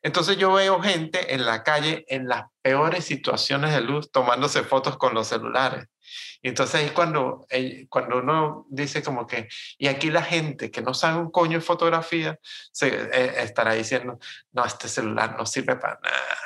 Entonces 0.00 0.36
yo 0.36 0.52
veo 0.52 0.80
gente 0.80 1.34
en 1.34 1.44
la 1.44 1.64
calle 1.64 2.04
en 2.08 2.28
las 2.28 2.44
peores 2.62 3.04
situaciones 3.04 3.74
de 3.74 3.80
luz 3.80 4.12
tomándose 4.12 4.62
fotos 4.62 4.96
con 4.96 5.12
los 5.12 5.26
celulares. 5.26 5.86
Y 6.44 6.48
entonces 6.48 6.82
es 6.82 6.92
cuando, 6.92 7.46
cuando 7.88 8.18
uno 8.18 8.66
dice 8.68 9.02
como 9.02 9.26
que, 9.26 9.48
y 9.78 9.86
aquí 9.86 10.10
la 10.10 10.20
gente 10.20 10.70
que 10.70 10.82
no 10.82 10.92
sabe 10.92 11.18
un 11.18 11.30
coño 11.30 11.56
de 11.56 11.64
fotografía, 11.64 12.38
se 12.70 12.88
eh, 12.88 13.42
estará 13.42 13.72
diciendo, 13.72 14.18
no, 14.52 14.62
este 14.66 14.88
celular 14.88 15.38
no 15.38 15.46
sirve 15.46 15.76
para 15.76 15.98
nada. 16.02 16.36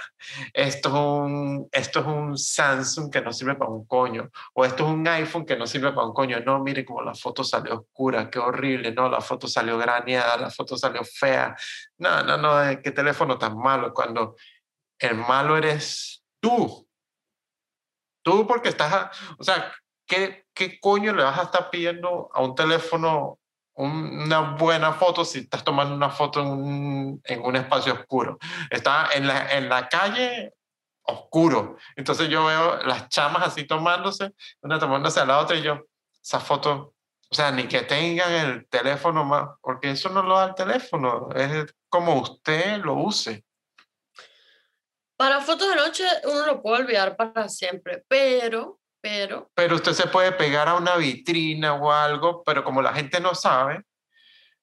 Esto 0.52 0.88
es, 0.90 0.94
un, 0.94 1.68
esto 1.72 1.98
es 1.98 2.06
un 2.06 2.38
Samsung 2.38 3.10
que 3.10 3.20
no 3.20 3.32
sirve 3.32 3.56
para 3.56 3.72
un 3.72 3.86
coño. 3.86 4.30
O 4.54 4.64
esto 4.64 4.86
es 4.86 4.90
un 4.92 5.08
iPhone 5.08 5.44
que 5.44 5.56
no 5.56 5.66
sirve 5.66 5.90
para 5.90 6.06
un 6.06 6.14
coño. 6.14 6.38
No, 6.46 6.62
mire 6.62 6.84
cómo 6.84 7.02
la 7.02 7.16
foto 7.16 7.42
salió 7.42 7.80
oscura, 7.80 8.30
qué 8.30 8.38
horrible. 8.38 8.92
No, 8.92 9.08
la 9.08 9.20
foto 9.20 9.48
salió 9.48 9.78
graneada, 9.78 10.36
la 10.36 10.50
foto 10.50 10.76
salió 10.76 11.02
fea. 11.02 11.56
No, 11.96 12.22
no, 12.22 12.36
no, 12.36 12.80
qué 12.80 12.92
teléfono 12.92 13.36
tan 13.36 13.58
malo. 13.58 13.92
Cuando 13.92 14.36
el 15.00 15.16
malo 15.16 15.56
eres 15.56 16.22
tú. 16.38 16.86
Tú 18.22 18.46
porque 18.46 18.68
estás, 18.68 19.18
o 19.38 19.42
sea, 19.42 19.72
¿qué, 20.08 20.46
¿qué 20.54 20.80
coño 20.80 21.12
le 21.14 21.22
vas 21.22 21.38
a 21.38 21.42
estar 21.44 21.70
pidiendo 21.70 22.30
a 22.34 22.42
un 22.42 22.54
teléfono 22.54 23.38
una 23.74 24.56
buena 24.56 24.92
foto 24.92 25.24
si 25.24 25.40
estás 25.40 25.62
tomando 25.62 25.94
una 25.94 26.10
foto 26.10 26.40
en 26.40 26.48
un, 26.48 27.20
en 27.24 27.44
un 27.44 27.54
espacio 27.54 27.92
oscuro? 27.92 28.38
Está 28.70 29.10
en 29.14 29.28
la, 29.28 29.52
en 29.52 29.68
la 29.68 29.88
calle 29.88 30.54
oscuro. 31.02 31.76
Entonces 31.94 32.28
yo 32.28 32.46
veo 32.46 32.82
las 32.82 33.08
chamas 33.08 33.46
así 33.46 33.66
tomándose, 33.66 34.32
una 34.62 34.78
tomándose 34.78 35.20
a 35.20 35.26
la 35.26 35.38
otra 35.38 35.56
y 35.56 35.62
yo, 35.62 35.86
esa 36.20 36.40
foto, 36.40 36.94
o 37.30 37.34
sea, 37.34 37.52
ni 37.52 37.68
que 37.68 37.82
tengan 37.82 38.32
el 38.32 38.68
teléfono 38.68 39.24
más, 39.24 39.48
porque 39.60 39.90
eso 39.90 40.08
no 40.08 40.22
lo 40.22 40.36
da 40.36 40.46
el 40.46 40.54
teléfono, 40.54 41.28
es 41.34 41.74
como 41.88 42.20
usted 42.20 42.78
lo 42.78 42.94
use. 42.94 43.44
Para 45.16 45.40
fotos 45.40 45.68
de 45.68 45.76
noche 45.76 46.04
uno 46.24 46.46
lo 46.46 46.62
puede 46.62 46.82
olvidar 46.82 47.16
para 47.16 47.48
siempre, 47.48 48.04
pero 48.08 48.77
pero... 49.00 49.50
Pero 49.54 49.76
usted 49.76 49.92
se 49.92 50.06
puede 50.06 50.32
pegar 50.32 50.68
a 50.68 50.74
una 50.74 50.96
vitrina 50.96 51.74
o 51.74 51.92
algo, 51.92 52.42
pero 52.44 52.64
como 52.64 52.82
la 52.82 52.92
gente 52.92 53.20
no 53.20 53.34
sabe 53.34 53.82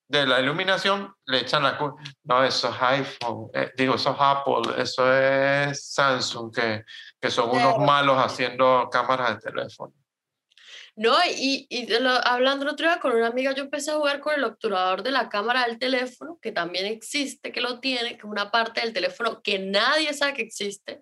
de 0.08 0.28
la 0.28 0.40
iluminación, 0.40 1.14
le 1.26 1.40
echan 1.40 1.64
la 1.64 1.78
culpa. 1.78 2.02
No, 2.24 2.44
eso 2.44 2.70
es 2.70 2.76
iPhone, 2.80 3.50
eh, 3.54 3.72
digo, 3.76 3.96
eso 3.96 4.12
es 4.12 4.18
Apple, 4.20 4.82
eso 4.82 5.12
es 5.12 5.94
Samsung, 5.94 6.54
que, 6.54 6.84
que 7.20 7.32
son 7.32 7.50
unos 7.50 7.80
malos 7.80 8.18
haciendo 8.18 8.88
cámaras 8.92 9.36
de 9.36 9.52
teléfono. 9.52 9.94
No, 10.98 11.14
y, 11.26 11.68
y 11.70 11.92
hablando 12.24 12.64
el 12.64 12.72
otro 12.72 12.88
día 12.88 13.00
con 13.02 13.12
una 13.12 13.28
amiga, 13.28 13.52
yo 13.52 13.64
empecé 13.64 13.92
a 13.92 13.96
jugar 13.96 14.22
con 14.22 14.34
el 14.34 14.46
obturador 14.46 15.04
de 15.04 15.12
la 15.12 15.28
cámara 15.28 15.66
del 15.66 15.78
teléfono, 15.78 16.40
que 16.42 16.54
también 16.54 16.86
existe, 16.86 17.52
que 17.52 17.60
lo 17.60 17.82
tiene, 17.82 18.12
que 18.12 18.20
es 18.20 18.24
una 18.24 18.50
parte 18.50 18.80
del 18.80 18.94
teléfono 18.94 19.42
que 19.42 19.60
nadie 19.60 20.14
sabe 20.14 20.36
que 20.36 20.44
existe. 20.44 21.02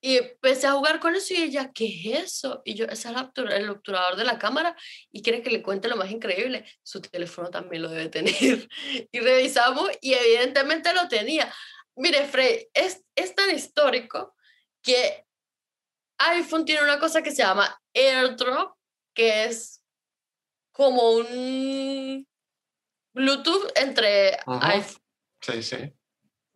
Y 0.00 0.16
empecé 0.16 0.68
a 0.68 0.72
jugar 0.72 1.00
con 1.00 1.16
eso 1.16 1.34
y 1.34 1.38
ella, 1.38 1.72
¿qué 1.74 1.86
es 1.86 2.24
eso? 2.24 2.62
Y 2.64 2.74
yo, 2.74 2.84
ese 2.86 3.08
es 3.08 3.16
el 3.48 3.70
obturador 3.70 4.16
de 4.16 4.24
la 4.24 4.38
cámara 4.38 4.76
y 5.10 5.22
quiere 5.22 5.42
que 5.42 5.50
le 5.50 5.62
cuente 5.62 5.88
lo 5.88 5.96
más 5.96 6.10
increíble. 6.10 6.64
Su 6.84 7.00
teléfono 7.00 7.50
también 7.50 7.82
lo 7.82 7.88
debe 7.88 8.08
tener. 8.08 8.34
Y 9.12 9.20
revisamos 9.20 9.90
y 10.00 10.14
evidentemente 10.14 10.92
lo 10.92 11.08
tenía. 11.08 11.52
Mire, 11.96 12.26
Frey, 12.26 12.68
es, 12.74 13.04
es 13.16 13.34
tan 13.34 13.50
histórico 13.54 14.36
que 14.82 15.26
iPhone 16.18 16.64
tiene 16.64 16.82
una 16.82 17.00
cosa 17.00 17.22
que 17.22 17.32
se 17.32 17.42
llama 17.42 17.80
AirDrop, 17.92 18.76
que 19.14 19.46
es 19.46 19.82
como 20.70 21.10
un 21.10 22.26
Bluetooth 23.12 23.72
entre 23.76 24.38
iPhone. 24.46 25.02
Sí, 25.40 25.62
sí. 25.62 25.92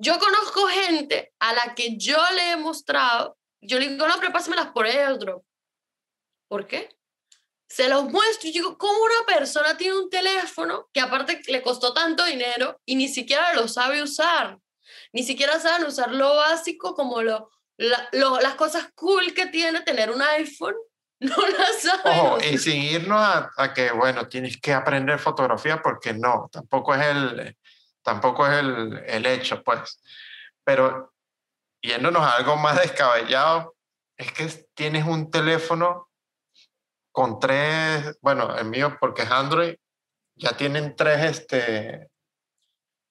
Yo 0.02 0.18
conozco 0.18 0.66
gente 0.66 1.32
a 1.38 1.52
la 1.52 1.76
que 1.76 1.96
yo 1.96 2.18
le 2.34 2.50
he 2.50 2.56
mostrado, 2.56 3.38
yo 3.60 3.78
le 3.78 3.88
digo, 3.88 4.08
no, 4.08 4.14
pero 4.18 4.32
pásamelas 4.32 4.72
por 4.72 4.84
airdrop. 4.84 5.44
¿Por 6.48 6.66
qué? 6.66 6.88
Se 7.68 7.88
los 7.88 8.06
muestro 8.06 8.48
y 8.48 8.52
digo, 8.52 8.76
¿cómo 8.76 8.98
una 9.00 9.24
persona 9.24 9.76
tiene 9.76 9.96
un 9.96 10.10
teléfono 10.10 10.88
que 10.92 11.00
aparte 11.00 11.40
le 11.46 11.62
costó 11.62 11.94
tanto 11.94 12.24
dinero 12.24 12.80
y 12.84 12.96
ni 12.96 13.06
siquiera 13.06 13.54
lo 13.54 13.68
sabe 13.68 14.02
usar? 14.02 14.58
Ni 15.12 15.22
siquiera 15.22 15.60
saben 15.60 15.86
usar 15.86 16.10
lo 16.12 16.34
básico 16.34 16.96
como 16.96 17.22
lo, 17.22 17.48
las 17.78 18.54
cosas 18.56 18.88
cool 18.96 19.32
que 19.32 19.46
tiene 19.46 19.82
tener 19.82 20.10
un 20.10 20.20
iPhone. 20.20 20.74
No 21.22 21.36
las 21.36 21.80
saben. 21.80 22.18
Ojo, 22.18 22.38
y 22.42 22.58
sin 22.58 22.82
irnos 22.82 23.20
a, 23.20 23.52
a, 23.56 23.72
que, 23.72 23.92
bueno, 23.92 24.26
tienes 24.26 24.60
que 24.60 24.72
aprender 24.72 25.20
fotografía 25.20 25.80
porque 25.80 26.12
no, 26.12 26.48
tampoco 26.50 26.96
es 26.96 27.06
el, 27.06 27.56
tampoco 28.02 28.46
es 28.46 28.58
el, 28.58 29.02
el 29.06 29.26
hecho, 29.26 29.62
pues. 29.62 30.02
Pero 30.64 31.12
yéndonos 31.80 32.22
a 32.22 32.36
algo 32.36 32.56
más 32.56 32.80
descabellado, 32.80 33.74
es 34.16 34.32
que 34.32 34.46
tienes 34.74 35.04
un 35.04 35.30
teléfono 35.30 36.08
con 37.10 37.38
tres, 37.40 38.18
bueno, 38.20 38.56
el 38.56 38.66
mío 38.66 38.96
porque 39.00 39.22
es 39.22 39.30
Android, 39.30 39.76
ya 40.34 40.56
tienen 40.56 40.96
tres, 40.96 41.24
este... 41.24 42.10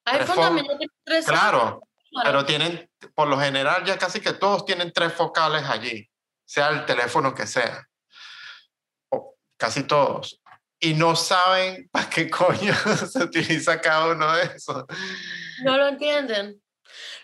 iPhone 0.05 0.35
también 0.35 0.67
tiene 0.67 0.87
tres. 1.03 1.25
Claro, 1.25 1.81
pero 2.23 2.45
tienen, 2.45 2.89
por 3.13 3.27
lo 3.27 3.39
general 3.39 3.83
ya 3.85 3.97
casi 3.97 4.19
que 4.19 4.33
todos 4.33 4.65
tienen 4.65 4.91
tres 4.91 5.13
focales 5.13 5.63
allí, 5.65 6.09
sea 6.45 6.69
el 6.69 6.85
teléfono 6.85 7.35
que 7.35 7.45
sea. 7.45 7.87
O 9.09 9.35
casi 9.57 9.83
todos 9.83 10.40
y 10.81 10.95
no 10.95 11.15
saben 11.15 11.87
para 11.91 12.09
qué 12.09 12.29
coño 12.29 12.73
se 12.73 13.23
utiliza 13.23 13.79
cada 13.79 14.07
uno 14.07 14.35
de 14.35 14.43
esos. 14.55 14.83
No 15.63 15.77
lo 15.77 15.87
entienden. 15.87 16.61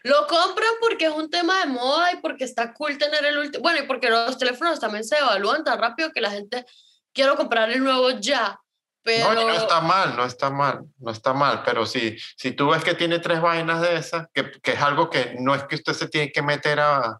Lo 0.03 0.27
compran 0.27 0.69
porque 0.79 1.05
es 1.05 1.11
un 1.11 1.29
tema 1.29 1.59
de 1.59 1.65
moda 1.65 2.13
y 2.13 2.17
porque 2.17 2.45
está 2.45 2.71
cool 2.73 2.97
tener 2.97 3.25
el 3.25 3.37
último. 3.39 3.63
Bueno, 3.63 3.79
y 3.83 3.87
porque 3.87 4.09
los 4.09 4.37
teléfonos 4.37 4.79
también 4.79 5.03
se 5.03 5.17
evalúan 5.17 5.63
tan 5.63 5.79
rápido 5.79 6.11
que 6.11 6.21
la 6.21 6.31
gente 6.31 6.65
quiero 7.11 7.35
comprar 7.35 7.69
el 7.71 7.83
nuevo 7.83 8.11
ya. 8.11 8.57
Pero... 9.03 9.33
No, 9.33 9.47
no 9.47 9.53
está 9.53 9.81
mal, 9.81 10.15
no 10.15 10.23
está 10.23 10.49
mal, 10.49 10.85
no 10.99 11.11
está 11.11 11.33
mal, 11.33 11.63
pero 11.63 11.85
si, 11.85 12.17
si 12.35 12.51
tú 12.51 12.69
ves 12.69 12.83
que 12.83 12.93
tiene 12.93 13.19
tres 13.19 13.41
vainas 13.41 13.81
de 13.81 13.95
esas, 13.95 14.27
que, 14.33 14.51
que 14.61 14.73
es 14.73 14.81
algo 14.81 15.09
que 15.09 15.35
no 15.39 15.55
es 15.55 15.63
que 15.63 15.75
usted 15.75 15.93
se 15.93 16.09
tiene 16.09 16.31
que 16.31 16.41
meter 16.41 16.79
a, 16.79 17.17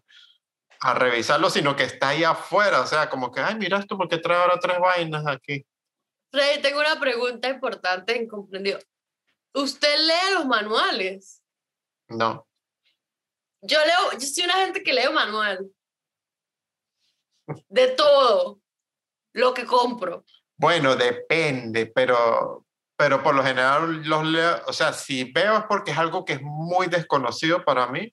a 0.80 0.94
revisarlo, 0.94 1.50
sino 1.50 1.74
que 1.74 1.84
está 1.84 2.08
ahí 2.08 2.24
afuera, 2.24 2.80
o 2.80 2.86
sea, 2.86 3.10
como 3.10 3.32
que, 3.32 3.40
ay, 3.40 3.56
mira 3.56 3.78
esto, 3.78 3.96
porque 3.96 4.18
trae 4.18 4.38
ahora 4.38 4.58
tres 4.60 4.78
vainas 4.78 5.26
aquí? 5.26 5.64
Freddy, 6.30 6.62
tengo 6.62 6.80
una 6.80 6.98
pregunta 7.00 7.48
importante, 7.48 8.16
incomprendido. 8.16 8.78
¿Usted 9.54 9.98
lee 9.98 10.34
los 10.34 10.46
manuales? 10.46 11.42
No. 12.08 12.46
Yo 13.62 13.78
leo, 13.84 14.12
yo 14.18 14.26
soy 14.26 14.44
una 14.44 14.64
gente 14.64 14.82
que 14.82 14.92
lee 14.92 15.08
manual. 15.12 15.70
De 17.68 17.88
todo 17.88 18.60
lo 19.32 19.54
que 19.54 19.64
compro. 19.64 20.24
Bueno, 20.56 20.96
depende, 20.96 21.86
pero, 21.86 22.66
pero 22.96 23.22
por 23.22 23.34
lo 23.34 23.42
general 23.42 24.02
los 24.04 24.26
leo, 24.26 24.62
o 24.66 24.72
sea, 24.72 24.92
si 24.92 25.32
veo 25.32 25.58
es 25.58 25.64
porque 25.64 25.92
es 25.92 25.98
algo 25.98 26.24
que 26.24 26.34
es 26.34 26.42
muy 26.42 26.88
desconocido 26.88 27.64
para 27.64 27.86
mí 27.86 28.12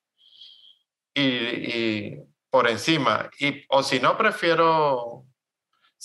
y, 1.14 1.22
y 1.22 2.24
por 2.50 2.70
encima, 2.70 3.30
y, 3.40 3.66
o 3.70 3.84
si 3.84 4.00
no, 4.00 4.18
prefiero, 4.18 5.26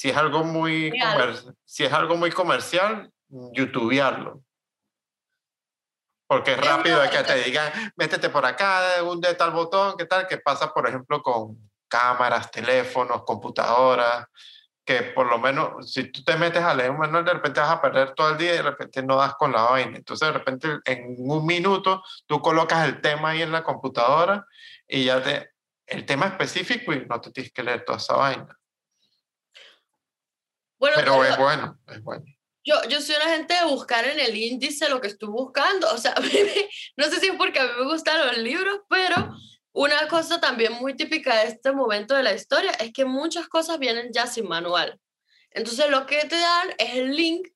si 0.01 0.09
es 0.09 0.16
algo 0.16 0.44
muy, 0.44 0.90
si 1.66 1.84
es 1.84 1.92
algo 1.92 2.16
muy 2.16 2.30
comercial, 2.30 3.12
youtubearlo. 3.28 4.42
Porque 6.26 6.53
es 6.53 6.59
rápido 6.59 7.03
de 7.03 7.11
que 7.11 7.22
te 7.22 7.34
digan, 7.42 7.70
métete 7.96 8.30
por 8.30 8.46
acá, 8.46 9.03
hunde 9.03 9.34
tal 9.34 9.51
botón, 9.51 9.98
¿qué 9.98 10.07
tal? 10.07 10.26
Que 10.26 10.38
pasa, 10.38 10.72
por 10.72 10.88
ejemplo, 10.88 11.20
con 11.20 11.70
cámaras, 11.86 12.51
teléfonos, 12.51 13.24
computadoras, 13.24 14.24
que 14.86 15.03
por 15.03 15.26
lo 15.26 15.38
menos 15.38 15.92
si 15.92 16.05
tú 16.05 16.24
te 16.24 16.34
metes 16.38 16.62
a 16.62 16.72
leer 16.72 16.92
un 16.92 16.98
manual, 17.01 17.26
de 17.26 17.34
repente 17.34 17.61
vas 17.61 17.72
a 17.72 17.82
perder 17.82 18.14
todo 18.14 18.30
el 18.30 18.38
día 18.38 18.55
y 18.55 18.57
de 18.57 18.62
repente 18.62 19.03
no 19.03 19.16
das 19.16 19.34
con 19.34 19.53
la 19.53 19.64
vaina. 19.64 19.98
Entonces, 19.98 20.28
de 20.28 20.32
repente, 20.32 20.78
en 20.86 21.14
un 21.18 21.44
minuto, 21.44 22.03
tú 22.24 22.40
colocas 22.40 22.88
el 22.88 23.03
tema 23.03 23.30
ahí 23.30 23.42
en 23.42 23.53
la 23.53 23.62
computadora 23.62 24.46
y 24.88 25.05
ya 25.05 25.22
te, 25.22 25.51
el 25.84 26.07
tema 26.07 26.24
específico 26.24 26.94
y 26.94 27.05
no 27.05 27.20
te 27.20 27.32
tienes 27.32 27.53
que 27.53 27.62
leer 27.62 27.84
toda 27.84 27.98
esa 27.98 28.16
vaina. 28.16 28.59
Bueno, 30.81 30.97
pero, 30.97 31.24
es 31.24 31.37
bueno, 31.37 31.78
es 31.89 32.03
bueno. 32.03 32.24
Yo, 32.64 32.74
yo 32.89 33.03
soy 33.03 33.14
una 33.16 33.35
gente 33.35 33.55
de 33.55 33.64
buscar 33.64 34.07
en 34.07 34.18
el 34.18 34.35
índice 34.35 34.89
lo 34.89 35.01
que 35.01 35.09
estoy 35.09 35.28
buscando. 35.28 35.93
O 35.93 35.99
sea, 35.99 36.14
no 36.97 37.05
sé 37.05 37.20
si 37.20 37.26
es 37.26 37.37
porque 37.37 37.61
a 37.61 37.64
mí 37.64 37.70
me 37.78 37.85
gustan 37.85 38.26
los 38.26 38.39
libros, 38.39 38.81
pero 38.89 39.37
una 39.72 40.09
cosa 40.09 40.41
también 40.41 40.72
muy 40.72 40.97
típica 40.97 41.37
de 41.37 41.49
este 41.49 41.72
momento 41.72 42.14
de 42.14 42.22
la 42.22 42.33
historia 42.33 42.70
es 42.72 42.93
que 42.95 43.05
muchas 43.05 43.47
cosas 43.47 43.78
vienen 43.78 44.11
ya 44.11 44.26
sin 44.26 44.49
manual. 44.49 44.99
Entonces 45.51 45.91
lo 45.91 46.07
que 46.07 46.24
te 46.24 46.39
dan 46.39 46.70
es 46.78 46.95
el 46.95 47.14
link 47.14 47.49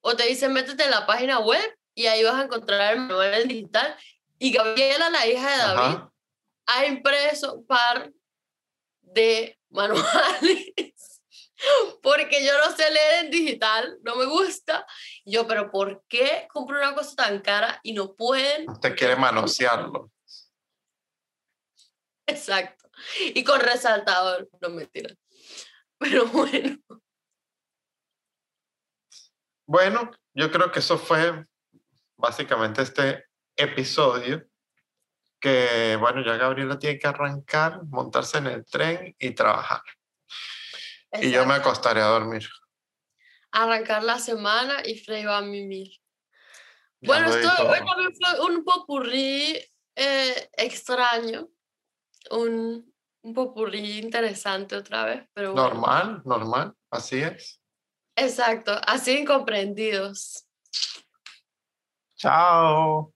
o 0.00 0.16
te 0.16 0.26
dicen 0.26 0.54
métete 0.54 0.84
en 0.84 0.92
la 0.92 1.06
página 1.06 1.40
web 1.40 1.78
y 1.94 2.06
ahí 2.06 2.24
vas 2.24 2.36
a 2.36 2.44
encontrar 2.44 2.94
el 2.94 3.00
manual 3.00 3.46
digital. 3.46 3.94
Y 4.38 4.50
Gabriela, 4.50 5.10
la 5.10 5.26
hija 5.26 5.50
de 5.50 5.58
David, 5.58 5.98
ha 6.66 6.86
impreso 6.86 7.54
un 7.54 7.66
par 7.66 8.10
de 9.02 9.58
manuales 9.68 10.72
porque 12.02 12.44
yo 12.44 12.52
no 12.58 12.74
sé 12.76 12.90
leer 12.90 13.24
en 13.24 13.30
digital, 13.30 13.98
no 14.02 14.16
me 14.16 14.26
gusta. 14.26 14.86
Yo, 15.24 15.46
pero 15.46 15.70
¿por 15.70 16.04
qué 16.08 16.46
compro 16.52 16.78
una 16.78 16.94
cosa 16.94 17.14
tan 17.16 17.40
cara 17.40 17.80
y 17.82 17.92
no 17.92 18.14
pueden? 18.14 18.68
Usted 18.68 18.96
quiere 18.96 19.16
manosearlo. 19.16 20.10
Exacto. 22.26 22.90
Y 23.34 23.42
con 23.44 23.60
resaltador, 23.60 24.48
no 24.60 24.70
mentira. 24.70 25.14
Pero 25.98 26.26
bueno. 26.26 26.78
Bueno, 29.66 30.10
yo 30.34 30.50
creo 30.50 30.70
que 30.70 30.80
eso 30.80 30.98
fue 30.98 31.46
básicamente 32.16 32.82
este 32.82 33.26
episodio. 33.56 34.46
Que 35.40 35.96
bueno, 35.98 36.24
ya 36.24 36.36
Gabriela 36.36 36.78
tiene 36.78 36.98
que 36.98 37.08
arrancar, 37.08 37.84
montarse 37.86 38.38
en 38.38 38.46
el 38.46 38.64
tren 38.64 39.16
y 39.18 39.32
trabajar. 39.32 39.82
Y 41.20 41.30
yo 41.30 41.44
me 41.46 41.54
acostaré 41.54 42.00
a 42.00 42.06
dormir. 42.06 42.48
Arrancar 43.50 44.02
la 44.02 44.18
semana 44.18 44.82
y 44.84 44.98
Frey 44.98 45.24
va 45.24 45.38
a 45.38 45.42
mimir. 45.42 45.90
bueno, 47.02 47.28
esto 47.28 47.48
hoy 47.68 47.78
también 47.78 48.14
fue 48.14 48.46
un 48.46 48.64
popurrí 48.64 49.58
eh, 49.94 50.50
extraño 50.56 51.48
un, 52.30 52.94
un 53.22 53.34
popurrí 53.34 53.98
interesante 53.98 54.76
otra 54.76 55.04
vez, 55.04 55.28
pero 55.34 55.54
Normal, 55.54 56.22
normal, 56.24 56.74
así 56.90 57.20
es. 57.20 57.60
Exacto, 58.16 58.72
así 58.86 59.18
incomprendidos. 59.18 60.46
Chao. 62.16 63.12